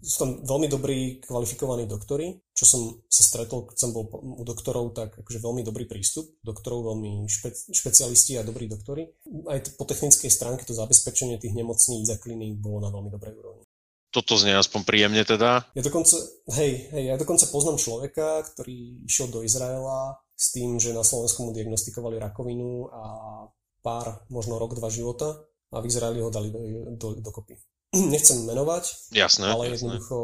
sú 0.03 0.17
tam 0.19 0.31
veľmi 0.43 0.67
dobrí 0.67 1.23
kvalifikovaní 1.23 1.87
doktori, 1.87 2.35
čo 2.51 2.67
som 2.67 2.81
sa 3.07 3.23
stretol, 3.23 3.71
keď 3.71 3.77
som 3.79 3.95
bol 3.95 4.11
u 4.11 4.43
doktorov, 4.43 4.91
tak 4.99 5.15
akože 5.15 5.39
veľmi 5.39 5.63
dobrý 5.63 5.87
prístup, 5.87 6.27
doktorov 6.43 6.91
veľmi 6.91 7.31
špe, 7.31 7.55
špecialisti 7.71 8.35
a 8.35 8.43
dobrí 8.43 8.67
doktori. 8.67 9.07
Aj 9.47 9.63
po 9.79 9.87
technickej 9.87 10.27
stránke 10.27 10.67
to 10.67 10.75
zabezpečenie 10.75 11.39
tých 11.39 11.55
nemocníc 11.55 12.11
a 12.11 12.19
kliník 12.19 12.59
bolo 12.59 12.83
na 12.83 12.91
veľmi 12.91 13.15
dobrej 13.15 13.39
úrovni. 13.39 13.65
Toto 14.13 14.37
znie 14.37 14.53
aspoň 14.53 14.85
príjemne 14.85 15.23
teda. 15.25 15.73
Ja 15.73 15.83
dokonca, 15.87 16.21
hej, 16.59 16.93
hej, 16.93 17.05
ja 17.09 17.17
dokonca 17.17 17.49
poznám 17.49 17.81
človeka, 17.81 18.45
ktorý 18.53 19.09
išiel 19.09 19.33
do 19.33 19.41
Izraela 19.41 20.21
s 20.37 20.53
tým, 20.53 20.77
že 20.77 20.93
na 20.93 21.01
Slovensku 21.01 21.49
mu 21.49 21.57
diagnostikovali 21.57 22.21
rakovinu 22.21 22.93
a 22.93 23.03
pár, 23.81 24.27
možno 24.29 24.61
rok, 24.61 24.77
dva 24.77 24.93
života 24.93 25.41
a 25.73 25.81
v 25.81 25.89
Izraeli 25.89 26.21
ho 26.21 26.29
dali 26.29 26.53
do, 26.53 26.61
do, 26.99 27.09
dokopy. 27.25 27.57
nechcem 28.15 28.49
menovať, 28.49 29.13
jasné, 29.13 29.53
ale 29.53 29.69
jasné. 29.69 29.77
jednoducho 29.77 30.17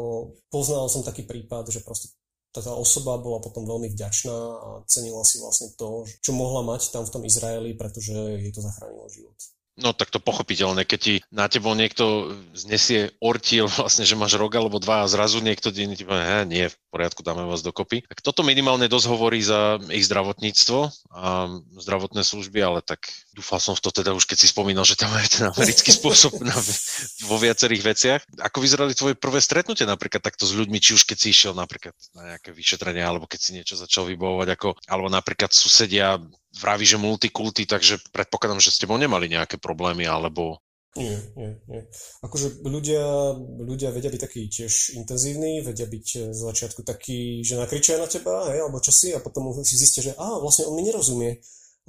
poznal 0.49 0.89
som 0.89 1.05
taký 1.05 1.23
prípad, 1.25 1.69
že 1.69 1.85
proste 1.85 2.09
tá 2.49 2.65
osoba 2.73 3.21
bola 3.21 3.37
potom 3.45 3.61
veľmi 3.61 3.93
vďačná 3.93 4.33
a 4.33 4.69
cenila 4.89 5.21
si 5.21 5.37
vlastne 5.37 5.69
to, 5.77 6.01
čo 6.17 6.33
mohla 6.33 6.65
mať 6.65 6.89
tam 6.89 7.05
v 7.05 7.13
tom 7.13 7.21
Izraeli, 7.21 7.77
pretože 7.77 8.09
jej 8.09 8.49
to 8.49 8.65
zachránilo 8.65 9.05
život. 9.13 9.37
No 9.79 9.95
tak 9.95 10.11
to 10.11 10.19
pochopiteľné, 10.19 10.83
keď 10.83 10.99
ti 10.99 11.15
na 11.31 11.47
tebo 11.47 11.71
niekto 11.71 12.35
znesie 12.51 13.15
ortiel 13.23 13.71
vlastne, 13.79 14.03
že 14.03 14.19
máš 14.19 14.35
rok 14.35 14.51
alebo 14.55 14.77
dva 14.77 15.03
a 15.03 15.11
zrazu 15.11 15.39
niekto 15.39 15.71
deň 15.71 15.89
ti 15.95 16.03
povie, 16.03 16.23
nie, 16.45 16.65
v 16.67 16.75
poriadku, 16.91 17.23
dáme 17.23 17.47
vás 17.47 17.63
dokopy. 17.63 18.03
Tak 18.05 18.19
toto 18.19 18.43
minimálne 18.43 18.91
dosť 18.91 19.07
hovorí 19.07 19.39
za 19.39 19.79
ich 19.89 20.05
zdravotníctvo 20.05 20.79
a 21.15 21.47
zdravotné 21.79 22.21
služby, 22.25 22.59
ale 22.59 22.79
tak 22.83 23.07
dúfal 23.31 23.61
som 23.63 23.73
v 23.77 23.83
to 23.83 23.89
teda 23.93 24.11
už, 24.11 24.27
keď 24.27 24.37
si 24.43 24.47
spomínal, 24.51 24.83
že 24.83 24.99
tam 24.99 25.13
je 25.15 25.39
ten 25.39 25.45
americký 25.47 25.95
spôsob 25.95 26.43
na, 26.43 26.53
vo 27.29 27.37
viacerých 27.39 27.83
veciach. 27.83 28.21
Ako 28.43 28.59
vyzerali 28.59 28.91
tvoje 28.97 29.15
prvé 29.15 29.39
stretnutie 29.39 29.87
napríklad 29.87 30.19
takto 30.19 30.43
s 30.43 30.51
ľuďmi, 30.57 30.77
či 30.81 30.97
už 30.97 31.07
keď 31.07 31.17
si 31.17 31.27
išiel 31.31 31.53
napríklad 31.55 31.95
na 32.17 32.35
nejaké 32.35 32.51
vyšetrenie, 32.51 33.01
alebo 33.05 33.29
keď 33.29 33.39
si 33.39 33.51
niečo 33.55 33.79
začal 33.79 34.09
vybavovať, 34.09 34.47
ako, 34.59 34.69
alebo 34.89 35.07
napríklad 35.07 35.53
susedia 35.55 36.19
vraví, 36.57 36.85
že 36.85 36.97
multikulty, 36.97 37.69
takže 37.69 38.01
predpokladám, 38.09 38.57
že 38.57 38.73
s 38.73 38.81
tebou 38.81 38.97
nemali 38.97 39.29
nejaké 39.29 39.61
problémy, 39.61 40.09
alebo... 40.09 40.57
Nie, 40.97 41.21
nie, 41.37 41.53
nie. 41.69 41.85
Akože 42.25 42.65
ľudia, 42.65 43.37
ľudia 43.61 43.93
vedia 43.93 44.09
byť 44.09 44.21
takí 44.25 44.49
tiež 44.49 44.97
intenzívni, 44.97 45.61
vedia 45.61 45.85
byť 45.85 46.07
eh, 46.17 46.21
z 46.33 46.39
začiatku 46.39 46.81
takí, 46.81 47.45
že 47.45 47.61
nakričia 47.61 48.01
na 48.01 48.09
teba, 48.09 48.49
hej, 48.49 48.65
alebo 48.65 48.81
čo 48.81 48.89
si, 48.89 49.13
a 49.13 49.21
potom 49.21 49.53
si 49.61 49.77
zistia, 49.77 50.01
že 50.01 50.13
á, 50.17 50.41
vlastne 50.41 50.65
on 50.65 50.73
mi 50.73 50.81
nerozumie. 50.81 51.37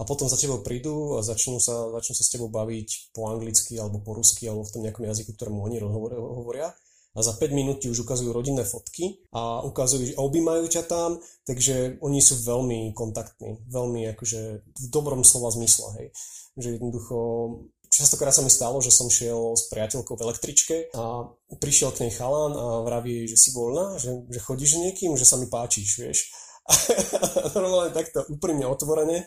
A 0.00 0.04
potom 0.08 0.32
za 0.32 0.40
tebou 0.40 0.64
prídu 0.64 1.16
a 1.16 1.20
začnú 1.20 1.60
sa, 1.60 1.92
začnú 2.00 2.16
sa 2.16 2.24
s 2.24 2.32
tebou 2.32 2.48
baviť 2.48 3.12
po 3.12 3.28
anglicky 3.28 3.76
alebo 3.76 4.00
po 4.00 4.16
rusky 4.16 4.48
alebo 4.48 4.64
v 4.64 4.72
tom 4.72 4.80
nejakom 4.88 5.04
jazyku, 5.04 5.36
ktorému 5.36 5.60
oni 5.60 5.76
hovoria 5.84 6.72
a 7.10 7.18
za 7.22 7.34
5 7.34 7.50
minút 7.50 7.82
ti 7.82 7.90
už 7.90 8.06
ukazujú 8.06 8.30
rodinné 8.30 8.62
fotky 8.62 9.26
a 9.34 9.66
ukazujú, 9.66 10.14
že 10.14 10.20
objímajú 10.20 10.70
ťa 10.70 10.82
tam, 10.86 11.18
takže 11.42 11.98
oni 11.98 12.22
sú 12.22 12.38
veľmi 12.42 12.94
kontaktní, 12.94 13.58
veľmi 13.66 14.06
akože 14.14 14.40
v 14.62 14.86
dobrom 14.94 15.26
slova 15.26 15.50
zmysle, 15.50 15.86
hej. 15.98 16.06
Že 16.54 16.68
jednoducho 16.78 17.16
Častokrát 17.90 18.30
sa 18.30 18.46
mi 18.46 18.54
stalo, 18.54 18.78
že 18.78 18.94
som 18.94 19.10
šiel 19.10 19.58
s 19.58 19.66
priateľkou 19.66 20.14
v 20.14 20.22
električke 20.22 20.76
a 20.94 21.26
prišiel 21.58 21.90
k 21.90 22.06
nej 22.06 22.14
chalán 22.14 22.54
a 22.54 22.86
vraví, 22.86 23.26
že 23.26 23.34
si 23.34 23.50
voľná, 23.50 23.98
že, 23.98 24.14
že 24.30 24.38
chodíš 24.38 24.78
niekým, 24.78 25.18
že 25.18 25.26
sa 25.26 25.34
mi 25.34 25.50
páčiš, 25.50 25.98
vieš. 25.98 26.30
normálne 27.56 27.90
takto 27.90 28.22
úprimne 28.30 28.66
otvorene. 28.68 29.26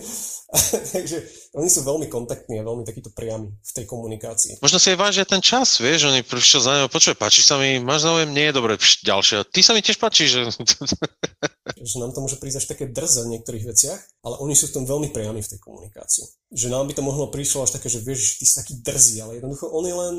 Takže 0.94 1.18
oni 1.56 1.68
sú 1.70 1.82
veľmi 1.82 2.06
kontaktní 2.06 2.58
a 2.60 2.66
veľmi 2.66 2.82
takýto 2.86 3.10
priami 3.14 3.50
v 3.50 3.72
tej 3.74 3.84
komunikácii. 3.86 4.62
Možno 4.62 4.78
si 4.78 4.94
aj 4.94 4.98
vážia 4.98 5.24
ten 5.26 5.42
čas, 5.42 5.78
vieš, 5.82 6.10
oni 6.10 6.22
prišiel 6.22 6.60
za 6.62 6.72
ňou, 6.82 6.88
počuje, 6.90 7.14
páči 7.18 7.42
sa 7.42 7.58
mi, 7.58 7.78
máš 7.82 8.06
záujem, 8.06 8.30
nie 8.30 8.50
je 8.50 8.56
dobre, 8.56 8.74
pš, 8.78 9.02
ďalšie. 9.06 9.36
Ty 9.50 9.60
sa 9.62 9.72
mi 9.74 9.80
tiež 9.82 9.98
páči, 9.98 10.30
že... 10.30 10.46
že 11.90 11.96
nám 11.98 12.12
to 12.14 12.22
môže 12.22 12.38
prísť 12.38 12.58
až 12.62 12.66
také 12.70 12.84
drze 12.90 13.22
v 13.26 13.32
niektorých 13.38 13.64
veciach, 13.66 14.00
ale 14.26 14.38
oni 14.42 14.54
sú 14.54 14.70
v 14.70 14.74
tom 14.80 14.84
veľmi 14.86 15.10
priami 15.14 15.42
v 15.42 15.50
tej 15.50 15.58
komunikácii. 15.62 16.26
Že 16.50 16.66
nám 16.70 16.90
by 16.90 16.94
to 16.98 17.02
mohlo 17.06 17.30
prišlo 17.30 17.66
až 17.66 17.78
také, 17.78 17.86
že 17.86 18.02
vieš, 18.02 18.42
ty 18.42 18.44
si 18.46 18.58
taký 18.58 18.78
drzý, 18.82 19.22
ale 19.22 19.38
jednoducho 19.38 19.70
on 19.70 19.84
je 19.86 19.96
len 19.96 20.14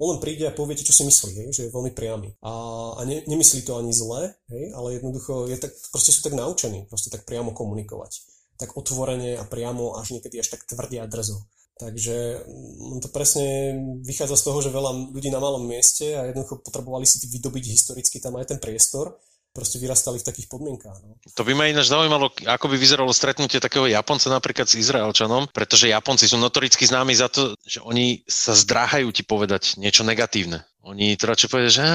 on 0.00 0.16
len 0.16 0.20
príde 0.24 0.48
a 0.48 0.56
povie 0.56 0.80
ti, 0.80 0.88
čo 0.88 0.96
si 0.96 1.04
myslí, 1.04 1.30
hej, 1.36 1.48
že 1.52 1.62
je 1.68 1.74
veľmi 1.76 1.92
priamy. 1.92 2.32
A, 2.40 2.52
a 2.96 3.00
ne, 3.04 3.20
nemyslí 3.28 3.68
to 3.68 3.76
ani 3.76 3.92
zle, 3.92 4.32
hej, 4.48 4.64
ale 4.72 4.96
jednoducho 4.96 5.44
je 5.52 5.60
tak, 5.60 5.76
proste 5.92 6.16
sú 6.16 6.24
tak 6.24 6.32
naučení, 6.32 6.88
proste 6.88 7.12
tak 7.12 7.28
priamo 7.28 7.52
komunikovať. 7.52 8.24
tak 8.56 8.76
otvorene 8.76 9.36
a 9.36 9.44
priamo, 9.44 10.00
až 10.00 10.16
niekedy 10.16 10.40
až 10.40 10.56
tak 10.56 10.64
tvrdia 10.64 11.04
a 11.04 11.10
drzo. 11.10 11.44
Takže 11.80 12.44
mm, 12.44 13.00
to 13.00 13.08
presne 13.08 13.76
vychádza 14.04 14.36
z 14.36 14.44
toho, 14.44 14.58
že 14.60 14.72
veľa 14.72 15.16
ľudí 15.16 15.32
na 15.32 15.40
malom 15.40 15.64
mieste 15.64 16.12
a 16.12 16.28
jednoducho 16.28 16.60
potrebovali 16.60 17.08
si 17.08 17.24
vydobiť 17.24 17.64
historicky 17.72 18.20
tam 18.20 18.36
aj 18.36 18.52
ten 18.52 18.58
priestor 18.60 19.16
proste 19.50 19.82
vyrastali 19.82 20.22
v 20.22 20.26
takých 20.26 20.46
podmienkách. 20.46 20.98
No. 21.02 21.18
To 21.18 21.42
by 21.42 21.52
ma 21.58 21.66
ináč 21.66 21.90
zaujímalo, 21.90 22.30
ako 22.46 22.66
by 22.70 22.76
vyzeralo 22.78 23.10
stretnutie 23.10 23.58
takého 23.58 23.90
Japonca 23.90 24.30
napríklad 24.30 24.70
s 24.70 24.78
Izraelčanom, 24.78 25.50
pretože 25.50 25.90
Japonci 25.90 26.30
sú 26.30 26.38
notoricky 26.38 26.86
známi 26.86 27.14
za 27.14 27.26
to, 27.26 27.58
že 27.66 27.82
oni 27.82 28.22
sa 28.30 28.54
zdráhajú 28.54 29.10
ti 29.10 29.26
povedať 29.26 29.76
niečo 29.82 30.06
negatívne. 30.06 30.62
Oni 30.80 31.12
to 31.18 31.28
radšej 31.28 31.48
povedia, 31.50 31.72
že 31.82 31.86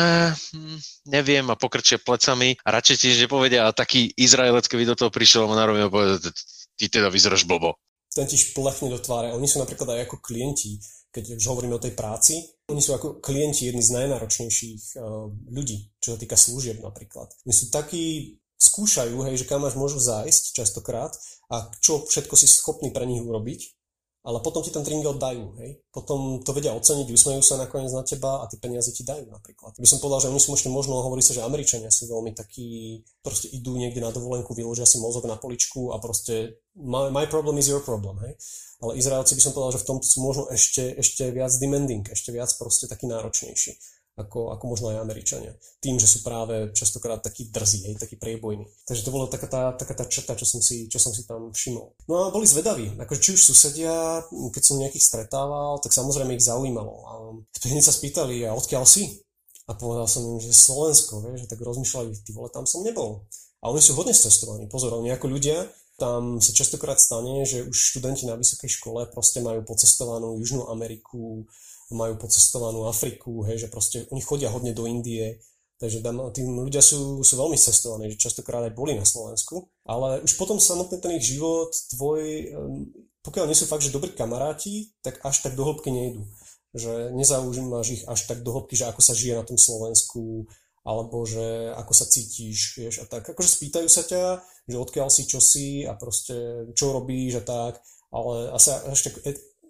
hm, 0.54 0.78
neviem 1.10 1.46
a 1.50 1.58
pokrčia 1.58 1.98
plecami 1.98 2.60
a 2.62 2.68
radšej 2.76 2.96
ti 3.02 3.08
nepovedia 3.18 3.66
a 3.66 3.74
taký 3.74 4.14
Izraelec, 4.14 4.70
keby 4.70 4.86
do 4.86 4.96
toho 5.00 5.10
prišiel 5.10 5.50
a 5.50 5.58
narovne 5.58 5.90
povedať, 5.90 6.36
ty 6.78 6.86
teda 6.92 7.10
vyzeráš 7.10 7.48
blbo. 7.50 7.80
Ten 8.14 8.30
ti 8.30 8.38
šplechne 8.38 8.94
do 8.94 9.00
tváre. 9.02 9.34
Oni 9.36 9.50
sú 9.50 9.60
napríklad 9.60 9.98
aj 9.98 10.08
ako 10.08 10.24
klienti 10.24 10.80
keď 11.16 11.40
už 11.40 11.48
hovoríme 11.48 11.80
o 11.80 11.80
tej 11.80 11.96
práci, 11.96 12.44
oni 12.66 12.82
sú 12.82 12.98
ako 12.98 13.22
klienti 13.22 13.70
jedni 13.70 13.84
z 13.86 13.94
najnáročnejších 13.94 14.98
uh, 14.98 15.30
ľudí, 15.54 15.94
čo 16.02 16.16
sa 16.16 16.18
týka 16.18 16.34
služieb 16.34 16.82
napríklad. 16.82 17.30
Oni 17.46 17.54
sú 17.54 17.70
takí, 17.70 18.38
skúšajú, 18.58 19.22
hej, 19.30 19.46
že 19.46 19.50
kam 19.50 19.68
až 19.68 19.78
môžu 19.78 20.02
zájsť 20.02 20.58
častokrát 20.58 21.14
a 21.54 21.70
čo 21.78 22.08
všetko 22.08 22.34
si 22.34 22.50
schopný 22.50 22.90
pre 22.90 23.06
nich 23.06 23.22
urobiť 23.22 23.85
ale 24.26 24.42
potom 24.42 24.66
ti 24.66 24.74
ten 24.74 24.82
tringel 24.82 25.22
dajú, 25.22 25.54
hej. 25.62 25.78
Potom 25.94 26.42
to 26.42 26.50
vedia 26.50 26.74
oceniť, 26.74 27.14
usmejú 27.14 27.46
sa 27.46 27.62
nakoniec 27.62 27.94
na 27.94 28.02
teba 28.02 28.42
a 28.42 28.50
tie 28.50 28.58
peniaze 28.58 28.90
ti 28.90 29.06
dajú 29.06 29.30
napríklad. 29.30 29.78
By 29.78 29.86
som 29.86 30.02
povedal, 30.02 30.26
že 30.26 30.30
oni 30.34 30.42
sú 30.42 30.50
možno, 30.50 30.74
možno 30.74 30.98
hovorí 31.06 31.22
sa, 31.22 31.38
že 31.38 31.46
Američania 31.46 31.94
sú 31.94 32.10
veľmi 32.10 32.34
takí, 32.34 33.00
proste 33.22 33.54
idú 33.54 33.78
niekde 33.78 34.02
na 34.02 34.10
dovolenku, 34.10 34.58
vyložia 34.58 34.90
si 34.90 34.98
mozog 34.98 35.30
na 35.30 35.38
poličku 35.38 35.94
a 35.94 36.02
proste 36.02 36.58
my, 36.74 37.14
my 37.14 37.30
problem 37.30 37.62
is 37.62 37.70
your 37.70 37.86
problem, 37.86 38.18
hej. 38.26 38.34
Ale 38.82 38.98
Izraelci 38.98 39.38
by 39.38 39.42
som 39.46 39.54
povedal, 39.54 39.78
že 39.78 39.82
v 39.86 39.90
tomto 39.94 40.06
sú 40.10 40.18
možno 40.26 40.44
ešte, 40.50 40.98
ešte 40.98 41.30
viac 41.30 41.54
demanding, 41.62 42.04
ešte 42.10 42.34
viac 42.34 42.50
proste 42.58 42.90
taký 42.90 43.06
náročnejší 43.06 43.95
ako, 44.16 44.56
ako 44.56 44.64
možno 44.72 44.96
aj 44.96 45.04
Američania. 45.04 45.52
Tým, 45.84 46.00
že 46.00 46.08
sú 46.08 46.24
práve 46.24 46.72
častokrát 46.72 47.20
takí 47.20 47.52
drzí, 47.52 47.92
hej, 47.92 47.96
takí 48.00 48.16
priebojní. 48.16 48.64
Takže 48.88 49.04
to 49.04 49.12
bola 49.12 49.28
taká 49.28 49.48
tá, 49.52 49.64
taká 49.76 49.92
tá 49.92 50.08
črta, 50.08 50.40
čo 50.40 50.48
som, 50.48 50.64
si, 50.64 50.88
čo 50.88 51.04
som 51.04 51.12
si 51.12 51.28
tam 51.28 51.52
všimol. 51.52 51.92
No 52.08 52.28
a 52.28 52.32
boli 52.32 52.48
zvedaví. 52.48 52.96
Ako, 52.96 53.20
či 53.20 53.36
už 53.36 53.44
susedia, 53.44 54.24
keď 54.32 54.64
som 54.64 54.80
nejakých 54.80 55.04
stretával, 55.04 55.84
tak 55.84 55.92
samozrejme 55.92 56.32
ich 56.40 56.48
zaujímalo. 56.48 56.94
A 57.06 57.14
hneď 57.68 57.84
sa 57.84 57.92
spýtali, 57.92 58.48
a 58.48 58.56
odkiaľ 58.56 58.88
si? 58.88 59.20
A 59.68 59.76
povedal 59.76 60.08
som 60.08 60.24
im, 60.24 60.40
že 60.40 60.56
Slovensko, 60.56 61.20
vieš, 61.20 61.52
tak 61.52 61.60
rozmýšľali, 61.60 62.16
ty 62.24 62.32
vole, 62.32 62.48
tam 62.54 62.64
som 62.64 62.86
nebol. 62.88 63.28
A 63.66 63.74
oni 63.74 63.82
sú 63.82 63.98
hodne 63.98 64.14
cestovaní. 64.14 64.70
Pozor, 64.70 64.94
oni 64.94 65.10
ako 65.12 65.26
ľudia, 65.28 65.66
tam 65.96 66.44
sa 66.44 66.52
častokrát 66.52 67.00
stane, 67.00 67.48
že 67.48 67.64
už 67.64 67.74
študenti 67.74 68.28
na 68.28 68.36
vysokej 68.36 68.68
škole 68.68 69.08
proste 69.10 69.40
majú 69.40 69.64
pocestovanú 69.64 70.36
Južnú 70.44 70.68
Ameriku, 70.68 71.48
majú 71.96 72.20
pocestovanú 72.20 72.86
Afriku, 72.86 73.48
hej, 73.48 73.66
že 73.66 73.72
proste 73.72 74.04
oni 74.12 74.20
chodia 74.20 74.52
hodne 74.52 74.76
do 74.76 74.84
Indie, 74.84 75.40
takže 75.80 76.04
tam, 76.04 76.20
tí 76.36 76.44
ľudia 76.44 76.84
sú, 76.84 77.24
sú 77.24 77.34
veľmi 77.40 77.56
cestovaní, 77.56 78.12
že 78.12 78.20
častokrát 78.20 78.68
aj 78.68 78.76
boli 78.76 79.00
na 79.00 79.08
Slovensku, 79.08 79.72
ale 79.88 80.20
už 80.28 80.36
potom 80.36 80.60
samotný 80.60 81.00
ten 81.00 81.16
ich 81.16 81.32
život, 81.32 81.72
tvoj, 81.96 82.52
pokiaľ 83.24 83.46
nie 83.48 83.58
sú 83.58 83.66
fakt, 83.66 83.88
že 83.88 83.96
dobrí 83.96 84.12
kamaráti, 84.12 84.94
tak 85.00 85.24
až 85.24 85.42
tak 85.42 85.56
do 85.56 85.64
hĺbky 85.64 85.90
nejdu. 85.90 86.28
Že 86.76 87.16
nezaužívaš 87.16 87.88
ich 87.96 88.04
až 88.04 88.28
tak 88.28 88.44
do 88.44 88.52
hĺbky, 88.52 88.76
že 88.76 88.92
ako 88.92 89.02
sa 89.02 89.16
žije 89.16 89.40
na 89.40 89.48
tom 89.48 89.56
Slovensku, 89.56 90.46
alebo 90.86 91.26
že 91.26 91.74
ako 91.74 91.94
sa 91.98 92.06
cítiš, 92.06 92.78
vieš, 92.78 93.02
a 93.02 93.10
tak. 93.10 93.26
Akože 93.34 93.50
spýtajú 93.50 93.90
sa 93.90 94.06
ťa, 94.06 94.46
že 94.70 94.78
odkiaľ 94.78 95.10
si, 95.10 95.24
čo 95.26 95.42
si 95.42 95.82
a 95.82 95.98
proste 95.98 96.70
čo 96.78 96.94
robíš 96.94 97.42
a 97.42 97.44
tak, 97.44 97.82
ale 98.14 98.54
asi 98.54 99.02
tak 99.10 99.18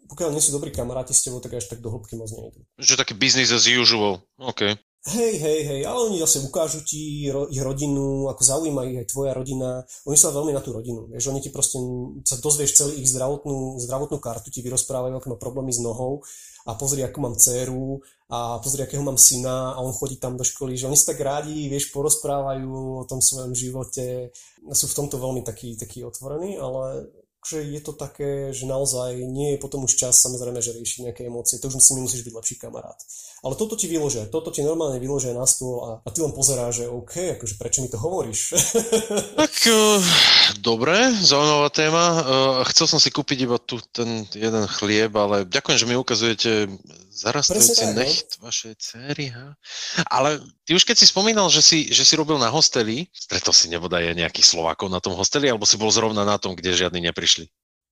pokiaľ 0.09 0.29
nie 0.33 0.43
sú 0.43 0.53
dobrí 0.53 0.69
kamaráti 0.69 1.13
s 1.13 1.25
tebou, 1.25 1.41
tak 1.41 1.57
až 1.57 1.69
tak 1.69 1.81
do 1.81 1.89
hĺbky 1.89 2.17
moc 2.17 2.29
nejdu. 2.33 2.61
Že 2.77 3.01
taký 3.01 3.13
business 3.17 3.51
as 3.51 3.65
usual, 3.65 4.21
OK. 4.37 4.77
Hej, 5.05 5.37
hej, 5.37 5.59
hej, 5.69 5.81
ale 5.85 6.09
oni 6.09 6.17
zase 6.17 6.41
ukážu 6.41 6.81
ti 6.81 7.29
ro, 7.29 7.45
ich 7.45 7.61
rodinu, 7.61 8.25
ako 8.25 8.41
zaujíma 8.41 8.89
ich 8.89 9.05
aj 9.05 9.07
tvoja 9.13 9.37
rodina. 9.37 9.85
Oni 10.09 10.17
sa 10.17 10.33
veľmi 10.33 10.49
na 10.49 10.65
tú 10.65 10.73
rodinu, 10.73 11.05
vieš, 11.05 11.29
oni 11.29 11.45
ti 11.45 11.53
proste, 11.53 11.77
sa 12.25 12.41
dozvieš 12.41 12.73
celý 12.73 13.05
ich 13.05 13.13
zdravotnú, 13.13 13.77
zdravotnú 13.85 14.17
kartu, 14.17 14.49
ti 14.49 14.65
vyrozprávajú, 14.65 15.13
aké 15.13 15.29
má 15.29 15.37
problémy 15.37 15.69
s 15.69 15.77
nohou 15.77 16.25
a 16.65 16.73
pozri, 16.73 17.05
ako 17.05 17.21
mám 17.21 17.37
dceru 17.37 18.01
a 18.33 18.57
pozri, 18.57 18.81
akého 18.81 19.05
mám 19.05 19.21
syna 19.21 19.77
a 19.77 19.79
on 19.85 19.93
chodí 19.93 20.17
tam 20.17 20.33
do 20.33 20.41
školy, 20.41 20.73
že 20.73 20.89
oni 20.89 20.97
sa 20.97 21.13
tak 21.13 21.21
rádi, 21.21 21.69
vieš, 21.69 21.93
porozprávajú 21.93 23.05
o 23.05 23.05
tom 23.05 23.21
svojom 23.21 23.53
živote. 23.53 24.33
Sú 24.73 24.89
v 24.89 24.97
tomto 24.97 25.21
veľmi 25.21 25.45
takí, 25.45 25.77
takí 25.77 26.01
otvorení, 26.01 26.57
ale 26.57 27.13
že 27.45 27.61
je 27.61 27.81
to 27.81 27.93
také, 27.93 28.49
že 28.49 28.65
naozaj 28.65 29.21
nie 29.21 29.53
je 29.53 29.61
potom 29.61 29.85
už 29.85 29.93
čas 29.93 30.17
samozrejme, 30.17 30.57
že 30.59 30.73
riešiť 30.73 30.99
nejaké 31.09 31.21
emócie, 31.29 31.61
to 31.61 31.69
už 31.69 31.77
si 31.77 31.93
musíš 31.93 32.25
byť 32.25 32.33
lepší 32.33 32.55
kamarát. 32.57 32.97
Ale 33.45 33.53
toto 33.53 33.77
ti 33.77 33.85
vyložia, 33.85 34.25
toto 34.25 34.49
ti 34.49 34.65
normálne 34.65 34.97
vyložia 34.97 35.29
na 35.37 35.45
stôl 35.45 35.77
a, 35.85 35.89
a 36.01 36.09
ty 36.09 36.25
len 36.25 36.33
pozeráš, 36.33 36.81
že 36.81 36.85
OK, 36.89 37.37
akože 37.37 37.61
prečo 37.61 37.85
mi 37.85 37.93
to 37.93 38.01
hovoríš? 38.01 38.57
tak 39.37 39.53
uh, 39.69 40.01
dobre, 40.65 41.13
zaujímavá 41.21 41.69
téma. 41.69 42.03
Uh, 42.09 42.19
chcel 42.73 42.89
som 42.89 42.97
si 42.97 43.13
kúpiť 43.13 43.45
iba 43.45 43.61
tu 43.61 43.77
ten 43.93 44.25
jeden 44.33 44.65
chlieb, 44.65 45.13
ale 45.13 45.45
ďakujem, 45.45 45.77
že 45.77 45.85
mi 45.85 45.93
ukazujete 45.93 46.73
zarastajúci 47.13 47.85
no. 47.85 48.01
necht 48.01 48.41
no? 48.41 48.49
vašej 48.49 48.73
céry. 48.81 49.29
Ha? 49.29 49.53
Ale 50.09 50.41
ty 50.65 50.73
už 50.73 50.81
keď 50.81 50.97
si 50.97 51.05
spomínal, 51.05 51.45
že 51.53 51.61
si, 51.61 51.93
že 51.93 52.01
si 52.01 52.17
robil 52.17 52.41
na 52.41 52.49
hosteli, 52.49 53.05
stretol 53.13 53.53
si 53.53 53.69
nebodaj 53.69 54.17
nejakých 54.17 54.57
Slovákov 54.57 54.89
na 54.89 54.97
tom 54.97 55.13
hosteli, 55.13 55.53
alebo 55.53 55.69
si 55.69 55.77
bol 55.77 55.93
zrovna 55.93 56.25
na 56.25 56.41
tom, 56.41 56.57
kde 56.57 56.73
žiadni 56.73 56.97
neprišli? 57.13 57.45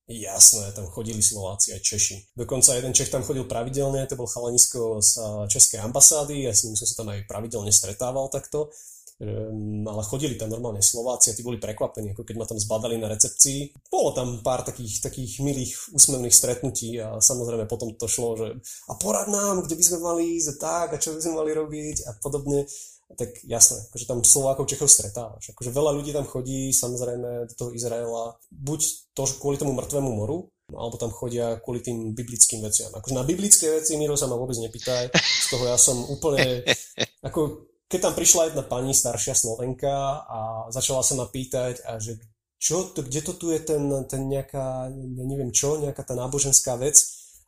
Jasné, 0.04 0.76
tam 0.76 0.84
chodili 0.92 1.24
Slováci 1.24 1.72
aj 1.72 1.80
Češi. 1.80 2.16
Dokonca 2.36 2.76
jeden 2.76 2.92
Čech 2.92 3.08
tam 3.08 3.24
chodil 3.24 3.48
pravidelne, 3.48 4.04
to 4.04 4.20
bol 4.20 4.28
chalanisko 4.28 5.00
z 5.00 5.16
Českej 5.48 5.80
ambasády, 5.80 6.44
ja 6.44 6.52
s 6.52 6.68
ním 6.68 6.76
som 6.76 6.84
sa 6.84 7.00
tam 7.00 7.08
aj 7.08 7.24
pravidelne 7.24 7.72
stretával 7.72 8.28
takto. 8.28 8.68
Um, 9.14 9.86
ale 9.86 10.02
chodili 10.02 10.34
tam 10.34 10.50
normálne 10.50 10.82
Slováci 10.82 11.30
a 11.30 11.36
tí 11.38 11.46
boli 11.46 11.62
prekvapení, 11.62 12.12
ako 12.12 12.26
keď 12.26 12.34
ma 12.34 12.50
tam 12.50 12.58
zbadali 12.58 12.98
na 12.98 13.06
recepcii. 13.06 13.86
Bolo 13.86 14.10
tam 14.10 14.42
pár 14.42 14.66
takých, 14.66 15.06
takých 15.06 15.38
milých 15.38 15.94
úsmevných 15.94 16.34
stretnutí 16.34 16.98
a 16.98 17.22
samozrejme 17.22 17.70
potom 17.70 17.94
to 17.94 18.10
šlo, 18.10 18.34
že 18.34 18.58
a 18.90 18.98
porad 18.98 19.30
nám, 19.30 19.62
kde 19.62 19.78
by 19.78 19.84
sme 19.86 19.98
mali 20.02 20.22
ísť 20.34 20.58
tak 20.58 20.88
a 20.92 21.00
čo 21.00 21.14
by 21.14 21.22
sme 21.22 21.38
mali 21.38 21.54
robiť 21.54 22.10
a 22.10 22.18
podobne 22.18 22.66
tak 23.14 23.30
jasné, 23.46 23.80
akože 23.90 24.06
tam 24.06 24.20
Slovákov, 24.22 24.68
Čechov 24.68 24.90
stretávaš. 24.90 25.54
Akože 25.54 25.70
veľa 25.70 25.90
ľudí 25.94 26.10
tam 26.10 26.26
chodí, 26.26 26.70
samozrejme, 26.70 27.48
do 27.50 27.54
toho 27.54 27.70
Izraela, 27.74 28.34
buď 28.50 28.80
to 29.14 29.22
kvôli 29.38 29.56
tomu 29.58 29.72
mŕtvemu 29.74 30.10
moru, 30.10 30.50
alebo 30.70 30.96
tam 30.96 31.12
chodia 31.12 31.60
kvôli 31.60 31.84
tým 31.84 32.16
biblickým 32.16 32.64
veciam. 32.64 32.90
Akože 32.94 33.14
na 33.14 33.26
biblické 33.26 33.70
veci, 33.70 33.94
Miro, 34.00 34.16
sa 34.16 34.30
ma 34.30 34.38
vôbec 34.38 34.56
nepýtaj, 34.56 35.12
z 35.14 35.46
toho 35.50 35.64
ja 35.68 35.76
som 35.76 35.98
úplne, 36.08 36.64
ako 37.26 37.70
keď 37.88 38.10
tam 38.10 38.14
prišla 38.16 38.50
jedna 38.50 38.64
pani, 38.64 38.96
staršia 38.96 39.36
Slovenka 39.36 40.24
a 40.24 40.70
začala 40.72 41.04
sa 41.04 41.14
ma 41.20 41.28
pýtať, 41.28 41.84
a 41.84 42.00
že 42.00 42.16
čo, 42.56 42.94
to, 42.96 43.04
kde 43.04 43.20
to 43.20 43.32
tu 43.36 43.52
je 43.52 43.60
ten, 43.60 43.84
ten 44.08 44.24
nejaká, 44.24 44.88
ja 44.88 45.24
neviem 45.28 45.52
čo, 45.52 45.76
nejaká 45.82 46.00
tá 46.00 46.16
náboženská 46.16 46.80
vec, 46.80 46.96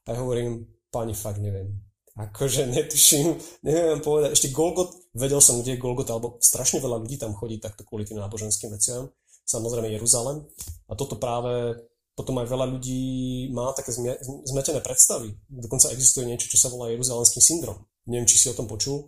a 0.06 0.12
ja 0.12 0.20
hovorím, 0.20 0.68
pani, 0.92 1.16
fakt 1.16 1.40
neviem 1.40 1.85
akože 2.16 2.72
netuším, 2.72 3.36
neviem 3.60 3.96
vám 3.96 4.02
povedať, 4.02 4.30
ešte 4.32 4.48
Golgot, 4.56 4.96
vedel 5.12 5.40
som, 5.44 5.60
kde 5.60 5.76
je 5.76 5.82
Golgot, 5.84 6.08
alebo 6.08 6.40
strašne 6.40 6.80
veľa 6.80 7.04
ľudí 7.04 7.20
tam 7.20 7.36
chodí 7.36 7.60
takto 7.60 7.84
kvôli 7.84 8.08
tým 8.08 8.16
náboženským 8.16 8.72
veciam, 8.72 9.12
samozrejme 9.44 9.92
Jeruzalem. 9.92 10.48
A 10.88 10.96
toto 10.96 11.20
práve 11.20 11.76
potom 12.16 12.40
aj 12.40 12.48
veľa 12.48 12.66
ľudí 12.72 13.04
má 13.52 13.76
také 13.76 13.92
zmetené 14.48 14.80
predstavy. 14.80 15.36
Dokonca 15.52 15.92
existuje 15.92 16.24
niečo, 16.24 16.48
čo 16.48 16.56
sa 16.56 16.72
volá 16.72 16.88
Jeruzalemský 16.88 17.44
syndrom. 17.44 17.84
Neviem, 18.08 18.24
či 18.24 18.40
si 18.40 18.48
o 18.48 18.56
tom 18.56 18.64
počul. 18.64 19.04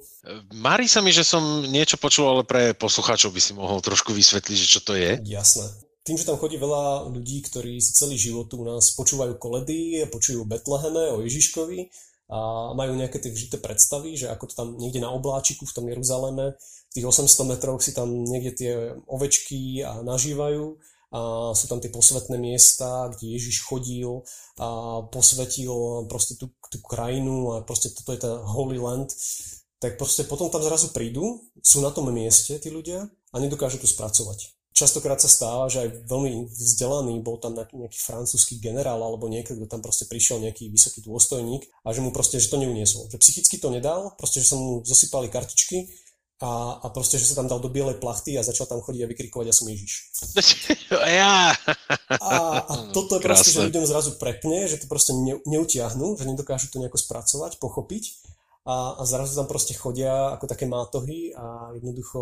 Mári 0.53 0.85
sa 0.85 1.01
mi, 1.01 1.09
že 1.09 1.25
som 1.25 1.65
niečo 1.65 1.97
počul, 1.97 2.29
ale 2.29 2.45
pre 2.45 2.77
poslucháčov 2.77 3.33
by 3.33 3.41
si 3.41 3.57
mohol 3.57 3.81
trošku 3.81 4.13
vysvetliť, 4.13 4.57
že 4.61 4.69
čo 4.69 4.81
to 4.85 4.93
je. 4.93 5.17
Jasné. 5.25 5.65
Tým, 6.05 6.21
že 6.21 6.29
tam 6.29 6.37
chodí 6.37 6.61
veľa 6.61 7.09
ľudí, 7.09 7.41
ktorí 7.49 7.81
si 7.81 7.97
celý 7.97 8.21
život 8.21 8.53
u 8.53 8.65
nás 8.65 8.93
počúvajú 8.93 9.41
koledy, 9.41 10.05
počujú 10.13 10.45
Betleheme 10.45 11.17
o 11.17 11.25
Ježiškovi, 11.25 11.89
a 12.29 12.71
majú 12.77 12.93
nejaké 12.93 13.17
tie 13.25 13.33
vžité 13.33 13.57
predstavy, 13.57 14.13
že 14.13 14.29
ako 14.29 14.45
to 14.53 14.55
tam 14.55 14.69
niekde 14.77 15.01
na 15.01 15.09
obláčiku 15.09 15.65
v 15.65 15.75
tom 15.75 15.89
Jeruzaleme, 15.89 16.61
v 16.61 16.93
tých 16.93 17.09
800 17.09 17.53
metroch 17.57 17.81
si 17.81 17.97
tam 17.97 18.13
niekde 18.13 18.53
tie 18.53 18.73
ovečky 19.09 19.81
a 19.81 20.05
nažívajú 20.05 20.77
a 21.09 21.21
sú 21.57 21.65
tam 21.73 21.81
tie 21.81 21.89
posvetné 21.89 22.37
miesta, 22.37 23.09
kde 23.09 23.33
Ježiš 23.33 23.65
chodil 23.65 24.29
a 24.61 25.01
posvetil 25.09 26.05
proste 26.05 26.37
tú, 26.37 26.53
tú 26.69 26.85
krajinu 26.85 27.57
a 27.57 27.65
proste 27.65 27.89
toto 27.97 28.13
je 28.13 28.21
tá 28.21 28.45
Holy 28.45 28.77
Land, 28.77 29.17
tak 29.81 29.97
proste 29.97 30.29
potom 30.29 30.53
tam 30.53 30.61
zrazu 30.61 30.93
prídu, 30.93 31.49
sú 31.65 31.81
na 31.81 31.89
tom 31.89 32.13
mieste 32.13 32.61
tí 32.61 32.69
ľudia 32.69 33.09
a 33.09 33.37
nedokážu 33.41 33.81
to 33.81 33.89
spracovať 33.89 34.58
častokrát 34.79 35.19
sa 35.19 35.27
stáva, 35.27 35.67
že 35.67 35.83
aj 35.83 36.07
veľmi 36.07 36.47
vzdelaný 36.47 37.19
bol 37.27 37.43
tam 37.43 37.59
nejaký, 37.59 37.99
francúzsky 37.99 38.63
generál 38.63 39.03
alebo 39.03 39.27
niekto, 39.27 39.59
kto 39.59 39.67
tam 39.67 39.83
proste 39.83 40.07
prišiel 40.07 40.39
nejaký 40.39 40.71
vysoký 40.71 41.03
dôstojník 41.03 41.67
a 41.83 41.91
že 41.91 41.99
mu 41.99 42.15
proste, 42.15 42.39
že 42.39 42.47
to 42.47 42.63
neuniesol. 42.63 43.11
Že 43.11 43.19
psychicky 43.19 43.59
to 43.59 43.75
nedal, 43.75 44.15
proste, 44.15 44.39
že 44.39 44.55
sa 44.55 44.57
mu 44.57 44.87
zosypali 44.87 45.27
kartičky 45.27 45.91
a, 46.39 46.79
a 46.79 46.87
proste, 46.95 47.19
že 47.19 47.27
sa 47.27 47.43
tam 47.43 47.51
dal 47.51 47.59
do 47.59 47.67
bielej 47.67 47.99
plachty 47.99 48.39
a 48.39 48.47
začal 48.47 48.71
tam 48.71 48.79
chodiť 48.79 49.03
a 49.03 49.11
vykrikovať, 49.11 49.47
ja 49.51 49.55
som 49.55 49.67
Ježiš. 49.67 49.93
Ja. 50.89 51.53
A, 52.09 52.37
a 52.65 52.75
toto 52.97 53.19
je 53.19 53.25
proste, 53.27 53.51
že 53.51 53.67
ľuďom 53.69 53.85
zrazu 53.85 54.17
prepne, 54.17 54.71
že 54.71 54.79
to 54.79 54.87
proste 54.87 55.13
ne, 55.13 55.37
neutiahnu, 55.45 56.15
že 56.17 56.25
nedokážu 56.25 56.71
to 56.71 56.79
nejako 56.79 56.97
spracovať, 56.97 57.59
pochopiť 57.59 58.28
a, 58.69 59.01
a 59.01 59.03
zrazu 59.09 59.33
tam 59.33 59.49
proste 59.49 59.73
chodia 59.73 60.37
ako 60.37 60.45
také 60.45 60.69
mátohy 60.69 61.33
a 61.33 61.73
jednoducho, 61.73 62.21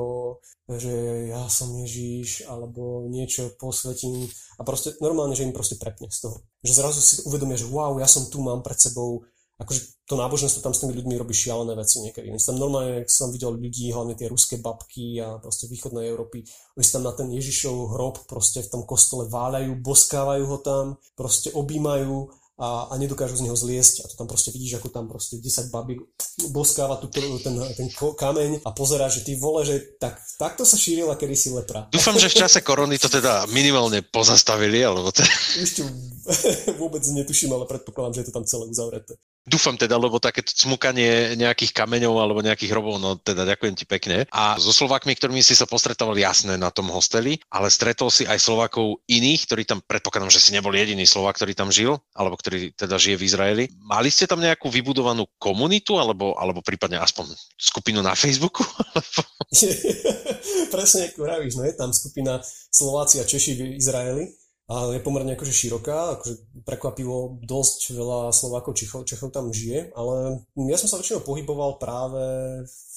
že 0.70 1.26
ja 1.26 1.42
som 1.50 1.74
Ježiš 1.74 2.46
alebo 2.46 3.10
niečo 3.10 3.50
posvetím 3.58 4.30
a 4.54 4.62
proste 4.62 4.94
normálne, 5.02 5.34
že 5.34 5.42
im 5.42 5.50
proste 5.50 5.74
prepne 5.74 6.06
z 6.06 6.30
toho. 6.30 6.46
Že 6.62 6.72
zrazu 6.78 7.00
si 7.02 7.14
uvedomia, 7.26 7.58
že 7.58 7.66
wow, 7.66 7.98
ja 7.98 8.06
som 8.06 8.30
tu, 8.30 8.38
mám 8.38 8.62
pred 8.62 8.78
sebou 8.78 9.26
akože 9.56 10.04
to 10.04 10.14
náboženstvo 10.20 10.60
tam 10.60 10.76
s 10.76 10.84
tými 10.84 10.92
ľuďmi 10.92 11.16
robí 11.16 11.32
šialené 11.32 11.72
veci 11.80 12.04
niekedy. 12.04 12.28
Oni 12.28 12.38
tam 12.38 12.60
normálne, 12.60 13.08
som 13.08 13.32
videl 13.32 13.56
ľudí, 13.56 13.88
hlavne 13.88 14.12
tie 14.12 14.28
ruské 14.28 14.60
babky 14.60 15.16
a 15.18 15.40
proste 15.40 15.64
východnej 15.66 16.12
Európy, 16.12 16.44
oni 16.76 16.84
tam 16.84 17.08
na 17.08 17.16
ten 17.16 17.32
Ježišov 17.32 17.96
hrob 17.96 18.28
proste 18.28 18.60
v 18.60 18.70
tom 18.70 18.82
kostole 18.84 19.26
váľajú, 19.32 19.80
boskávajú 19.80 20.44
ho 20.44 20.58
tam, 20.60 20.84
proste 21.16 21.50
objímajú 21.56 22.28
a, 22.56 22.88
a 22.88 22.94
nedokážu 22.96 23.36
z 23.36 23.44
neho 23.44 23.56
zliesť 23.56 24.04
a 24.04 24.08
to 24.08 24.16
tam 24.16 24.24
proste 24.24 24.48
vidíš, 24.48 24.80
ako 24.80 24.88
tam 24.88 25.04
proste 25.12 25.36
10 25.36 25.68
babí 25.68 26.00
boskáva 26.48 26.96
tu, 26.96 27.12
ten, 27.12 27.28
ten 27.76 27.88
kameň 27.92 28.64
a 28.64 28.72
pozerá, 28.72 29.12
že 29.12 29.20
ty 29.28 29.36
vole, 29.36 29.60
že 29.68 30.00
tak, 30.00 30.16
takto 30.40 30.64
sa 30.64 30.80
šírila 30.80 31.20
kedysi 31.20 31.52
lepra. 31.52 31.92
Dúfam, 31.92 32.16
že 32.16 32.32
v 32.32 32.40
čase 32.40 32.64
korony 32.64 32.96
to 32.96 33.12
teda 33.12 33.44
minimálne 33.52 34.00
pozastavili, 34.00 34.80
alebo 34.80 35.12
to... 35.12 35.20
Ešte 35.60 35.84
vôbec 36.80 37.04
netuším, 37.04 37.52
ale 37.52 37.68
predpokladám, 37.68 38.16
že 38.16 38.20
je 38.24 38.28
to 38.32 38.36
tam 38.40 38.48
celé 38.48 38.64
uzavreté. 38.72 39.20
Dúfam 39.46 39.78
teda, 39.78 39.94
lebo 39.94 40.18
takéto 40.18 40.50
smukanie 40.50 41.38
nejakých 41.38 41.70
kameňov 41.70 42.18
alebo 42.18 42.42
nejakých 42.42 42.74
hrobov, 42.74 42.98
no 42.98 43.14
teda 43.14 43.46
ďakujem 43.46 43.78
ti 43.78 43.86
pekne. 43.86 44.26
A 44.34 44.58
so 44.58 44.74
Slovákmi, 44.74 45.14
ktorými 45.14 45.38
si 45.38 45.54
sa 45.54 45.70
postretával 45.70 46.18
jasné 46.18 46.58
na 46.58 46.74
tom 46.74 46.90
hosteli, 46.90 47.38
ale 47.46 47.70
stretol 47.70 48.10
si 48.10 48.26
aj 48.26 48.42
Slovákov 48.42 49.06
iných, 49.06 49.46
ktorí 49.46 49.62
tam, 49.62 49.78
predpokladám, 49.86 50.34
že 50.34 50.42
si 50.42 50.50
nebol 50.50 50.74
jediný 50.74 51.06
Slovák, 51.06 51.38
ktorý 51.38 51.54
tam 51.54 51.70
žil, 51.70 51.94
alebo 52.10 52.34
ktorý 52.34 52.74
teda 52.74 52.98
žije 52.98 53.22
v 53.22 53.26
Izraeli. 53.30 53.64
Mali 53.86 54.10
ste 54.10 54.26
tam 54.26 54.42
nejakú 54.42 54.66
vybudovanú 54.66 55.30
komunitu, 55.38 55.94
alebo, 55.94 56.34
alebo 56.34 56.58
prípadne 56.58 56.98
aspoň 56.98 57.30
skupinu 57.54 58.02
na 58.02 58.18
Facebooku? 58.18 58.66
Presne 60.74 61.14
ako 61.14 61.22
vravíš, 61.22 61.54
no 61.54 61.62
je 61.62 61.74
tam 61.78 61.94
skupina 61.94 62.42
Slováci 62.74 63.22
a 63.22 63.24
Češi 63.24 63.52
v 63.54 63.62
Izraeli 63.78 64.45
a 64.66 64.90
je 64.90 65.00
pomerne 65.02 65.38
akože 65.38 65.54
široká, 65.54 66.18
akože 66.18 66.62
prekvapivo 66.66 67.38
dosť 67.38 67.94
veľa 67.94 68.34
Slovákov, 68.34 68.74
Čechov, 68.74 69.06
Čechov 69.06 69.30
tam 69.30 69.54
žije, 69.54 69.94
ale 69.94 70.42
ja 70.66 70.76
som 70.76 70.90
sa 70.90 70.98
väčšinou 70.98 71.22
pohyboval 71.22 71.78
práve 71.78 72.22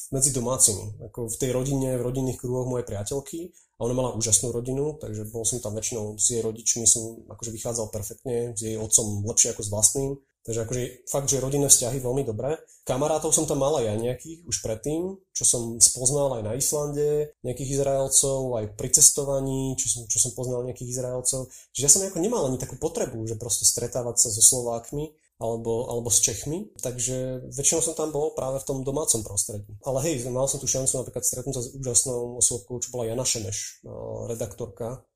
medzi 0.09 0.34
domácimi, 0.34 0.97
ako 1.05 1.30
v 1.30 1.36
tej 1.38 1.53
rodine, 1.53 1.93
v 2.01 2.05
rodinných 2.09 2.41
kruhoch 2.41 2.65
mojej 2.65 2.89
priateľky 2.89 3.53
a 3.78 3.86
ona 3.86 3.93
mala 3.93 4.17
úžasnú 4.17 4.49
rodinu, 4.49 4.97
takže 4.97 5.30
bol 5.30 5.45
som 5.45 5.61
tam 5.61 5.78
väčšinou 5.78 6.17
s 6.17 6.34
jej 6.34 6.41
rodičmi, 6.41 6.89
som 6.89 7.22
akože 7.30 7.53
vychádzal 7.53 7.93
perfektne, 7.93 8.57
s 8.57 8.65
jej 8.65 8.74
otcom 8.74 9.22
lepšie 9.30 9.53
ako 9.53 9.61
s 9.61 9.70
vlastným, 9.70 10.09
Takže 10.44 10.66
akože 10.66 10.82
fakt, 11.06 11.28
že 11.28 11.44
rodinné 11.44 11.68
vzťahy 11.68 12.00
veľmi 12.00 12.24
dobré. 12.24 12.58
Kamarátov 12.88 13.36
som 13.36 13.46
tam 13.46 13.62
mal 13.62 13.78
aj 13.78 13.86
ja 13.86 13.96
nejakých 14.00 14.50
už 14.50 14.66
predtým, 14.66 15.14
čo 15.30 15.44
som 15.46 15.78
spoznal 15.78 16.42
aj 16.42 16.44
na 16.48 16.54
Islande, 16.58 17.38
nejakých 17.46 17.78
Izraelcov, 17.78 18.58
aj 18.58 18.66
pri 18.74 18.90
cestovaní, 18.90 19.78
čo 19.78 19.88
som, 19.92 20.02
čo 20.10 20.18
som 20.18 20.32
poznal 20.34 20.66
nejakých 20.66 20.98
Izraelcov. 20.98 21.54
Čiže 21.76 21.86
ja 21.86 21.92
som 21.92 22.02
nejako 22.02 22.20
nemal 22.24 22.50
ani 22.50 22.58
takú 22.58 22.82
potrebu, 22.82 23.30
že 23.30 23.38
proste 23.38 23.68
stretávať 23.68 24.16
sa 24.26 24.30
so 24.34 24.42
Slovákmi, 24.42 25.14
alebo, 25.40 25.88
alebo 25.88 26.12
s 26.12 26.20
Čechmi, 26.20 26.76
takže 26.84 27.48
väčšinou 27.56 27.80
som 27.80 27.96
tam 27.96 28.12
bol 28.12 28.36
práve 28.36 28.60
v 28.60 28.68
tom 28.68 28.84
domácom 28.84 29.24
prostredí. 29.24 29.72
Ale 29.88 30.04
hej, 30.04 30.28
mal 30.28 30.52
som 30.52 30.60
tu 30.60 30.68
šancu 30.68 31.00
napríklad 31.00 31.24
stretnúť 31.24 31.56
sa 31.56 31.64
s 31.64 31.72
úžasnou 31.80 32.36
osobkou, 32.44 32.84
čo 32.84 32.92
bola 32.92 33.08
Jana 33.08 33.24
Šemeš, 33.24 33.80
redaktorka 34.28 35.08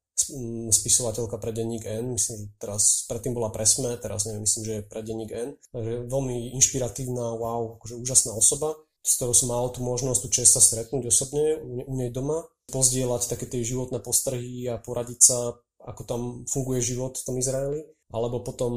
spisovateľka 0.69 1.41
pre 1.41 1.51
denník 1.51 1.83
N, 1.89 2.13
myslím, 2.13 2.35
že 2.37 2.45
teraz 2.61 3.03
predtým 3.09 3.33
bola 3.33 3.49
presme, 3.49 3.97
teraz 3.97 4.29
neviem, 4.29 4.45
myslím, 4.45 4.63
že 4.63 4.73
je 4.79 4.87
pre 4.87 5.01
denník 5.01 5.31
N. 5.33 5.49
Takže 5.73 5.93
veľmi 6.07 6.53
inšpiratívna, 6.57 7.33
wow, 7.37 7.81
akože 7.81 7.99
úžasná 7.99 8.31
osoba, 8.37 8.77
s 9.03 9.19
ktorou 9.19 9.35
som 9.35 9.51
mal 9.51 9.67
tú 9.73 9.83
možnosť, 9.83 10.19
tú 10.23 10.29
čest 10.31 10.55
sa 10.55 10.61
stretnúť 10.63 11.11
osobne 11.11 11.59
u 11.63 11.93
nej 11.97 12.13
doma, 12.13 12.45
pozdieľať 12.71 13.27
také 13.27 13.45
tie 13.49 13.65
životné 13.65 13.99
postrehy 13.99 14.69
a 14.71 14.79
poradiť 14.79 15.19
sa, 15.19 15.57
ako 15.83 16.01
tam 16.07 16.21
funguje 16.47 16.79
život 16.79 17.19
v 17.19 17.25
tom 17.27 17.35
Izraeli. 17.35 17.83
Alebo 18.13 18.45
potom 18.45 18.73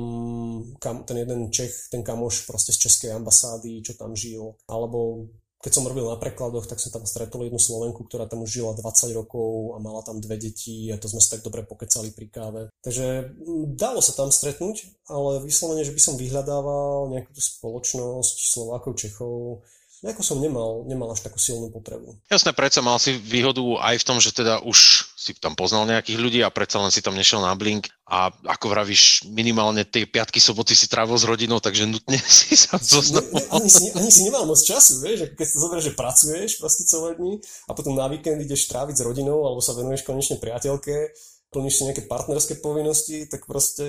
kam, 0.80 1.04
ten 1.04 1.20
jeden 1.20 1.52
Čech, 1.52 1.92
ten 1.92 2.00
kamoš 2.00 2.48
proste 2.48 2.72
z 2.72 2.88
českej 2.88 3.20
ambasády, 3.20 3.84
čo 3.84 3.92
tam 3.92 4.16
žil. 4.16 4.56
Alebo 4.64 5.28
keď 5.66 5.82
som 5.82 5.90
robil 5.90 6.06
na 6.06 6.14
prekladoch, 6.14 6.70
tak 6.70 6.78
som 6.78 6.94
tam 6.94 7.02
stretol 7.02 7.42
jednu 7.42 7.58
Slovenku, 7.58 8.06
ktorá 8.06 8.30
tam 8.30 8.46
už 8.46 8.62
žila 8.62 8.78
20 8.78 9.18
rokov 9.18 9.74
a 9.74 9.82
mala 9.82 9.98
tam 10.06 10.22
dve 10.22 10.38
deti 10.38 10.94
a 10.94 10.96
to 11.02 11.10
sme 11.10 11.18
sa 11.18 11.34
tak 11.34 11.42
dobre 11.42 11.66
pokecali 11.66 12.14
pri 12.14 12.26
káve. 12.30 12.62
Takže 12.86 13.34
dalo 13.74 13.98
sa 13.98 14.14
tam 14.14 14.30
stretnúť, 14.30 15.02
ale 15.10 15.42
vyslovene, 15.42 15.82
že 15.82 15.90
by 15.90 15.98
som 15.98 16.14
vyhľadával 16.14 17.10
nejakú 17.10 17.34
tú 17.34 17.42
spoločnosť 17.42 18.36
Slovákov, 18.46 18.94
Čechov, 18.94 19.66
Nejako 20.06 20.22
som 20.22 20.38
nemal, 20.38 20.86
nemal 20.86 21.10
až 21.10 21.26
takú 21.26 21.42
silnú 21.42 21.66
potrebu. 21.74 22.14
Jasné, 22.30 22.54
predsa 22.54 22.78
mal 22.78 22.94
si 23.02 23.18
výhodu 23.18 23.58
aj 23.82 23.98
v 23.98 24.06
tom, 24.06 24.22
že 24.22 24.30
teda 24.30 24.62
už 24.62 25.10
si 25.18 25.34
tam 25.34 25.58
poznal 25.58 25.90
nejakých 25.90 26.22
ľudí 26.22 26.40
a 26.46 26.54
predsa 26.54 26.78
len 26.78 26.94
si 26.94 27.02
tam 27.02 27.18
nešiel 27.18 27.42
na 27.42 27.50
blink 27.58 27.90
a 28.06 28.30
ako 28.46 28.70
vravíš, 28.70 29.26
minimálne 29.26 29.82
tie 29.82 30.06
piatky, 30.06 30.38
soboty 30.38 30.78
si 30.78 30.86
trávil 30.86 31.18
s 31.18 31.26
rodinou, 31.26 31.58
takže 31.58 31.90
nutne 31.90 32.22
si 32.38 32.54
sa 32.54 32.78
zoznamoval. 32.78 33.58
Ani, 33.58 33.66
si, 33.66 33.90
ani 33.90 34.10
si 34.14 34.22
nemal 34.22 34.46
moc 34.46 34.62
času, 34.62 35.02
vieš, 35.02 35.34
keď 35.34 35.46
si 35.50 35.56
zoberieš, 35.58 35.86
že 35.90 35.98
pracuješ 35.98 36.50
proste 36.62 36.86
celé 36.86 37.18
dní 37.18 37.42
a 37.66 37.74
potom 37.74 37.98
na 37.98 38.06
víkend 38.06 38.38
ideš 38.38 38.70
tráviť 38.70 39.02
s 39.02 39.02
rodinou 39.02 39.42
alebo 39.42 39.58
sa 39.58 39.74
venuješ 39.74 40.06
konečne 40.06 40.38
priateľke 40.38 41.10
plníš 41.54 41.78
si 41.78 41.86
nejaké 41.86 42.04
partnerské 42.10 42.58
povinnosti, 42.58 43.30
tak 43.30 43.46
proste 43.46 43.84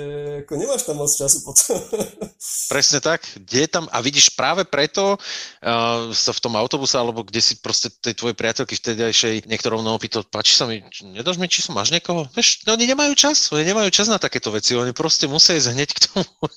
ako 0.45 0.53
nemáš 0.55 0.86
tam 0.86 1.01
moc 1.01 1.10
času 1.10 1.41
potom. 1.41 1.82
Presne 2.74 2.99
tak. 3.01 3.26
Kde 3.34 3.66
je 3.66 3.70
tam, 3.70 3.86
a 3.89 3.97
vidíš 3.99 4.38
práve 4.38 4.64
preto 4.64 5.18
uh, 5.18 6.14
sa 6.14 6.32
v 6.32 6.43
tom 6.43 6.53
autobuse, 6.55 6.95
alebo 6.95 7.26
kde 7.26 7.41
si 7.41 7.58
proste 7.58 7.89
tej 7.89 8.14
tvojej 8.14 8.38
priateľky 8.38 8.78
vtedajšej 8.78 9.49
niekto 9.49 9.74
rovno 9.74 9.97
opýtal, 9.97 10.22
páči 10.24 10.53
sa 10.53 10.70
mi, 10.70 10.86
nedáš 11.01 11.41
mi 11.41 11.49
číslo, 11.49 11.74
máš 11.74 11.89
niekoho? 11.89 12.30
Vieš, 12.38 12.64
no, 12.70 12.78
oni 12.78 12.86
nemajú 12.86 13.14
čas, 13.18 13.49
oni 13.49 13.66
nemajú 13.66 13.89
čas 13.89 14.08
na 14.08 14.22
takéto 14.22 14.53
veci, 14.53 14.78
oni 14.78 14.93
proste 14.93 15.26
musia 15.26 15.58
ísť 15.58 15.74
hneď 15.74 15.89
k 15.91 16.03
tomu. 16.08 16.30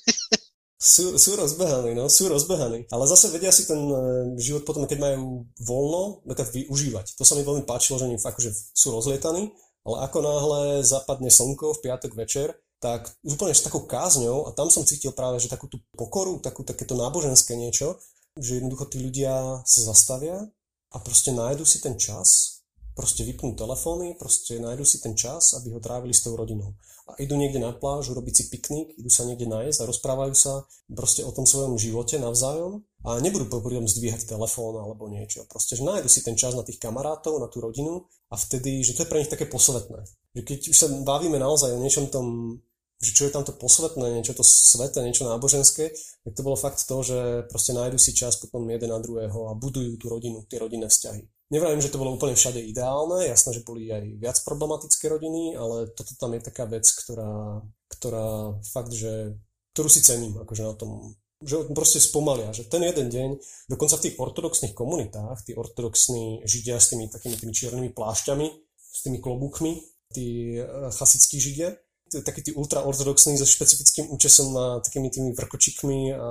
sú, 0.81 1.17
sú 1.17 1.37
rozbehaní, 1.37 1.97
no, 1.97 2.09
sú 2.09 2.29
rozbehaní. 2.29 2.85
Ale 2.93 3.03
zase 3.09 3.33
vedia 3.33 3.49
si 3.49 3.65
ten 3.65 3.77
e, 3.77 3.97
život 4.41 4.65
potom, 4.65 4.85
keď 4.85 4.97
majú 4.97 5.45
voľno, 5.61 6.25
využívať. 6.25 7.17
To 7.17 7.23
sa 7.25 7.37
mi 7.37 7.45
veľmi 7.45 7.65
páčilo, 7.69 8.01
že 8.01 8.05
oni 8.05 8.21
fakt, 8.21 8.41
že 8.41 8.53
sú 8.53 8.93
rozlietaní 8.93 9.53
ale 9.85 9.97
ako 10.05 10.17
náhle 10.21 10.61
zapadne 10.85 11.29
slnko 11.33 11.77
v 11.77 11.83
piatok 11.83 12.13
večer, 12.13 12.53
tak 12.81 13.13
úplne 13.21 13.53
s 13.53 13.61
takou 13.61 13.85
kázňou 13.85 14.49
a 14.49 14.57
tam 14.57 14.73
som 14.73 14.81
cítil 14.81 15.13
práve, 15.13 15.37
že 15.37 15.53
takú 15.53 15.69
tú 15.69 15.77
pokoru, 15.93 16.41
takú, 16.41 16.65
takéto 16.65 16.97
náboženské 16.97 17.53
niečo, 17.53 18.01
že 18.33 18.57
jednoducho 18.57 18.89
tí 18.89 18.97
ľudia 18.97 19.61
sa 19.61 19.81
zastavia 19.93 20.49
a 20.89 20.97
proste 20.97 21.29
nájdu 21.29 21.61
si 21.61 21.77
ten 21.77 21.93
čas, 22.01 22.61
proste 22.97 23.21
vypnú 23.21 23.53
telefóny, 23.53 24.17
proste 24.17 24.57
nájdu 24.57 24.83
si 24.83 24.97
ten 24.97 25.13
čas, 25.13 25.53
aby 25.53 25.77
ho 25.77 25.79
trávili 25.79 26.11
s 26.11 26.25
tou 26.25 26.33
rodinou. 26.33 26.73
A 27.05 27.17
idú 27.21 27.35
niekde 27.37 27.59
na 27.59 27.75
pláž, 27.75 28.09
urobiť 28.09 28.33
si 28.33 28.43
piknik, 28.49 28.97
idú 28.97 29.09
sa 29.13 29.27
niekde 29.29 29.45
nájsť 29.45 29.83
a 29.83 29.89
rozprávajú 29.89 30.33
sa 30.33 30.63
proste 30.89 31.21
o 31.21 31.31
tom 31.33 31.45
svojom 31.45 31.75
živote 31.75 32.17
navzájom 32.17 32.81
a 33.03 33.19
nebudú 33.19 33.45
potom 33.51 33.85
zdvíhať 33.85 34.25
telefón 34.25 34.79
alebo 34.79 35.11
niečo. 35.11 35.43
Proste, 35.49 35.75
že 35.75 35.83
nájdu 35.83 36.07
si 36.07 36.23
ten 36.25 36.33
čas 36.33 36.55
na 36.55 36.63
tých 36.63 36.79
kamarátov, 36.79 37.37
na 37.41 37.51
tú 37.51 37.59
rodinu 37.59 38.09
a 38.31 38.35
vtedy, 38.39 38.79
že 38.79 38.95
to 38.95 39.03
je 39.03 39.11
pre 39.11 39.19
nich 39.19 39.31
také 39.31 39.43
posvetné. 39.43 40.07
Že 40.39 40.41
keď 40.47 40.59
už 40.71 40.77
sa 40.79 40.87
bavíme 41.03 41.35
naozaj 41.35 41.75
o 41.75 41.83
niečom 41.83 42.07
tom, 42.07 42.57
že 43.01 43.11
čo 43.11 43.27
je 43.27 43.33
tam 43.33 43.43
to 43.43 43.51
posvetné, 43.51 44.21
niečo 44.21 44.37
to 44.37 44.45
sveté, 44.45 45.03
niečo 45.03 45.27
náboženské, 45.27 45.91
tak 46.23 46.33
to 46.37 46.45
bolo 46.45 46.55
fakt 46.55 46.79
to, 46.85 46.97
že 47.03 47.49
proste 47.49 47.75
nájdu 47.75 47.97
si 47.99 48.15
čas 48.15 48.37
potom 48.37 48.63
jeden 48.69 48.93
na 48.93 49.01
druhého 49.01 49.51
a 49.51 49.57
budujú 49.57 49.97
tú 49.99 50.07
rodinu, 50.07 50.45
tie 50.47 50.61
rodinné 50.61 50.87
vzťahy. 50.87 51.25
Nevravím, 51.51 51.83
že 51.83 51.91
to 51.91 51.99
bolo 51.99 52.15
úplne 52.15 52.37
všade 52.37 52.63
ideálne, 52.63 53.27
jasné, 53.27 53.59
že 53.59 53.67
boli 53.67 53.91
aj 53.91 54.05
viac 54.21 54.37
problematické 54.47 55.11
rodiny, 55.11 55.59
ale 55.59 55.91
toto 55.91 56.15
tam 56.15 56.31
je 56.31 56.41
taká 56.47 56.63
vec, 56.63 56.87
ktorá, 56.87 57.59
ktorá 57.91 58.55
fakt, 58.71 58.95
že 58.95 59.35
ktorú 59.75 59.89
si 59.91 59.99
cením 59.99 60.39
akože 60.39 60.63
na 60.63 60.75
tom 60.79 61.19
že 61.41 61.67
proste 61.73 61.99
spomalia, 61.99 62.53
že 62.53 62.69
ten 62.69 62.85
jeden 62.85 63.09
deň, 63.09 63.29
dokonca 63.69 63.97
v 63.97 64.03
tých 64.09 64.15
ortodoxných 64.21 64.77
komunitách, 64.77 65.41
tí 65.45 65.57
ortodoxní 65.57 66.45
židia 66.45 66.77
s 66.77 66.93
tými 66.93 67.09
takými 67.09 67.35
tými 67.37 67.53
čiernymi 67.53 67.89
plášťami, 67.91 68.47
s 68.77 68.99
tými 69.01 69.17
klobúkmi, 69.17 69.81
tí 70.13 70.57
eh, 70.61 70.65
chasickí 70.93 71.41
židia, 71.41 71.73
takí 72.19 72.43
tí 72.43 72.51
ultraortodoxní 72.51 73.39
so 73.39 73.47
špecifickým 73.47 74.11
účesom 74.11 74.51
na 74.51 74.65
takými 74.83 75.07
tými 75.07 75.31
vrkočikmi 75.31 76.11
a, 76.11 76.19
a 76.19 76.27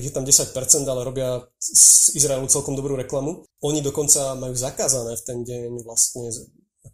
je 0.00 0.08
tam 0.08 0.24
10%, 0.24 0.56
ale 0.88 1.04
robia 1.04 1.44
z 1.60 2.16
Izraelu 2.16 2.48
celkom 2.48 2.72
dobrú 2.72 2.96
reklamu. 2.96 3.44
Oni 3.60 3.84
dokonca 3.84 4.32
majú 4.40 4.56
zakázané 4.56 5.20
v 5.20 5.26
ten 5.28 5.38
deň 5.44 5.84
vlastne 5.84 6.32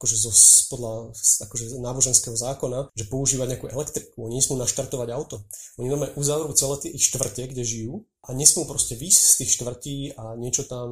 akože 0.03 0.19
zo, 0.19 0.35
podľa 0.67 1.15
akože 1.47 1.79
náboženského 1.79 2.35
zákona, 2.35 2.91
že 2.99 3.07
používať 3.07 3.55
nejakú 3.55 3.71
elektriku. 3.71 4.27
Oni 4.27 4.43
nesmú 4.43 4.59
naštartovať 4.59 5.09
auto. 5.15 5.47
Oni 5.79 5.87
normálne 5.87 6.19
uzavrú 6.19 6.51
celé 6.59 6.75
tie 6.83 6.91
ich 6.91 7.07
štvrte, 7.07 7.47
kde 7.55 7.63
žijú 7.63 8.03
a 8.27 8.35
nesmú 8.35 8.67
proste 8.67 8.99
výjsť 8.99 9.23
z 9.23 9.35
tých 9.39 9.51
štvrtí 9.55 9.97
a 10.19 10.35
niečo 10.35 10.67
tam 10.67 10.91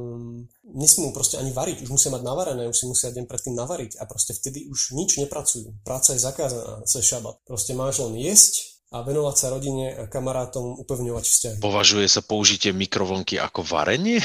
nesmú 0.63 1.11
proste 1.11 1.35
ani 1.35 1.51
variť, 1.51 1.83
už 1.83 1.91
musia 1.91 2.07
mať 2.07 2.23
navarené, 2.23 2.71
už 2.71 2.77
si 2.79 2.85
musia 2.87 3.11
deň 3.11 3.27
predtým 3.27 3.59
navariť 3.59 3.99
a 3.99 4.07
proste 4.07 4.31
vtedy 4.31 4.71
už 4.71 4.95
nič 4.95 5.19
nepracujú. 5.19 5.83
Práca 5.83 6.15
je 6.15 6.23
zakázaná 6.23 6.87
cez 6.87 7.03
šabat. 7.03 7.43
Proste 7.43 7.75
máš 7.75 7.99
len 7.99 8.15
jesť 8.15 8.79
a 8.95 9.03
venovať 9.03 9.35
sa 9.35 9.47
rodine 9.51 9.91
a 9.91 10.07
kamarátom, 10.07 10.79
upevňovať 10.87 11.25
vzťahy. 11.27 11.57
Považuje 11.59 12.07
sa 12.07 12.23
použitie 12.23 12.71
mikrovlnky 12.71 13.39
ako 13.39 13.63
varenie? 13.67 14.23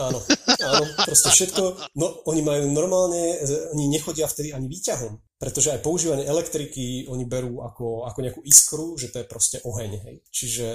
Áno, 0.00 0.18
áno, 0.60 0.84
proste 1.04 1.28
všetko. 1.28 1.92
No, 2.00 2.24
oni 2.24 2.40
majú 2.40 2.72
normálne, 2.72 3.36
oni 3.76 3.92
nechodia 3.92 4.24
vtedy 4.24 4.56
ani 4.56 4.64
výťahom, 4.68 5.20
pretože 5.36 5.72
aj 5.72 5.84
používanie 5.84 6.24
elektriky 6.24 7.04
oni 7.12 7.28
berú 7.28 7.60
ako, 7.60 8.08
ako 8.08 8.18
nejakú 8.24 8.40
iskru, 8.46 8.96
že 8.96 9.12
to 9.12 9.20
je 9.20 9.26
proste 9.28 9.60
oheň, 9.60 9.90
hej. 10.00 10.16
Čiže 10.32 10.66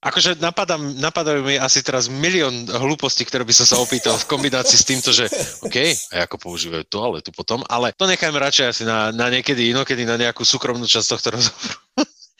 Akože 0.00 0.40
napadám, 0.40 0.80
napadajú 0.96 1.44
mi 1.44 1.60
asi 1.60 1.84
teraz 1.84 2.08
milión 2.08 2.64
hlúpostí, 2.64 3.20
ktoré 3.28 3.44
by 3.44 3.52
som 3.52 3.68
sa 3.68 3.76
opýtal 3.84 4.16
v 4.16 4.32
kombinácii 4.32 4.80
s 4.80 4.88
týmto, 4.88 5.12
že 5.12 5.28
OK, 5.60 5.76
a 6.16 6.24
ako 6.24 6.40
používajú 6.40 6.88
toaletu 6.88 7.28
potom, 7.36 7.60
ale 7.68 7.92
to 7.92 8.08
nechajme 8.08 8.32
radšej 8.32 8.66
asi 8.72 8.82
na, 8.88 9.12
na 9.12 9.28
niekedy 9.28 9.68
inokedy, 9.76 10.08
na 10.08 10.16
nejakú 10.16 10.40
súkromnú 10.40 10.88
časť 10.88 11.04
tohto 11.04 11.28
rozhovoru. 11.36 11.76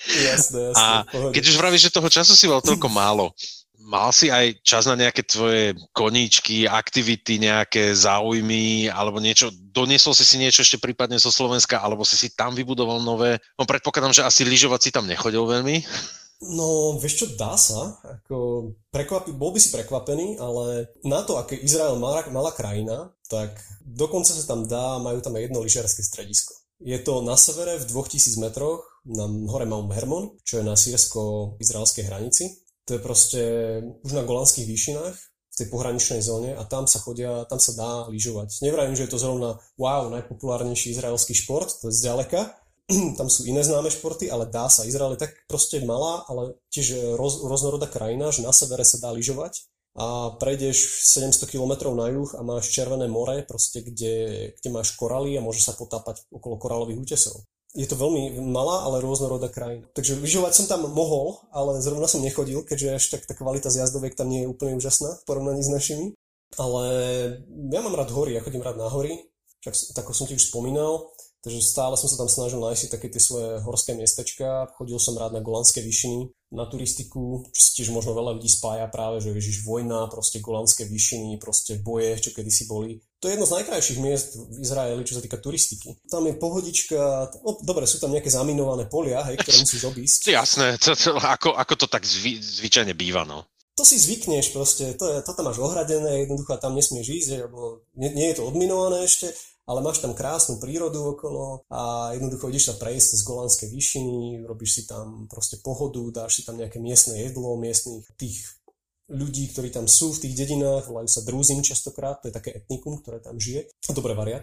Jasné, 0.01 0.73
jasné. 0.73 0.81
A 0.81 1.05
keď 1.37 1.43
už 1.53 1.61
vravíš, 1.61 1.93
že 1.93 1.97
toho 2.01 2.09
času 2.09 2.33
si 2.33 2.49
mal 2.49 2.65
toľko 2.65 2.89
málo, 2.89 3.37
mal 3.91 4.15
si 4.15 4.31
aj 4.31 4.63
čas 4.63 4.87
na 4.87 4.95
nejaké 4.95 5.27
tvoje 5.27 5.75
koníčky, 5.91 6.71
aktivity, 6.71 7.43
nejaké 7.43 7.91
záujmy 7.91 8.87
alebo 8.87 9.19
niečo, 9.19 9.51
doniesol 9.51 10.15
si 10.15 10.23
si 10.23 10.39
niečo 10.39 10.63
ešte 10.63 10.79
prípadne 10.79 11.19
zo 11.19 11.35
Slovenska, 11.35 11.83
alebo 11.83 12.07
si 12.07 12.15
si 12.15 12.31
tam 12.31 12.55
vybudoval 12.55 13.03
nové? 13.03 13.43
No 13.59 13.67
predpokladám, 13.67 14.15
že 14.15 14.23
asi 14.23 14.47
lyžovať 14.47 14.81
si 14.81 14.91
tam 14.95 15.11
nechodil 15.11 15.43
veľmi. 15.43 15.83
No, 16.41 16.97
vieš 16.97 17.21
čo, 17.21 17.27
dá 17.37 17.53
sa. 17.61 18.01
Ako, 18.01 18.73
prekvapi, 18.89 19.37
bol 19.37 19.53
by 19.53 19.61
si 19.61 19.69
prekvapený, 19.75 20.41
ale 20.41 20.89
na 21.05 21.21
to, 21.21 21.37
aké 21.37 21.53
Izrael 21.61 22.01
malá, 22.01 22.25
malá 22.33 22.49
krajina, 22.57 23.13
tak 23.29 23.61
dokonca 23.85 24.33
sa 24.33 24.45
tam 24.49 24.65
dá, 24.65 24.97
majú 24.97 25.21
tam 25.21 25.37
aj 25.37 25.51
jedno 25.51 25.61
lyžiarske 25.61 26.01
stredisko. 26.01 26.57
Je 26.81 26.97
to 26.97 27.21
na 27.21 27.37
severe 27.37 27.77
v 27.77 27.85
2000 27.85 28.41
metroch, 28.41 28.81
na 29.05 29.29
hore 29.53 29.69
Mount 29.69 29.93
Hermon, 29.93 30.41
čo 30.41 30.61
je 30.61 30.65
na 30.65 30.81
sírsko-izraelskej 30.81 32.09
hranici. 32.09 32.70
To 32.91 32.99
je 32.99 33.07
proste 33.07 33.43
už 34.03 34.19
na 34.19 34.27
Golanských 34.27 34.67
výšinách, 34.67 35.15
v 35.15 35.55
tej 35.55 35.67
pohraničnej 35.71 36.19
zóne 36.27 36.59
a 36.59 36.67
tam 36.67 36.91
sa 36.91 36.99
chodia, 36.99 37.47
tam 37.47 37.63
sa 37.63 37.71
dá 37.79 37.91
lyžovať. 38.11 38.67
Nevrajím, 38.67 38.99
že 38.99 39.07
je 39.07 39.13
to 39.15 39.23
zrovna 39.23 39.63
wow, 39.79 40.11
najpopulárnejší 40.11 40.91
izraelský 40.91 41.39
šport, 41.39 41.71
to 41.71 41.87
je 41.87 41.95
zďaleka, 42.03 42.51
tam 43.19 43.31
sú 43.31 43.47
iné 43.47 43.63
známe 43.63 43.95
športy, 43.95 44.27
ale 44.27 44.51
dá 44.51 44.67
sa. 44.67 44.83
Izrael 44.83 45.15
je 45.15 45.23
tak 45.23 45.39
proste 45.47 45.79
malá, 45.87 46.27
ale 46.27 46.59
tiež 46.75 47.15
roz, 47.15 47.47
rôznorodá 47.47 47.87
krajina, 47.87 48.35
že 48.35 48.43
na 48.43 48.51
severe 48.51 48.83
sa 48.83 48.99
dá 48.99 49.15
lyžovať 49.15 49.71
a 49.95 50.35
prejdeš 50.39 51.07
700 51.15 51.47
km 51.47 51.95
na 51.95 52.11
juh 52.11 52.31
a 52.39 52.43
máš 52.43 52.75
Červené 52.75 53.07
more, 53.07 53.43
proste, 53.47 53.87
kde, 53.87 54.51
kde 54.59 54.69
máš 54.71 54.99
koraly 54.99 55.39
a 55.39 55.43
môže 55.43 55.63
sa 55.63 55.79
potápať 55.79 56.27
okolo 56.31 56.59
koralových 56.59 56.99
útesov. 57.07 57.43
Je 57.71 57.87
to 57.87 57.95
veľmi 57.95 58.43
malá, 58.51 58.83
ale 58.83 58.99
rôznorodá 58.99 59.47
krajina. 59.47 59.87
Takže 59.95 60.19
lyžovať 60.19 60.53
som 60.59 60.67
tam 60.67 60.91
mohol, 60.91 61.39
ale 61.55 61.79
zrovna 61.79 62.11
som 62.11 62.19
nechodil, 62.19 62.67
keďže 62.67 62.89
až 62.99 63.05
tak 63.15 63.31
tá 63.31 63.35
kvalita 63.39 63.71
zjazdoviek 63.71 64.19
tam 64.19 64.27
nie 64.27 64.43
je 64.43 64.51
úplne 64.51 64.75
úžasná 64.75 65.23
v 65.23 65.27
porovnaní 65.27 65.63
s 65.63 65.71
našimi. 65.71 66.19
Ale 66.59 66.83
ja 67.71 67.79
mám 67.79 67.95
rád 67.95 68.11
hory, 68.11 68.35
ja 68.35 68.43
chodím 68.43 68.67
rád 68.67 68.75
na 68.75 68.91
hory, 68.91 69.23
však 69.63 69.95
tak 69.95 70.11
som 70.11 70.27
ti 70.27 70.35
už 70.35 70.51
spomínal. 70.51 71.15
Takže 71.41 71.63
stále 71.63 71.95
som 71.97 72.11
sa 72.11 72.21
tam 72.21 72.29
snažil 72.29 72.61
nájsť 72.61 72.93
také 72.93 73.09
tie 73.09 73.23
svoje 73.23 73.63
horské 73.65 73.97
miestečka. 73.97 74.69
Chodil 74.77 74.99
som 75.01 75.17
rád 75.17 75.33
na 75.33 75.41
Golandské 75.41 75.81
výšiny, 75.81 76.29
na 76.51 76.67
turistiku, 76.67 77.47
čo 77.55 77.61
si 77.63 77.71
tiež 77.79 77.95
možno 77.95 78.11
veľa 78.11 78.35
ľudí 78.39 78.51
spája 78.51 78.91
práve, 78.91 79.23
že 79.23 79.31
ježiš 79.31 79.63
vojna, 79.63 80.11
proste 80.11 80.43
Golandské 80.43 80.83
výšiny, 80.83 81.39
proste 81.39 81.79
boje, 81.79 82.19
čo 82.19 82.35
kedysi 82.35 82.67
boli. 82.67 82.99
To 83.23 83.31
je 83.31 83.39
jedno 83.39 83.47
z 83.47 83.55
najkrajších 83.63 84.03
miest 84.03 84.35
v 84.35 84.59
Izraeli, 84.59 85.07
čo 85.07 85.15
sa 85.15 85.23
týka 85.23 85.39
turistiky. 85.39 85.95
Tam 86.11 86.27
je 86.27 86.35
pohodička, 86.35 87.31
no 87.47 87.55
dobre, 87.63 87.87
sú 87.87 88.03
tam 88.03 88.11
nejaké 88.11 88.35
zaminované 88.35 88.91
polia, 88.91 89.23
hej, 89.31 89.39
ktoré 89.39 89.57
musíš 89.63 89.83
obísť. 89.87 90.21
Jasné, 90.43 90.75
to, 90.83 90.99
to, 90.99 91.15
ako, 91.23 91.55
ako 91.55 91.75
to 91.79 91.87
tak 91.87 92.03
zvy, 92.03 92.43
zvyčajne 92.43 92.99
býva, 92.99 93.23
no 93.23 93.47
to 93.81 93.89
si 93.89 93.97
zvykneš 93.97 94.53
proste, 94.53 94.93
to, 95.01 95.09
je, 95.09 95.25
to 95.25 95.33
tam 95.33 95.49
máš 95.49 95.57
ohradené, 95.57 96.29
jednoducho 96.29 96.61
tam 96.61 96.77
nesmieš 96.77 97.09
ísť, 97.09 97.49
lebo 97.49 97.81
nie, 97.97 98.13
nie 98.13 98.29
je 98.29 98.37
to 98.37 98.53
odminované 98.53 99.09
ešte 99.09 99.33
ale 99.71 99.87
máš 99.87 100.03
tam 100.03 100.19
krásnu 100.19 100.59
prírodu 100.59 100.99
okolo 101.15 101.63
a 101.71 102.11
jednoducho 102.19 102.51
ideš 102.51 102.75
sa 102.75 102.79
prejsť 102.83 103.11
z 103.15 103.23
Golandské 103.23 103.65
výšiny, 103.71 104.43
robíš 104.43 104.71
si 104.75 104.83
tam 104.91 105.31
proste 105.31 105.63
pohodu, 105.63 106.03
dáš 106.11 106.41
si 106.41 106.43
tam 106.43 106.59
nejaké 106.59 106.83
miestne 106.83 107.15
jedlo, 107.23 107.55
miestnych 107.55 108.03
tých 108.19 108.51
ľudí, 109.11 109.47
ktorí 109.51 109.71
tam 109.71 109.87
sú 109.87 110.15
v 110.15 110.27
tých 110.27 110.35
dedinách, 110.39 110.91
volajú 110.91 111.11
sa 111.11 111.23
drúzim 111.23 111.63
častokrát, 111.63 112.19
to 112.23 112.31
je 112.31 112.35
také 112.35 112.51
etnikum, 112.55 112.99
ktoré 112.99 113.23
tam 113.23 113.39
žije. 113.39 113.71
Dobre 113.91 114.15
varia. 114.15 114.43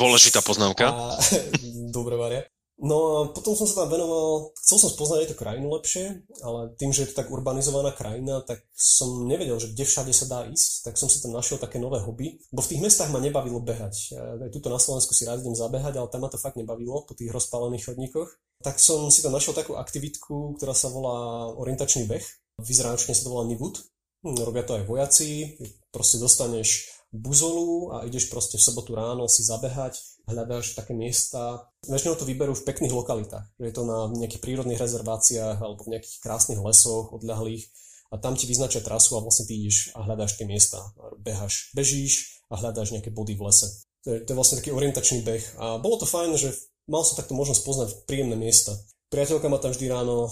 Dôležitá 0.00 0.40
poznámka. 0.40 0.88
A, 0.88 1.16
dobre 1.96 2.16
varia. 2.16 2.42
No 2.74 2.96
a 2.98 3.18
potom 3.30 3.54
som 3.54 3.70
sa 3.70 3.86
tam 3.86 3.94
venoval, 3.94 4.50
chcel 4.58 4.82
som 4.82 4.90
spoznať 4.90 5.18
aj 5.22 5.28
tú 5.30 5.36
krajinu 5.38 5.70
lepšie, 5.78 6.26
ale 6.42 6.74
tým, 6.74 6.90
že 6.90 7.06
je 7.06 7.14
to 7.14 7.18
tak 7.22 7.30
urbanizovaná 7.30 7.94
krajina, 7.94 8.42
tak 8.42 8.66
som 8.74 9.30
nevedel, 9.30 9.62
že 9.62 9.70
kde 9.70 9.86
všade 9.86 10.10
sa 10.10 10.26
dá 10.26 10.40
ísť, 10.50 10.90
tak 10.90 10.98
som 10.98 11.06
si 11.06 11.22
tam 11.22 11.30
našiel 11.30 11.62
také 11.62 11.78
nové 11.78 12.02
hobby. 12.02 12.42
Bo 12.50 12.66
v 12.66 12.74
tých 12.74 12.82
mestách 12.82 13.14
ma 13.14 13.22
nebavilo 13.22 13.62
behať. 13.62 14.18
Aj 14.18 14.50
tuto 14.50 14.74
na 14.74 14.82
Slovensku 14.82 15.14
si 15.14 15.22
rád 15.22 15.46
idem 15.46 15.54
zabehať, 15.54 16.02
ale 16.02 16.10
tam 16.10 16.26
ma 16.26 16.28
to 16.34 16.38
fakt 16.42 16.58
nebavilo 16.58 17.06
po 17.06 17.14
tých 17.14 17.30
rozpálených 17.30 17.94
chodníkoch. 17.94 18.30
Tak 18.66 18.82
som 18.82 19.06
si 19.06 19.22
tam 19.22 19.30
našiel 19.30 19.54
takú 19.54 19.78
aktivitku, 19.78 20.58
ktorá 20.58 20.74
sa 20.74 20.90
volá 20.90 21.46
orientačný 21.54 22.10
beh. 22.10 22.26
V 22.58 22.66
Izraelčine 22.66 23.14
sa 23.14 23.30
to 23.30 23.38
volá 23.38 23.46
Nivut. 23.46 23.86
Hm, 24.26 24.34
robia 24.42 24.66
to 24.66 24.74
aj 24.74 24.84
vojaci. 24.90 25.62
Proste 25.94 26.18
dostaneš 26.18 26.90
buzolu 27.14 27.94
a 27.94 28.02
ideš 28.02 28.26
proste 28.26 28.58
v 28.58 28.66
sobotu 28.66 28.98
ráno 28.98 29.30
si 29.30 29.46
zabehať 29.46 30.13
hľadáš 30.28 30.76
také 30.76 30.96
miesta. 30.96 31.68
Väčšinou 31.84 32.16
to 32.16 32.28
vyberú 32.28 32.56
v 32.56 32.66
pekných 32.66 32.96
lokalitách, 32.96 33.44
že 33.60 33.64
je 33.68 33.74
to 33.74 33.84
na 33.84 34.08
nejakých 34.12 34.40
prírodných 34.40 34.80
rezerváciách 34.80 35.60
alebo 35.60 35.84
v 35.84 35.96
nejakých 35.96 36.16
krásnych 36.24 36.60
lesoch 36.60 37.12
odľahlých 37.12 37.68
a 38.12 38.20
tam 38.20 38.38
ti 38.38 38.46
vyznačia 38.46 38.84
trasu 38.84 39.18
a 39.18 39.24
vlastne 39.24 39.44
ty 39.44 39.58
ideš 39.58 39.92
a 39.92 40.06
hľadáš 40.06 40.38
tie 40.38 40.46
miesta. 40.46 40.80
Behaš, 41.20 41.74
bežíš 41.74 42.44
a 42.48 42.56
hľadáš 42.56 42.94
nejaké 42.94 43.10
body 43.10 43.34
v 43.34 43.50
lese. 43.50 43.68
To 44.04 44.12
je, 44.14 44.18
to 44.22 44.32
je 44.32 44.38
vlastne 44.38 44.60
taký 44.60 44.70
orientačný 44.70 45.24
beh. 45.24 45.44
A 45.58 45.66
bolo 45.80 45.96
to 45.98 46.06
fajn, 46.06 46.36
že 46.36 46.52
mal 46.86 47.02
som 47.02 47.16
takto 47.16 47.32
možnosť 47.34 47.62
poznať 47.64 47.88
príjemné 48.04 48.36
miesta. 48.36 48.76
Priateľka 49.08 49.48
ma 49.48 49.58
tam 49.58 49.72
vždy 49.72 49.86
ráno 49.88 50.28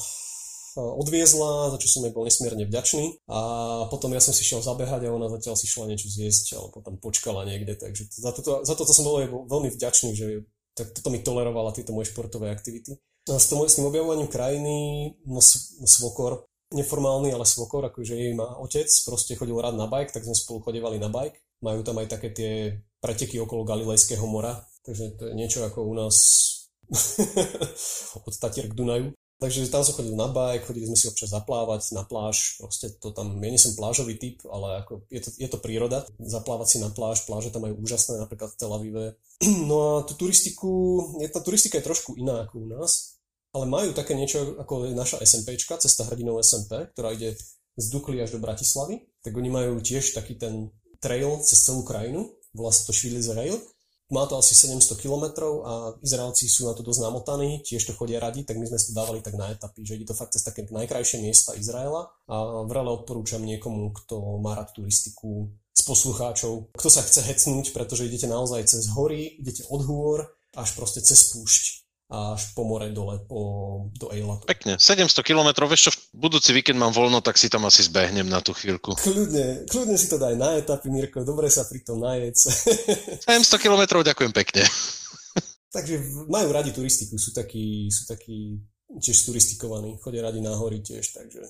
odviezla, 0.80 1.74
za 1.74 1.78
čo 1.80 1.88
som 1.90 2.04
jej 2.06 2.14
bol 2.14 2.24
nesmierne 2.24 2.64
vďačný 2.64 3.28
a 3.28 3.40
potom 3.92 4.14
ja 4.16 4.22
som 4.22 4.32
si 4.32 4.46
šiel 4.46 4.64
zabehať 4.64 5.08
a 5.08 5.14
ona 5.14 5.28
zatiaľ 5.28 5.58
si 5.58 5.68
šla 5.68 5.90
niečo 5.90 6.08
zjesť 6.08 6.56
alebo 6.56 6.80
potom 6.80 6.94
počkala 6.96 7.44
niekde, 7.44 7.76
takže 7.76 8.08
za 8.08 8.32
toto, 8.32 8.64
za 8.64 8.74
toto 8.78 8.92
som 8.96 9.04
bol 9.04 9.20
veľmi 9.48 9.68
vďačný, 9.74 10.16
že 10.16 10.48
tak 10.72 10.96
toto 10.96 11.12
mi 11.12 11.20
tolerovala 11.20 11.76
tieto 11.76 11.92
moje 11.92 12.12
športové 12.12 12.48
aktivity. 12.48 12.96
A 13.30 13.38
s, 13.38 13.46
tom, 13.52 13.62
s 13.62 13.78
tým 13.78 13.86
objavovaním 13.86 14.26
krajiny, 14.26 14.74
no, 15.28 15.38
no 15.38 15.86
svokor, 15.86 16.48
neformálny, 16.74 17.30
ale 17.30 17.46
svokor, 17.46 17.86
akože 17.92 18.18
jej 18.18 18.32
má 18.34 18.56
otec, 18.58 18.88
proste 19.06 19.36
chodil 19.36 19.54
rád 19.60 19.78
na 19.78 19.86
bike, 19.86 20.10
tak 20.10 20.24
sme 20.26 20.34
spolu 20.34 20.64
chodevali 20.64 20.98
na 20.98 21.12
bike. 21.12 21.38
Majú 21.62 21.86
tam 21.86 22.02
aj 22.02 22.08
také 22.18 22.34
tie 22.34 22.52
preteky 22.98 23.38
okolo 23.38 23.62
Galilejského 23.62 24.26
mora, 24.26 24.66
takže 24.82 25.14
to 25.14 25.30
je 25.30 25.34
niečo 25.38 25.62
ako 25.62 25.86
u 25.86 25.94
nás 25.94 26.16
od 28.26 28.34
Tatier 28.34 28.66
k 28.66 28.74
Dunaju. 28.74 29.14
Takže 29.42 29.74
tam 29.74 29.82
som 29.82 29.98
chodil 29.98 30.14
na 30.14 30.30
bike, 30.30 30.70
chodili 30.70 30.86
sme 30.86 30.94
si 30.94 31.10
občas 31.10 31.34
zaplávať 31.34 31.98
na 31.98 32.06
pláž, 32.06 32.62
proste 32.62 32.94
to 33.02 33.10
tam, 33.10 33.34
ja 33.42 33.50
nie 33.50 33.58
som 33.58 33.74
plážový 33.74 34.14
typ, 34.14 34.38
ale 34.46 34.86
ako 34.86 35.02
je 35.10 35.18
to, 35.18 35.30
je 35.34 35.48
to 35.50 35.58
príroda, 35.58 36.06
zaplávať 36.22 36.66
si 36.70 36.78
na 36.78 36.94
pláž, 36.94 37.26
pláže 37.26 37.50
tam 37.50 37.66
majú 37.66 37.82
úžasné, 37.82 38.22
napríklad 38.22 38.54
v 38.54 38.58
Tel 38.62 38.70
Avive. 38.70 39.06
No 39.66 39.98
a 39.98 40.06
tú 40.06 40.14
turistiku, 40.14 40.70
je, 41.18 41.26
tá 41.26 41.42
turistika 41.42 41.82
je 41.82 41.88
trošku 41.90 42.14
iná 42.14 42.46
ako 42.46 42.54
u 42.62 42.66
nás, 42.70 43.18
ale 43.50 43.66
majú 43.66 43.90
také 43.90 44.14
niečo 44.14 44.62
ako 44.62 44.94
naša 44.94 45.18
SMPčka, 45.26 45.74
cesta 45.82 46.06
hrdinov 46.06 46.38
SMP, 46.46 46.94
ktorá 46.94 47.10
ide 47.10 47.34
z 47.74 47.86
Dukly 47.90 48.22
až 48.22 48.38
do 48.38 48.40
Bratislavy, 48.40 49.10
tak 49.26 49.34
oni 49.34 49.50
majú 49.50 49.82
tiež 49.82 50.14
taký 50.14 50.38
ten 50.38 50.70
trail 51.02 51.42
cez 51.42 51.66
celú 51.66 51.82
krajinu, 51.82 52.30
volá 52.54 52.70
sa 52.70 52.86
to 52.86 52.94
Schwiliz 52.94 53.26
Rail 53.34 53.58
má 54.12 54.28
to 54.28 54.36
asi 54.36 54.52
700 54.52 55.00
km 55.00 55.24
a 55.64 55.96
Izraelci 56.04 56.44
sú 56.44 56.68
na 56.68 56.76
to 56.76 56.84
dosť 56.84 57.00
namotaní, 57.00 57.64
tiež 57.64 57.88
to 57.88 57.96
chodia 57.96 58.20
radi, 58.20 58.44
tak 58.44 58.60
my 58.60 58.68
sme 58.68 58.76
to 58.76 58.92
dávali 58.92 59.24
tak 59.24 59.34
na 59.40 59.48
etapy, 59.50 59.88
že 59.88 59.96
ide 59.96 60.06
to 60.06 60.14
fakt 60.14 60.36
cez 60.36 60.44
také 60.44 60.68
najkrajšie 60.68 61.24
miesta 61.24 61.56
Izraela. 61.56 62.12
A 62.28 62.62
vrele 62.68 62.92
odporúčam 62.92 63.40
niekomu, 63.40 63.96
kto 64.04 64.38
má 64.44 64.52
rád 64.52 64.76
turistiku 64.76 65.48
z 65.72 65.82
poslucháčov, 65.88 66.76
kto 66.76 66.88
sa 66.92 67.00
chce 67.00 67.24
hecnúť, 67.24 67.72
pretože 67.72 68.04
idete 68.04 68.28
naozaj 68.28 68.68
cez 68.68 68.92
hory, 68.92 69.40
idete 69.40 69.64
od 69.72 69.80
hôr 69.88 70.28
až 70.52 70.76
proste 70.76 71.00
cez 71.00 71.32
púšť 71.32 71.81
až 72.12 72.52
po 72.52 72.68
more 72.68 72.92
dole 72.92 73.24
po, 73.24 73.40
do 73.96 74.12
Eilatu. 74.12 74.44
Pekne, 74.44 74.76
700 74.76 75.24
km, 75.24 75.64
vieš 75.64 75.88
čo, 75.88 75.92
v 76.12 76.28
budúci 76.28 76.52
víkend 76.52 76.76
mám 76.76 76.92
voľno, 76.92 77.24
tak 77.24 77.40
si 77.40 77.48
tam 77.48 77.64
asi 77.64 77.88
zbehnem 77.88 78.28
na 78.28 78.44
tú 78.44 78.52
chvíľku. 78.52 79.00
Kľudne, 79.00 79.64
kľudne 79.64 79.96
si 79.96 80.12
to 80.12 80.20
daj 80.20 80.36
na 80.36 80.60
etapy, 80.60 80.92
Mirko, 80.92 81.24
dobre 81.24 81.48
sa 81.48 81.64
pri 81.64 81.80
tom 81.80 82.04
najec. 82.04 82.36
700 82.36 83.56
km, 83.56 84.04
ďakujem 84.04 84.32
pekne. 84.36 84.68
Takže 85.76 86.28
majú 86.28 86.52
radi 86.52 86.76
turistiku, 86.76 87.16
sú 87.16 87.32
takí, 87.32 87.88
sú 87.88 88.04
takí 88.04 88.60
tiež 89.00 89.24
turistikovaní, 89.24 89.96
chodia 90.04 90.28
radi 90.28 90.44
na 90.44 90.52
hory 90.52 90.84
tiež, 90.84 91.16
takže 91.16 91.40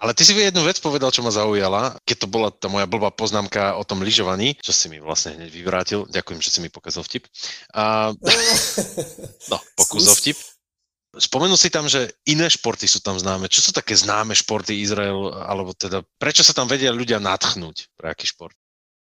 Ale 0.00 0.16
ty 0.16 0.24
si 0.24 0.32
jednu 0.32 0.64
vec 0.64 0.80
povedal, 0.80 1.12
čo 1.12 1.20
ma 1.20 1.28
zaujala, 1.28 2.00
keď 2.08 2.24
to 2.24 2.26
bola 2.26 2.48
tá 2.48 2.72
moja 2.72 2.88
blbá 2.88 3.12
poznámka 3.12 3.76
o 3.76 3.84
tom 3.84 4.00
lyžovaní, 4.00 4.56
čo 4.64 4.72
si 4.72 4.88
mi 4.88 4.96
vlastne 4.96 5.36
hneď 5.36 5.52
vyvrátil. 5.52 6.08
Ďakujem, 6.08 6.40
že 6.40 6.50
si 6.56 6.58
mi 6.64 6.72
pokazal 6.72 7.04
vtip. 7.04 7.28
A, 7.76 8.16
no, 9.52 9.56
pokus 9.80 10.08
o 10.08 10.16
vtip. 10.16 10.40
Spomenul 11.20 11.60
si 11.60 11.68
tam, 11.68 11.84
že 11.84 12.16
iné 12.24 12.48
športy 12.48 12.88
sú 12.88 13.04
tam 13.04 13.20
známe. 13.20 13.52
Čo 13.52 13.68
sú 13.68 13.70
také 13.76 13.92
známe 13.92 14.32
športy 14.32 14.80
Izrael, 14.80 15.36
alebo 15.36 15.76
teda 15.76 16.00
prečo 16.16 16.40
sa 16.40 16.56
tam 16.56 16.64
vedia 16.64 16.96
ľudia 16.96 17.20
natchnúť 17.20 17.92
pre 18.00 18.08
aký 18.08 18.24
šport? 18.24 18.56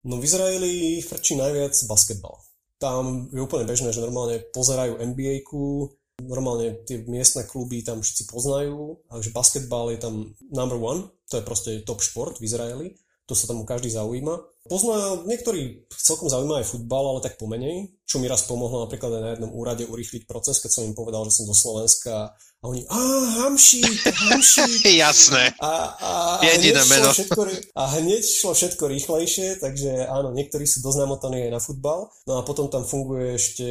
No 0.08 0.16
v 0.16 0.24
Izraeli 0.24 1.04
frčí 1.04 1.36
najviac 1.36 1.76
basketbal. 1.84 2.40
Tam 2.80 3.28
je 3.28 3.36
úplne 3.36 3.68
bežné, 3.68 3.92
že 3.92 4.00
normálne 4.00 4.40
pozerajú 4.56 4.96
NBA-ku, 4.96 5.92
normálne 6.26 6.84
tie 6.84 7.04
miestne 7.08 7.48
kluby 7.48 7.80
tam 7.80 8.04
všetci 8.04 8.28
poznajú, 8.28 9.00
takže 9.08 9.30
basketbal 9.32 9.94
je 9.94 9.98
tam 10.00 10.14
number 10.52 10.76
one, 10.76 11.08
to 11.30 11.40
je 11.40 11.46
proste 11.46 11.70
top 11.88 12.04
šport 12.04 12.36
v 12.36 12.46
Izraeli, 12.46 12.86
to 13.30 13.38
sa 13.38 13.46
tam 13.46 13.62
každý 13.62 13.94
zaujíma. 13.94 14.42
Pozná, 14.66 15.22
niektorí 15.22 15.86
celkom 15.94 16.26
zaujíma 16.26 16.60
aj 16.60 16.66
futbal, 16.66 17.14
ale 17.14 17.22
tak 17.22 17.38
pomenej, 17.38 17.94
čo 18.02 18.18
mi 18.18 18.26
raz 18.26 18.42
pomohlo 18.42 18.82
napríklad 18.82 19.06
aj 19.16 19.22
na 19.22 19.30
jednom 19.38 19.54
úrade 19.54 19.86
urýchliť 19.86 20.26
proces, 20.26 20.58
keď 20.58 20.70
som 20.74 20.86
im 20.90 20.98
povedal, 20.98 21.22
že 21.30 21.38
som 21.38 21.46
do 21.46 21.54
Slovenska 21.54 22.34
a 22.60 22.64
oni, 22.68 22.84
a 22.90 22.98
hamší, 23.46 23.80
hamší. 24.04 24.92
Jasné. 25.06 25.56
A, 25.62 25.64
a, 25.64 26.12
a, 26.36 26.44
Jediné 26.44 26.84
meno. 26.92 27.08
Všetko, 27.08 27.40
a 27.72 27.82
hneď 28.02 28.20
šlo 28.20 28.52
všetko 28.52 28.84
rýchlejšie, 28.84 29.62
takže 29.64 30.04
áno, 30.10 30.36
niektorí 30.36 30.68
sú 30.68 30.84
dosť 30.84 30.98
namotaní 31.08 31.48
aj 31.48 31.52
na 31.56 31.60
futbal. 31.62 32.12
No 32.28 32.36
a 32.36 32.44
potom 32.44 32.68
tam 32.68 32.84
funguje 32.84 33.38
ešte 33.38 33.66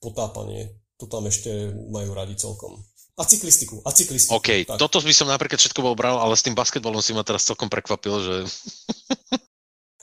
potápanie 0.00 0.72
to 0.98 1.06
tam 1.06 1.30
ešte 1.30 1.70
majú 1.88 2.10
radi 2.12 2.34
celkom. 2.34 2.82
A 3.18 3.26
cyklistiku, 3.26 3.82
a 3.82 3.90
cyklistiku. 3.90 4.38
OK, 4.38 4.62
tak. 4.62 4.78
toto 4.78 5.02
by 5.02 5.10
som 5.10 5.26
napríklad 5.26 5.58
všetko 5.58 5.82
bol 5.82 5.98
bral, 5.98 6.22
ale 6.22 6.38
s 6.38 6.46
tým 6.46 6.54
basketbalom 6.54 7.02
si 7.02 7.10
ma 7.14 7.26
teraz 7.26 7.46
celkom 7.46 7.66
prekvapil, 7.66 8.14
že... 8.22 8.34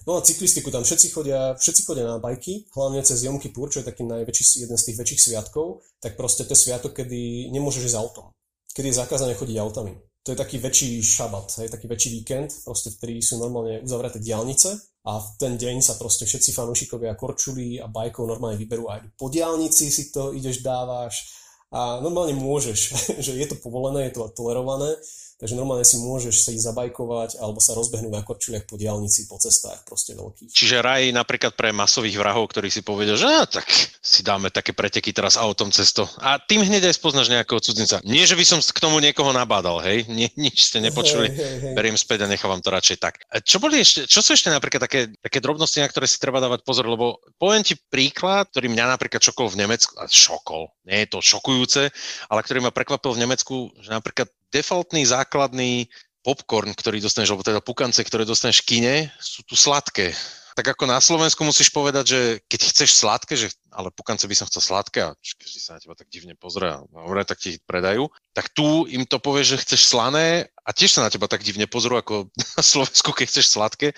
no 0.07 0.19
a 0.19 0.23
cyklistiku 0.23 0.67
tam 0.67 0.83
všetci 0.83 1.15
chodia, 1.15 1.55
všetci 1.55 1.81
chodia 1.87 2.03
na 2.11 2.19
bajky, 2.19 2.67
hlavne 2.75 2.99
cez 3.07 3.23
Jom 3.23 3.39
Kippur, 3.39 3.71
čo 3.71 3.79
je 3.79 3.87
taký 3.87 4.03
najväčší, 4.03 4.67
jeden 4.67 4.75
z 4.75 4.85
tých 4.91 4.99
väčších 4.99 5.21
sviatkov, 5.31 5.79
tak 6.03 6.19
proste 6.19 6.43
to 6.43 6.51
je 6.51 6.59
sviatok, 6.67 6.91
kedy 6.91 7.47
nemôžeš 7.55 7.87
ísť 7.87 7.99
autom. 7.99 8.35
Kedy 8.75 8.91
je 8.91 8.99
zakázané 8.99 9.39
chodiť 9.39 9.63
autami. 9.63 9.95
To 10.27 10.35
je 10.35 10.37
taký 10.41 10.59
väčší 10.59 10.99
šabat, 10.99 11.63
hej, 11.63 11.71
taký 11.71 11.87
väčší 11.87 12.09
víkend, 12.19 12.51
proste 12.67 12.91
vtedy 12.91 13.23
sú 13.23 13.39
normálne 13.39 13.79
uzavreté 13.79 14.19
diálnice 14.19 14.94
a 15.05 15.21
v 15.21 15.27
ten 15.37 15.53
deň 15.53 15.85
sa 15.85 16.01
proste 16.01 16.25
všetci 16.25 16.51
fanúšikovia 16.57 17.13
korčuli 17.13 17.77
a 17.77 17.85
bajkov 17.85 18.25
normálne 18.25 18.57
vyberú 18.57 18.89
aj 18.89 19.05
po 19.13 19.29
diálnici 19.29 19.93
si 19.93 20.09
to 20.09 20.33
ideš, 20.33 20.65
dávaš. 20.65 21.29
A 21.69 21.99
normálne 22.01 22.33
môžeš, 22.37 22.79
že 23.25 23.31
je 23.37 23.45
to 23.45 23.57
povolené, 23.61 24.09
je 24.09 24.17
to 24.17 24.29
tolerované, 24.33 24.97
Takže 25.35 25.59
normálne 25.59 25.83
si 25.83 25.99
môžeš 25.99 26.47
sa 26.47 26.49
ísť 26.55 26.71
zabajkovať 26.71 27.43
alebo 27.43 27.59
sa 27.59 27.75
rozbehnúť 27.75 28.07
na 28.07 28.23
korčuliach 28.23 28.63
po 28.63 28.79
diálnici, 28.79 29.27
po 29.27 29.35
cestách 29.35 29.83
proste 29.83 30.15
veľkých. 30.15 30.47
Čiže 30.47 30.79
raj 30.79 31.11
napríklad 31.11 31.59
pre 31.59 31.75
masových 31.75 32.15
vrahov, 32.15 32.47
ktorí 32.47 32.71
si 32.71 32.79
povedia, 32.79 33.19
že 33.19 33.27
á, 33.27 33.43
tak 33.43 33.67
si 33.99 34.23
dáme 34.23 34.47
také 34.47 34.71
preteky 34.71 35.11
teraz 35.11 35.35
autom 35.35 35.75
cesto. 35.75 36.07
A 36.23 36.39
tým 36.39 36.63
hneď 36.63 36.87
aj 36.87 36.95
spoznáš 36.95 37.27
nejakého 37.27 37.59
cudzinca. 37.59 37.99
Nie, 38.07 38.23
že 38.23 38.39
by 38.39 38.47
som 38.47 38.63
k 38.63 38.79
tomu 38.79 39.03
niekoho 39.03 39.35
nabádal, 39.35 39.83
hej? 39.83 40.07
Nie, 40.15 40.31
nič 40.39 40.71
ste 40.71 40.79
nepočuli. 40.79 41.27
Hej, 41.27 41.35
hej, 41.35 41.55
hej. 41.67 41.73
Beriem 41.75 41.99
späť 41.99 42.23
a 42.23 42.31
nechávam 42.31 42.63
to 42.63 42.71
radšej 42.71 42.97
tak. 43.03 43.19
Čo, 43.43 43.59
boli 43.59 43.83
ešte, 43.83 44.07
čo 44.07 44.23
sú 44.23 44.39
ešte 44.39 44.47
napríklad 44.47 44.87
také, 44.87 45.11
také 45.19 45.43
drobnosti, 45.43 45.83
na 45.83 45.91
ktoré 45.91 46.07
si 46.07 46.15
treba 46.15 46.39
dávať 46.39 46.63
pozor, 46.63 46.87
lebo 46.87 47.19
poviem 47.35 47.67
ti 47.67 47.75
príklad, 47.75 48.47
ktorý 48.55 48.71
mňa 48.71 48.95
napríklad 48.95 49.19
šokol 49.19 49.51
v 49.51 49.67
Nemecku, 49.67 49.91
šokol, 50.07 50.71
nie 50.87 51.03
je 51.03 51.07
to 51.11 51.19
šokujúce, 51.19 51.91
ale 52.31 52.39
ktorý 52.39 52.63
ma 52.63 52.71
prekvapil 52.71 53.11
v 53.11 53.21
Nemecku, 53.27 53.55
že 53.83 53.91
napríklad 53.91 54.31
defaultný 54.55 55.03
základný 55.03 55.91
popcorn, 56.25 56.73
ktorý 56.73 56.97
dostaneš, 57.03 57.35
alebo 57.35 57.45
teda 57.45 57.61
pukance, 57.61 58.01
ktoré 58.01 58.25
dostaneš 58.25 58.65
v 58.65 58.67
kine, 58.73 58.95
sú 59.21 59.45
tu 59.45 59.53
sladké. 59.53 60.15
Tak 60.55 60.71
ako 60.71 60.87
na 60.87 61.03
Slovensku 61.03 61.43
musíš 61.43 61.67
povedať, 61.67 62.15
že 62.15 62.19
keď 62.47 62.61
chceš 62.71 62.95
sladké, 62.95 63.35
že 63.35 63.51
ale 63.75 63.91
pukance 63.91 64.23
by 64.23 64.31
som 64.39 64.47
chcel 64.47 64.63
sladké 64.63 65.03
a 65.03 65.11
každý 65.35 65.59
sa 65.59 65.75
na 65.75 65.83
teba 65.83 65.99
tak 65.99 66.07
divne 66.07 66.31
pozrie 66.39 66.71
a 66.71 66.79
dobre, 66.87 67.27
tak 67.27 67.43
ti 67.43 67.59
ich 67.59 67.61
predajú, 67.67 68.07
tak 68.31 68.47
tu 68.55 68.87
im 68.87 69.03
to 69.03 69.19
povieš, 69.19 69.59
že 69.59 69.61
chceš 69.67 69.81
slané 69.91 70.47
a 70.63 70.71
tiež 70.71 70.95
sa 70.95 71.03
na 71.03 71.11
teba 71.11 71.27
tak 71.27 71.43
divne 71.43 71.67
pozrú 71.67 71.99
ako 71.99 72.31
na 72.57 72.63
Slovensku, 72.63 73.11
keď 73.11 73.25
chceš 73.35 73.51
sladké. 73.51 73.91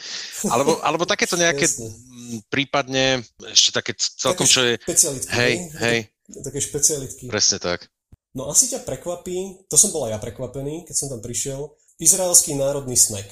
Alebo, 0.49 0.81
alebo 0.81 1.05
takéto 1.05 1.37
nejaké 1.41 1.69
prípadne 2.49 3.21
ešte 3.53 3.77
také 3.77 3.93
celkom, 3.95 4.49
čo 4.49 4.65
je... 4.65 4.81
Hej, 5.37 5.53
hej. 5.77 6.09
Také 6.27 6.59
špecialitky. 6.59 7.29
Presne 7.29 7.61
tak. 7.61 7.87
No 8.37 8.53
asi 8.53 8.69
ťa 8.69 8.85
prekvapí, 8.85 9.65
to 9.65 9.81
som 9.81 9.89
bol 9.89 10.05
aj 10.05 10.13
ja 10.13 10.19
prekvapený, 10.21 10.85
keď 10.85 10.93
som 10.93 11.09
tam 11.09 11.25
prišiel, 11.25 11.73
izraelský 11.97 12.53
národný 12.53 12.93
snack. 12.93 13.25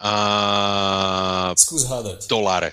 A... 0.00 1.52
Skús 1.52 1.84
hádať. 1.84 2.32
Doláre. 2.32 2.72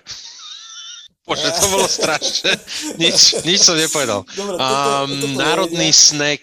Bože, 1.28 1.52
to 1.52 1.68
bolo 1.68 1.84
strašné. 1.84 2.56
Nič, 2.96 3.44
nič 3.44 3.60
som 3.60 3.76
nepovedal. 3.76 4.24
Dobre, 4.34 4.56
toto, 4.56 4.90
um, 5.04 5.12
toto 5.20 5.36
národný 5.36 5.92
je... 5.92 6.00
snack 6.00 6.42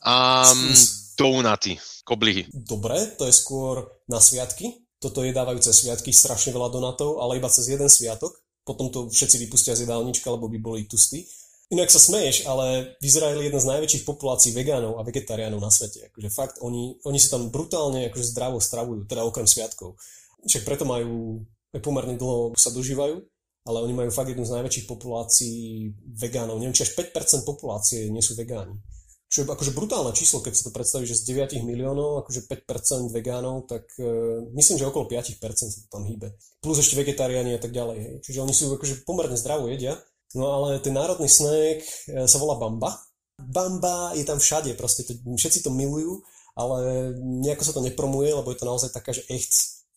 um, 0.00 0.72
donuty, 1.20 1.76
koblihy. 2.08 2.48
Dobre, 2.48 3.14
to 3.20 3.28
je 3.28 3.36
skôr 3.36 3.84
na 4.08 4.16
sviatky. 4.16 4.80
Toto 4.96 5.20
jedávajú 5.20 5.60
cez 5.60 5.84
sviatky 5.84 6.08
strašne 6.10 6.56
veľa 6.56 6.72
donatov, 6.72 7.20
ale 7.20 7.36
iba 7.36 7.52
cez 7.52 7.68
jeden 7.68 7.92
sviatok. 7.92 8.32
Potom 8.64 8.88
to 8.88 9.12
všetci 9.12 9.36
vypustia 9.44 9.76
z 9.76 9.84
jedálnička, 9.84 10.32
lebo 10.32 10.48
by 10.48 10.56
boli 10.56 10.88
tustí. 10.88 11.28
Inak 11.74 11.90
sa 11.90 11.98
smeješ, 11.98 12.46
ale 12.46 12.94
v 13.02 13.04
Izraeli 13.10 13.42
je 13.42 13.46
jedna 13.50 13.58
z 13.58 13.70
najväčších 13.74 14.06
populácií 14.06 14.54
vegánov 14.54 14.94
a 14.94 15.02
vegetariánov 15.02 15.58
na 15.58 15.74
svete. 15.74 16.06
Akože 16.06 16.30
fakt, 16.30 16.56
oni, 16.62 17.02
oni 17.02 17.18
sa 17.18 17.34
tam 17.34 17.50
brutálne 17.50 18.06
akože 18.14 18.30
zdravo 18.30 18.62
stravujú, 18.62 19.10
teda 19.10 19.26
okrem 19.26 19.50
sviatkov. 19.50 19.98
Však 20.46 20.62
preto 20.62 20.86
majú, 20.86 21.42
pomerne 21.82 22.14
dlho 22.14 22.54
sa 22.54 22.70
dožívajú, 22.70 23.26
ale 23.66 23.78
oni 23.82 23.90
majú 23.90 24.10
fakt 24.14 24.30
jednu 24.30 24.46
z 24.46 24.54
najväčších 24.54 24.86
populácií 24.86 25.90
vegánov. 26.14 26.62
Neviem, 26.62 26.78
či 26.78 26.86
až 26.86 26.94
5% 26.94 27.42
populácie 27.42 28.06
nie 28.06 28.22
sú 28.22 28.38
vegáni. 28.38 28.78
Čo 29.26 29.42
je 29.42 29.50
akože 29.50 29.74
brutálne 29.74 30.14
číslo, 30.14 30.46
keď 30.46 30.52
si 30.54 30.62
to 30.62 30.70
predstavíš, 30.70 31.10
že 31.10 31.26
z 31.26 31.58
9 31.58 31.66
miliónov, 31.66 32.22
akože 32.22 32.46
5% 32.46 33.10
vegánov, 33.10 33.66
tak 33.66 33.82
uh, 33.98 34.46
myslím, 34.54 34.78
že 34.78 34.86
okolo 34.86 35.10
5% 35.10 35.42
sa 35.42 35.66
to 35.66 35.90
tam 35.90 36.06
hýbe. 36.06 36.38
Plus 36.62 36.78
ešte 36.78 36.94
vegetariáni 36.94 37.58
a 37.58 37.58
tak 37.58 37.74
ďalej. 37.74 37.98
Hej. 37.98 38.14
Čiže 38.22 38.38
oni 38.46 38.54
sú 38.54 38.70
akože 38.70 39.02
pomerne 39.02 39.34
zdravo 39.34 39.66
jedia 39.66 39.98
No 40.34 40.50
ale 40.50 40.82
ten 40.82 40.94
národný 40.94 41.30
snack 41.30 41.82
e, 42.10 42.26
sa 42.26 42.38
volá 42.42 42.58
Bamba. 42.58 42.98
Bamba 43.38 44.14
je 44.18 44.26
tam 44.26 44.38
všade, 44.38 44.74
proste 44.74 45.06
to, 45.06 45.14
všetci 45.18 45.62
to 45.62 45.70
milujú, 45.70 46.22
ale 46.54 47.10
nejako 47.18 47.62
sa 47.66 47.74
to 47.74 47.82
nepromuje, 47.82 48.30
lebo 48.30 48.50
je 48.50 48.58
to 48.58 48.66
naozaj 48.66 48.90
taká, 48.94 49.10
že 49.10 49.26
echt 49.30 49.50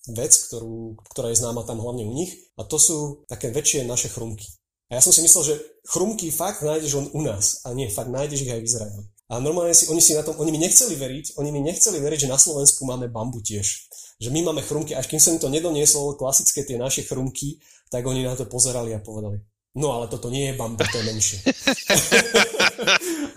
vec, 0.10 0.34
ktorú, 0.50 0.98
ktorá 1.14 1.30
je 1.30 1.42
známa 1.42 1.68
tam 1.68 1.82
hlavne 1.82 2.06
u 2.08 2.14
nich. 2.14 2.34
A 2.58 2.66
to 2.66 2.82
sú 2.82 2.98
také 3.30 3.54
väčšie 3.54 3.86
naše 3.86 4.10
chrumky. 4.10 4.48
A 4.88 4.98
ja 4.98 5.02
som 5.04 5.12
si 5.12 5.20
myslel, 5.20 5.44
že 5.44 5.56
chrumky 5.84 6.32
fakt 6.32 6.64
nájdeš 6.64 6.96
len 6.96 7.08
u 7.12 7.22
nás. 7.22 7.60
A 7.68 7.76
nie, 7.76 7.92
fakt 7.92 8.08
nájdeš 8.08 8.48
ich 8.48 8.54
aj 8.54 8.62
v 8.64 8.70
Izraeli. 8.72 9.04
A 9.28 9.44
normálne 9.44 9.76
si, 9.76 9.92
oni 9.92 10.00
si 10.00 10.16
na 10.16 10.24
tom, 10.24 10.40
oni 10.40 10.56
mi 10.56 10.60
nechceli 10.64 10.96
veriť, 10.96 11.36
oni 11.36 11.52
mi 11.52 11.60
nechceli 11.60 12.00
veriť, 12.00 12.24
že 12.24 12.32
na 12.32 12.40
Slovensku 12.40 12.88
máme 12.88 13.12
bambu 13.12 13.44
tiež. 13.44 13.92
Že 14.24 14.32
my 14.32 14.40
máme 14.48 14.64
chrumky, 14.64 14.96
až 14.96 15.12
kým 15.12 15.20
som 15.20 15.36
im 15.36 15.44
to 15.44 15.52
nedoniesol, 15.52 16.16
klasické 16.16 16.64
tie 16.64 16.80
naše 16.80 17.04
chrumky, 17.04 17.60
tak 17.92 18.08
oni 18.08 18.24
na 18.24 18.40
to 18.40 18.48
pozerali 18.48 18.96
a 18.96 19.04
povedali, 19.04 19.44
No 19.78 19.94
ale 19.94 20.10
toto 20.10 20.34
nie 20.34 20.50
je 20.50 20.54
bambu, 20.58 20.82
to 20.90 20.98
je 20.98 21.06
menšie. 21.06 21.38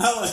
ale, 0.08 0.24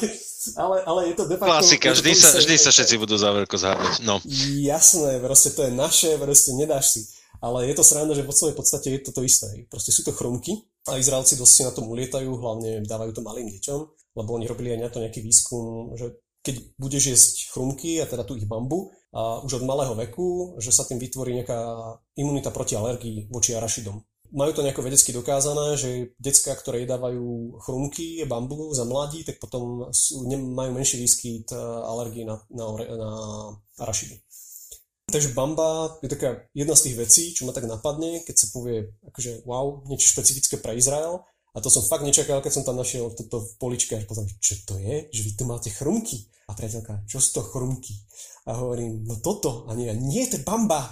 ale, 0.55 0.78
ale 0.88 0.99
je 1.12 1.14
to 1.20 1.24
de 1.28 1.36
facto... 1.36 1.51
Klasika, 1.51 1.91
vždy 1.91 2.12
sa, 2.16 2.32
vždy 2.39 2.55
sa 2.55 2.72
všetci 2.72 2.95
budú 2.95 3.20
za 3.20 3.36
veľko 3.36 3.55
zhádzať. 3.60 4.08
No. 4.08 4.24
Jasné, 4.64 5.20
proste 5.20 5.51
to 5.51 5.68
je 5.68 5.72
naše, 5.76 6.16
proste 6.16 6.55
nedáš 6.55 6.95
si. 6.95 7.01
Ale 7.43 7.68
je 7.68 7.76
to 7.76 7.84
sranda, 7.84 8.16
že 8.16 8.24
v 8.24 8.32
svojej 8.32 8.55
podstate 8.55 8.88
je 8.95 8.99
to 9.03 9.12
to 9.12 9.22
isté. 9.28 9.68
Proste 9.68 9.91
sú 9.91 10.08
to 10.08 10.16
chrumky 10.16 10.64
a 10.88 10.95
Izraelci 10.95 11.36
dosť 11.36 11.53
si 11.53 11.62
na 11.68 11.76
tom 11.76 11.91
ulietajú, 11.91 12.32
hlavne 12.39 12.88
dávajú 12.88 13.12
to 13.12 13.22
malým 13.22 13.51
deťom, 13.51 13.80
lebo 14.16 14.30
oni 14.32 14.47
robili 14.47 14.74
aj 14.74 14.80
na 14.80 14.89
to 14.89 15.03
nejaký 15.03 15.20
výskum, 15.20 15.91
že 15.99 16.24
keď 16.41 16.55
budeš 16.80 17.03
jesť 17.12 17.36
chrumky 17.51 17.99
a 17.99 18.08
teda 18.08 18.24
tu 18.24 18.39
ich 18.39 18.47
bambu 18.47 18.95
a 19.12 19.43
už 19.43 19.60
od 19.60 19.68
malého 19.68 19.91
veku, 19.99 20.55
že 20.64 20.72
sa 20.72 20.88
tým 20.88 20.97
vytvorí 20.97 21.36
nejaká 21.36 21.60
imunita 22.16 22.55
proti 22.55 22.80
alergii 22.80 23.28
voči 23.28 23.51
arašidom 23.51 23.99
majú 24.32 24.51
to 24.53 24.63
nejako 24.63 24.82
vedecky 24.84 25.13
dokázané, 25.13 25.78
že 25.78 26.11
decka, 26.19 26.55
ktoré 26.55 26.84
jedávajú 26.84 27.57
chrumky, 27.63 28.23
bambu 28.28 28.73
za 28.75 28.84
mladí, 28.84 29.23
tak 29.23 29.39
potom 29.39 29.91
sú, 29.93 30.28
majú 30.32 30.71
menší 30.75 30.99
výskyt 30.99 31.51
e, 31.51 31.57
alergii 31.61 32.25
na, 32.28 32.36
na, 32.51 32.65
na 32.75 33.11
arašidy. 33.80 34.19
Takže 35.07 35.32
bamba 35.32 35.95
je 36.03 36.11
taká 36.11 36.43
jedna 36.51 36.75
z 36.75 36.84
tých 36.91 36.95
vecí, 36.99 37.23
čo 37.32 37.47
ma 37.47 37.55
tak 37.55 37.63
napadne, 37.63 38.28
keď 38.28 38.36
sa 38.36 38.47
povie, 38.51 38.91
akože 39.07 39.47
wow, 39.47 39.88
niečo 39.88 40.11
špecifické 40.11 40.59
pre 40.59 40.75
Izrael. 40.75 41.23
A 41.55 41.63
to 41.63 41.71
som 41.71 41.88
fakt 41.88 42.03
nečakal, 42.03 42.43
keď 42.43 42.59
som 42.59 42.67
tam 42.67 42.75
našiel 42.75 43.07
toto 43.15 43.39
v 43.39 43.51
poličke 43.55 43.95
a 43.95 44.03
potom, 44.03 44.28
čo 44.43 44.59
to 44.67 44.75
je? 44.78 45.07
Že 45.09 45.21
vy 45.23 45.32
tu 45.34 45.43
máte 45.47 45.69
chrumky. 45.71 46.28
A 46.47 46.55
priateľka, 46.55 47.07
čo 47.07 47.23
sú 47.23 47.39
to 47.39 47.41
chrumky? 47.47 47.95
A 48.48 48.56
hovorím, 48.56 49.04
no 49.04 49.20
toto. 49.20 49.68
A 49.68 49.76
nie, 49.76 49.91
nie, 49.91 50.24
to 50.24 50.39
je 50.39 50.48
bamba. 50.48 50.88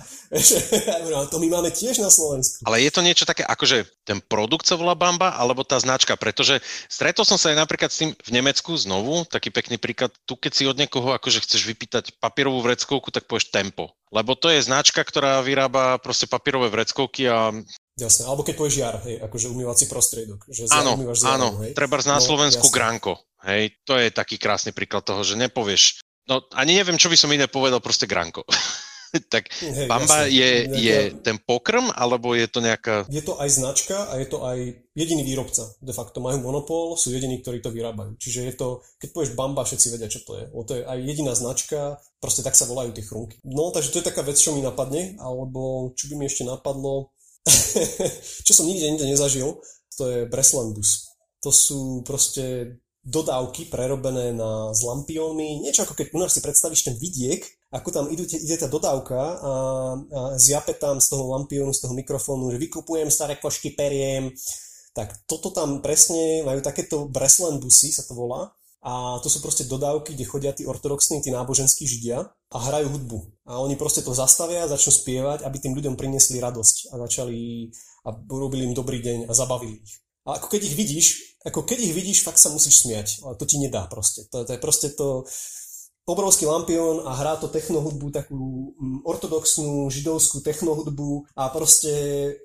a 1.16 1.24
to 1.32 1.40
my 1.40 1.48
máme 1.48 1.72
tiež 1.72 2.04
na 2.04 2.12
Slovensku. 2.12 2.68
Ale 2.68 2.84
je 2.84 2.92
to 2.92 3.00
niečo 3.00 3.24
také, 3.24 3.48
akože 3.48 3.88
ten 4.04 4.20
produkt 4.20 4.68
sa 4.68 4.76
volá 4.76 4.92
bamba, 4.92 5.40
alebo 5.40 5.64
tá 5.64 5.80
značka? 5.80 6.20
Pretože 6.20 6.60
stretol 6.92 7.24
som 7.24 7.40
sa 7.40 7.56
aj 7.56 7.64
napríklad 7.64 7.88
s 7.88 8.04
tým 8.04 8.12
v 8.12 8.30
Nemecku 8.36 8.76
znovu, 8.76 9.24
taký 9.32 9.56
pekný 9.56 9.80
príklad, 9.80 10.12
tu 10.28 10.36
keď 10.36 10.52
si 10.52 10.68
od 10.68 10.76
niekoho 10.76 11.16
akože 11.16 11.48
chceš 11.48 11.64
vypýtať 11.64 12.20
papierovú 12.20 12.60
vreckovku, 12.60 13.08
tak 13.08 13.24
povieš 13.32 13.56
tempo. 13.56 13.96
Lebo 14.12 14.36
to 14.36 14.52
je 14.52 14.60
značka, 14.60 15.00
ktorá 15.00 15.40
vyrába 15.40 15.96
proste 16.04 16.28
papierové 16.28 16.68
vreckovky 16.68 17.32
a 17.32 17.56
Jasné, 17.96 18.28
alebo 18.28 18.44
keď 18.44 18.56
povieš 18.60 18.76
jar, 18.76 19.00
hej, 19.08 19.24
akože 19.24 19.56
umývací 19.56 19.88
prostriedok. 19.88 20.44
Že 20.52 20.68
áno, 20.68 21.00
áno, 21.32 21.64
treba 21.72 21.96
na 22.04 22.20
no, 22.20 22.28
Slovensku 22.28 22.68
jasné. 22.68 22.76
Granko, 22.76 23.24
hej, 23.48 23.72
to 23.88 23.96
je 23.96 24.12
taký 24.12 24.36
krásny 24.36 24.76
príklad 24.76 25.08
toho, 25.08 25.24
že 25.24 25.40
nepovieš, 25.40 26.04
no 26.30 26.46
ani 26.54 26.78
neviem, 26.78 26.98
čo 27.00 27.10
by 27.10 27.18
som 27.18 27.32
iné 27.32 27.50
povedal, 27.50 27.82
proste 27.82 28.10
Granko. 28.10 28.46
tak 29.34 29.48
Hej, 29.64 29.88
Bamba 29.88 30.28
jasne. 30.28 30.36
je, 30.36 30.50
je 30.76 30.98
ten 31.24 31.38
pokrm, 31.40 31.88
alebo 31.96 32.36
je 32.36 32.48
to 32.52 32.60
nejaká... 32.60 33.08
Je 33.08 33.24
to 33.24 33.40
aj 33.40 33.50
značka 33.52 34.12
a 34.12 34.20
je 34.20 34.28
to 34.28 34.44
aj 34.44 34.58
jediný 34.96 35.24
výrobca. 35.24 35.64
De 35.80 35.96
facto 35.96 36.20
majú 36.20 36.44
monopol, 36.44 37.00
sú 37.00 37.12
jediní, 37.16 37.40
ktorí 37.40 37.64
to 37.64 37.72
vyrábajú. 37.72 38.20
Čiže 38.20 38.40
je 38.52 38.54
to, 38.56 38.68
keď 39.00 39.10
povieš 39.16 39.32
Bamba, 39.38 39.64
všetci 39.64 39.88
vedia, 39.96 40.12
čo 40.12 40.24
to 40.28 40.36
je. 40.40 40.46
O 40.52 40.68
to 40.68 40.80
je 40.80 40.84
aj 40.84 41.00
jediná 41.00 41.32
značka, 41.32 42.00
proste 42.20 42.44
tak 42.44 42.58
sa 42.58 42.68
volajú 42.68 42.92
tie 42.96 43.06
chrumky. 43.06 43.40
No, 43.48 43.72
takže 43.72 43.92
to 43.96 44.00
je 44.04 44.10
taká 44.10 44.22
vec, 44.26 44.36
čo 44.36 44.56
mi 44.56 44.66
napadne, 44.66 45.16
alebo 45.22 45.94
čo 45.96 46.12
by 46.12 46.20
mi 46.20 46.26
ešte 46.28 46.44
napadlo, 46.44 47.16
čo 48.46 48.52
som 48.52 48.66
nikde 48.66 48.90
nikde 48.90 49.08
nezažil, 49.08 49.62
to 49.96 50.04
je 50.12 50.20
Breslan 50.28 50.76
bus. 50.76 51.14
To 51.46 51.54
sú 51.54 52.02
proste 52.02 52.78
dodávky 53.06 53.70
prerobené 53.70 54.34
na 54.34 54.74
s 54.74 54.82
lampiónmi, 54.82 55.62
niečo 55.62 55.86
ako 55.86 55.94
keď 55.94 56.08
u 56.12 56.18
nás 56.26 56.34
si 56.34 56.42
predstavíš 56.42 56.90
ten 56.90 56.98
vidiek, 56.98 57.46
ako 57.70 57.94
tam 57.94 58.06
ide, 58.10 58.26
ide 58.26 58.58
tá 58.58 58.66
dodávka 58.66 59.16
a, 59.16 59.30
a 59.38 59.52
zjape 60.42 60.74
tam 60.74 60.98
z 60.98 61.14
toho 61.14 61.30
lampiónu, 61.38 61.70
z 61.70 61.86
toho 61.86 61.94
mikrofónu, 61.94 62.50
že 62.50 62.58
vykupujem 62.58 63.14
staré 63.14 63.38
košky, 63.38 63.78
periem, 63.78 64.34
tak 64.98 65.14
toto 65.30 65.54
tam 65.54 65.86
presne 65.86 66.42
majú 66.42 66.66
takéto 66.66 67.06
Breslan 67.06 67.62
busy, 67.62 67.94
sa 67.94 68.02
to 68.10 68.18
volá, 68.18 68.50
a 68.86 69.18
to 69.18 69.34
sú 69.34 69.42
proste 69.42 69.66
dodávky, 69.66 70.14
kde 70.14 70.30
chodia 70.30 70.54
tí 70.54 70.62
ortodoxní, 70.62 71.18
tí 71.26 71.34
náboženskí 71.34 71.90
židia 71.90 72.22
a 72.54 72.58
hrajú 72.70 72.94
hudbu. 72.94 73.18
A 73.50 73.58
oni 73.58 73.74
proste 73.74 74.06
to 74.06 74.14
zastavia, 74.14 74.70
začnú 74.70 74.94
spievať, 74.94 75.42
aby 75.42 75.58
tým 75.58 75.74
ľuďom 75.74 75.98
priniesli 75.98 76.38
radosť 76.38 76.94
a 76.94 77.02
začali 77.02 77.74
a 78.06 78.14
urobili 78.30 78.70
im 78.70 78.78
dobrý 78.78 79.02
deň 79.02 79.26
a 79.26 79.34
zabavili 79.34 79.82
ich. 79.82 80.05
A 80.26 80.42
ako 80.42 80.50
keď 80.50 80.62
ich 80.66 80.76
vidíš, 80.76 81.06
ako 81.46 81.62
keď 81.64 81.78
ich 81.86 81.94
vidíš, 81.94 82.26
fakt 82.26 82.42
sa 82.42 82.50
musíš 82.50 82.82
smiať. 82.82 83.22
Ale 83.22 83.38
to 83.38 83.46
ti 83.46 83.62
nedá 83.62 83.86
proste. 83.86 84.26
To, 84.34 84.42
to 84.44 84.52
je 84.52 84.60
proste 84.60 84.98
to, 84.98 85.30
obrovský 86.06 86.46
lampión 86.46 87.02
a 87.02 87.18
hrá 87.18 87.34
to 87.42 87.50
technohudbu, 87.50 88.14
takú 88.14 88.38
mm, 88.78 89.02
ortodoxnú 89.10 89.90
židovskú 89.90 90.46
technohudbu 90.46 91.34
a 91.34 91.50
proste 91.50 91.90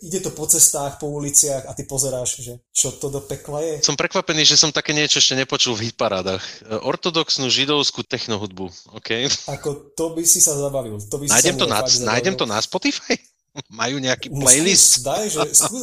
ide 0.00 0.24
to 0.24 0.32
po 0.32 0.48
cestách, 0.48 0.96
po 0.96 1.12
uliciach 1.12 1.68
a 1.68 1.76
ty 1.76 1.84
pozeráš, 1.84 2.40
že 2.40 2.52
čo 2.72 2.96
to 2.96 3.12
do 3.12 3.20
pekla 3.20 3.60
je. 3.60 3.74
Som 3.84 4.00
prekvapený, 4.00 4.48
že 4.48 4.56
som 4.56 4.72
také 4.72 4.96
niečo 4.96 5.20
ešte 5.20 5.36
nepočul 5.36 5.76
v 5.76 5.92
hitparádach. 5.92 6.40
Ortodoxnú 6.88 7.52
židovskú 7.52 8.00
technohudbu, 8.00 8.96
OK? 8.96 9.28
Ako 9.52 9.92
to 9.92 10.16
by 10.16 10.24
si 10.24 10.40
sa 10.40 10.56
zabavil. 10.56 10.96
To 10.96 11.16
by 11.20 11.28
nájdem, 11.28 11.60
to 11.60 11.68
na, 11.68 11.84
nájdem 11.84 12.34
to 12.40 12.48
na 12.48 12.56
Spotify? 12.64 13.20
Majú 13.80 13.96
nejaký 13.98 14.30
playlist? 14.30 15.02
Daj, 15.02 15.26
že 15.30 15.40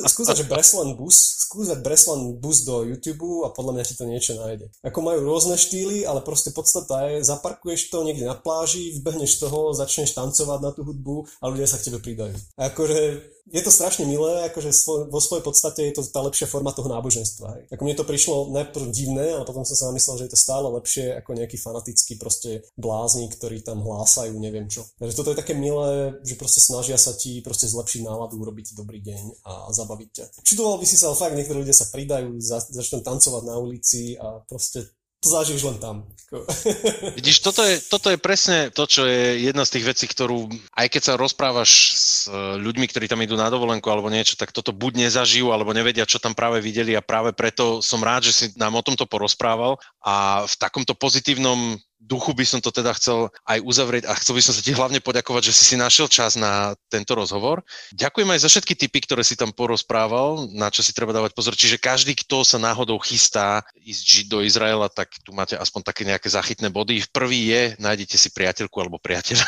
skúsa, 0.08 0.34
že 0.34 0.48
Breslan 0.48 0.96
Bus, 0.96 1.44
skúsať 1.48 1.80
Breslan 1.84 2.40
Bus 2.40 2.64
do 2.64 2.88
YouTube 2.88 3.44
a 3.44 3.52
podľa 3.52 3.80
mňa 3.80 3.84
ti 3.88 3.94
to 3.96 4.06
niečo 4.08 4.34
nájde. 4.40 4.72
Ako 4.84 5.00
majú 5.04 5.24
rôzne 5.24 5.60
štýly, 5.60 6.08
ale 6.08 6.24
proste 6.24 6.56
podstata 6.56 7.08
je, 7.12 7.24
zaparkuješ 7.28 7.92
to 7.92 8.04
niekde 8.08 8.28
na 8.28 8.36
pláži, 8.36 8.96
vbehneš 9.00 9.40
toho, 9.44 9.76
začneš 9.76 10.16
tancovať 10.16 10.60
na 10.64 10.72
tú 10.72 10.82
hudbu 10.88 11.28
a 11.44 11.46
ľudia 11.52 11.68
sa 11.68 11.80
k 11.80 11.92
tebe 11.92 12.00
pridajú. 12.00 12.36
Akože 12.56 13.37
je 13.48 13.62
to 13.64 13.72
strašne 13.72 14.04
milé, 14.04 14.52
akože 14.52 14.72
vo 15.08 15.20
svojej 15.24 15.44
podstate 15.44 15.88
je 15.88 15.94
to 15.96 16.04
tá 16.04 16.20
lepšia 16.20 16.52
forma 16.52 16.76
toho 16.76 16.92
náboženstva. 16.92 17.48
Hej. 17.56 17.64
Ako 17.72 17.82
mne 17.88 17.96
to 17.96 18.06
prišlo 18.08 18.52
najprv 18.52 18.92
divné, 18.92 19.40
ale 19.40 19.48
potom 19.48 19.64
som 19.64 19.76
sa 19.76 19.88
zamyslel, 19.92 20.20
že 20.20 20.26
je 20.28 20.34
to 20.36 20.40
stále 20.40 20.68
lepšie 20.68 21.16
ako 21.16 21.32
nejaký 21.38 21.56
fanatický 21.56 22.20
proste 22.20 22.68
blázni, 22.76 23.32
ktorí 23.32 23.64
tam 23.64 23.80
hlásajú, 23.80 24.36
neviem 24.36 24.68
čo. 24.68 24.84
Takže 25.00 25.16
toto 25.16 25.32
je 25.32 25.40
také 25.40 25.56
milé, 25.56 26.20
že 26.28 26.36
proste 26.36 26.60
snažia 26.60 27.00
sa 27.00 27.16
ti 27.16 27.40
proste 27.40 27.72
zlepšiť 27.72 28.04
náladu, 28.04 28.36
urobiť 28.36 28.76
dobrý 28.76 29.00
deň 29.00 29.48
a 29.48 29.72
zabaviť 29.72 30.10
ťa. 30.12 30.26
Čudoval 30.44 30.84
by 30.84 30.86
si 30.86 31.00
sa, 31.00 31.12
ale 31.12 31.20
fakt 31.20 31.36
niektorí 31.40 31.64
ľudia 31.64 31.76
sa 31.76 31.88
pridajú, 31.88 32.40
za, 32.44 32.60
začnú 32.68 33.00
tancovať 33.00 33.44
na 33.48 33.56
ulici 33.56 34.20
a 34.20 34.44
proste 34.44 34.92
to 35.22 35.28
zažiješ 35.30 35.64
len 35.64 35.78
tam. 35.82 35.96
Vidíš, 37.18 37.40
toto 37.40 37.64
je, 37.64 37.80
toto 37.80 38.12
je 38.12 38.20
presne 38.20 38.68
to, 38.68 38.84
čo 38.84 39.08
je 39.08 39.48
jedna 39.48 39.64
z 39.64 39.80
tých 39.80 39.86
vecí, 39.88 40.06
ktorú, 40.12 40.52
aj 40.76 40.88
keď 40.92 41.02
sa 41.02 41.14
rozprávaš 41.16 41.72
s 41.96 42.28
e, 42.28 42.60
ľuďmi, 42.60 42.84
ktorí 42.92 43.08
tam 43.08 43.24
idú 43.24 43.40
na 43.40 43.48
dovolenku 43.48 43.88
alebo 43.88 44.12
niečo, 44.12 44.36
tak 44.36 44.52
toto 44.52 44.76
buď 44.76 45.08
nezažijú, 45.08 45.56
alebo 45.56 45.72
nevedia, 45.72 46.04
čo 46.04 46.20
tam 46.20 46.36
práve 46.36 46.60
videli 46.60 47.00
a 47.00 47.06
práve 47.06 47.32
preto 47.32 47.80
som 47.80 48.04
rád, 48.04 48.28
že 48.28 48.36
si 48.36 48.46
nám 48.60 48.76
o 48.76 48.84
tomto 48.84 49.08
porozprával 49.08 49.80
a 50.04 50.44
v 50.44 50.56
takomto 50.60 50.92
pozitívnom 51.00 51.80
duchu 52.00 52.32
by 52.34 52.46
som 52.46 52.60
to 52.62 52.70
teda 52.70 52.94
chcel 52.96 53.34
aj 53.44 53.60
uzavrieť 53.66 54.06
a 54.08 54.14
chcel 54.16 54.38
by 54.38 54.42
som 54.46 54.54
sa 54.54 54.62
ti 54.62 54.72
hlavne 54.72 55.02
poďakovať, 55.02 55.52
že 55.52 55.54
si 55.54 55.64
si 55.74 55.76
našiel 55.76 56.08
čas 56.08 56.38
na 56.38 56.78
tento 56.88 57.18
rozhovor. 57.18 57.66
Ďakujem 57.94 58.30
aj 58.32 58.40
za 58.46 58.50
všetky 58.54 58.74
tipy, 58.78 59.00
ktoré 59.04 59.26
si 59.26 59.36
tam 59.36 59.50
porozprával, 59.52 60.48
na 60.54 60.70
čo 60.70 60.86
si 60.86 60.94
treba 60.94 61.12
dávať 61.12 61.34
pozor. 61.34 61.58
Čiže 61.58 61.82
každý, 61.82 62.14
kto 62.14 62.46
sa 62.46 62.62
náhodou 62.62 63.02
chystá 63.02 63.66
ísť 63.82 64.30
do 64.30 64.46
Izraela, 64.46 64.88
tak 64.88 65.12
tu 65.26 65.34
máte 65.34 65.58
aspoň 65.58 65.82
také 65.84 66.06
nejaké 66.06 66.30
zachytné 66.30 66.70
body. 66.70 67.04
V 67.04 67.10
prvý 67.10 67.50
je, 67.50 67.62
nájdete 67.82 68.16
si 68.16 68.30
priateľku 68.32 68.78
alebo 68.78 69.02
priateľa 69.02 69.46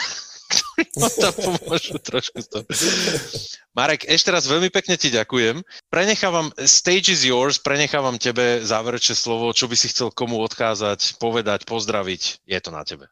ktorí 0.50 0.84
vám 1.02 1.14
tam 1.14 1.34
pomôžu 1.38 1.96
trošku 2.02 2.42
to. 2.50 2.66
Marek, 3.78 4.10
ešte 4.10 4.34
raz 4.34 4.50
veľmi 4.50 4.74
pekne 4.74 4.98
ti 4.98 5.14
ďakujem. 5.14 5.62
Prenechávam, 5.94 6.50
stage 6.58 7.14
is 7.14 7.22
yours, 7.22 7.62
prenechávam 7.62 8.18
tebe 8.18 8.66
záverečné 8.66 9.14
slovo, 9.14 9.54
čo 9.54 9.70
by 9.70 9.76
si 9.78 9.94
chcel 9.94 10.10
komu 10.10 10.42
odkázať, 10.42 11.22
povedať, 11.22 11.70
pozdraviť, 11.70 12.44
je 12.50 12.60
to 12.60 12.70
na 12.74 12.82
tebe. 12.82 13.06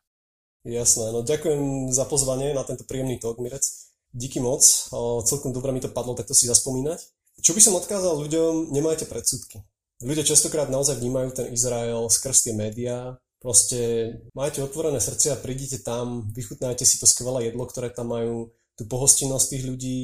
Jasné, 0.67 1.15
no 1.15 1.23
ďakujem 1.23 1.93
za 1.93 2.03
pozvanie 2.09 2.51
na 2.51 2.65
tento 2.65 2.83
príjemný 2.83 3.21
talk, 3.21 3.39
Mirec. 3.39 3.63
Díky 4.11 4.41
moc, 4.41 4.65
o, 4.91 5.21
celkom 5.23 5.53
dobre 5.53 5.71
mi 5.71 5.79
to 5.79 5.93
padlo 5.93 6.17
takto 6.17 6.33
si 6.33 6.49
zaspomínať. 6.49 6.99
Čo 7.39 7.53
by 7.53 7.61
som 7.61 7.77
odkázal 7.77 8.17
ľuďom, 8.17 8.73
nemajte 8.73 9.05
predsudky. 9.05 9.61
Ľudia 10.01 10.25
častokrát 10.25 10.67
naozaj 10.73 10.97
vnímajú 10.97 11.29
ten 11.37 11.47
Izrael 11.53 12.09
skrz 12.09 12.49
tie 12.49 12.53
médiá, 12.57 13.17
Proste 13.37 14.11
majte 14.33 14.65
otvorené 14.65 14.97
srdcia, 14.97 15.37
prídite 15.45 15.85
tam, 15.85 16.25
vychutnajte 16.33 16.81
si 16.81 16.97
to 16.97 17.05
skvelé 17.05 17.53
jedlo, 17.53 17.69
ktoré 17.69 17.93
tam 17.93 18.09
majú, 18.09 18.49
tú 18.73 18.89
pohostinnosť 18.89 19.45
tých 19.49 19.63
ľudí, 19.65 20.01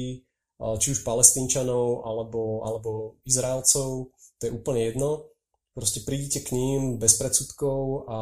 či 0.54 0.86
už 0.94 1.02
palestínčanov 1.02 2.06
alebo, 2.06 2.62
alebo 2.62 2.90
Izraelcov, 3.26 4.14
to 4.38 4.42
je 4.46 4.54
úplne 4.54 4.86
jedno. 4.86 5.30
Proste 5.74 6.06
prídite 6.06 6.46
k 6.46 6.54
ním 6.54 7.02
bez 7.02 7.18
predsudkov 7.18 8.06
a 8.06 8.18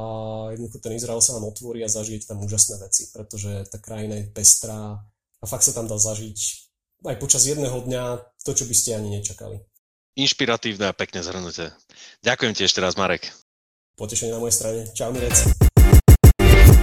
jednoducho 0.57 0.81
ten 0.81 0.97
Izrael 0.97 1.21
sa 1.21 1.37
vám 1.37 1.53
otvorí 1.53 1.85
a 1.85 1.93
zažijete 1.93 2.33
tam 2.33 2.41
úžasné 2.41 2.81
veci, 2.81 3.13
pretože 3.13 3.69
tá 3.69 3.77
krajina 3.77 4.17
je 4.17 4.33
pestrá 4.33 4.97
a 5.41 5.45
fakt 5.45 5.69
sa 5.69 5.77
tam 5.77 5.85
dá 5.85 6.01
zažiť 6.01 6.39
aj 7.05 7.17
počas 7.21 7.45
jedného 7.45 7.85
dňa 7.85 8.25
to, 8.41 8.57
čo 8.57 8.65
by 8.65 8.73
ste 8.73 8.97
ani 8.97 9.21
nečakali. 9.21 9.61
Inšpiratívne 10.17 10.89
a 10.89 10.97
pekne 10.97 11.21
zhrnuté. 11.21 11.77
Ďakujem 12.25 12.57
ti 12.57 12.65
ešte 12.65 12.81
raz, 12.81 12.97
Marek 12.97 13.29
potešenie 13.97 14.33
na 14.33 14.41
mojej 14.41 14.57
strane. 14.57 14.81
Čau, 14.93 15.13
Mirec. 15.13 15.37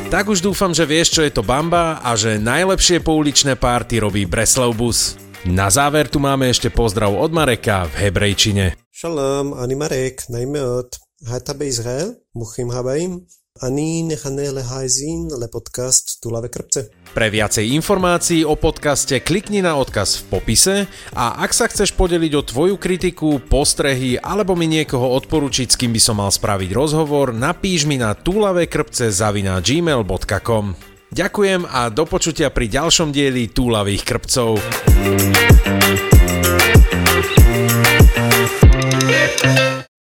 Tak 0.09 0.25
už 0.25 0.41
dúfam, 0.41 0.73
že 0.73 0.89
vieš, 0.89 1.13
čo 1.13 1.21
je 1.21 1.29
to 1.29 1.45
Bamba 1.45 2.01
a 2.01 2.17
že 2.17 2.41
najlepšie 2.41 3.05
pouličné 3.05 3.53
párty 3.53 4.01
robí 4.01 4.25
Breslau 4.25 4.73
Bus. 4.73 5.13
Na 5.45 5.69
záver 5.69 6.09
tu 6.09 6.17
máme 6.17 6.49
ešte 6.49 6.73
pozdrav 6.73 7.13
od 7.13 7.29
Mareka 7.29 7.85
v 7.87 8.09
hebrejčine. 8.09 8.73
Shalom, 8.89 9.53
ani 9.53 9.77
Marek, 9.77 10.25
najmä 10.27 10.59
od 10.59 10.97
Hata 11.29 11.53
Izrael, 11.61 12.17
Muchim 12.33 12.73
Habaim 12.73 13.23
ani 13.61 14.03
nechané 14.07 14.51
lehajzín 14.51 15.27
le 15.31 15.47
podcast 15.51 16.19
Tulavé 16.23 16.47
krpce. 16.47 16.89
Pre 17.11 17.27
viacej 17.27 17.75
informácií 17.75 18.47
o 18.47 18.55
podcaste 18.55 19.19
klikni 19.19 19.59
na 19.59 19.75
odkaz 19.75 20.19
v 20.19 20.23
popise 20.31 20.75
a 21.11 21.41
ak 21.43 21.51
sa 21.51 21.67
chceš 21.67 21.93
podeliť 21.95 22.31
o 22.39 22.45
tvoju 22.45 22.75
kritiku, 22.79 23.43
postrehy 23.43 24.15
alebo 24.19 24.55
mi 24.55 24.71
niekoho 24.71 25.13
odporučiť, 25.19 25.67
s 25.73 25.79
kým 25.79 25.91
by 25.91 26.01
som 26.01 26.21
mal 26.21 26.31
spraviť 26.31 26.69
rozhovor, 26.71 27.35
napíš 27.35 27.85
mi 27.89 27.99
na 27.99 28.15
tulavekrpce 28.15 29.11
zavina 29.11 29.59
gmail.com. 29.59 30.65
Ďakujem 31.09 31.65
a 31.65 31.89
do 31.89 32.05
počutia 32.05 32.53
pri 32.53 32.69
ďalšom 32.69 33.09
dieli 33.09 33.49
Túlavých 33.49 34.05
krpcov. 34.05 34.61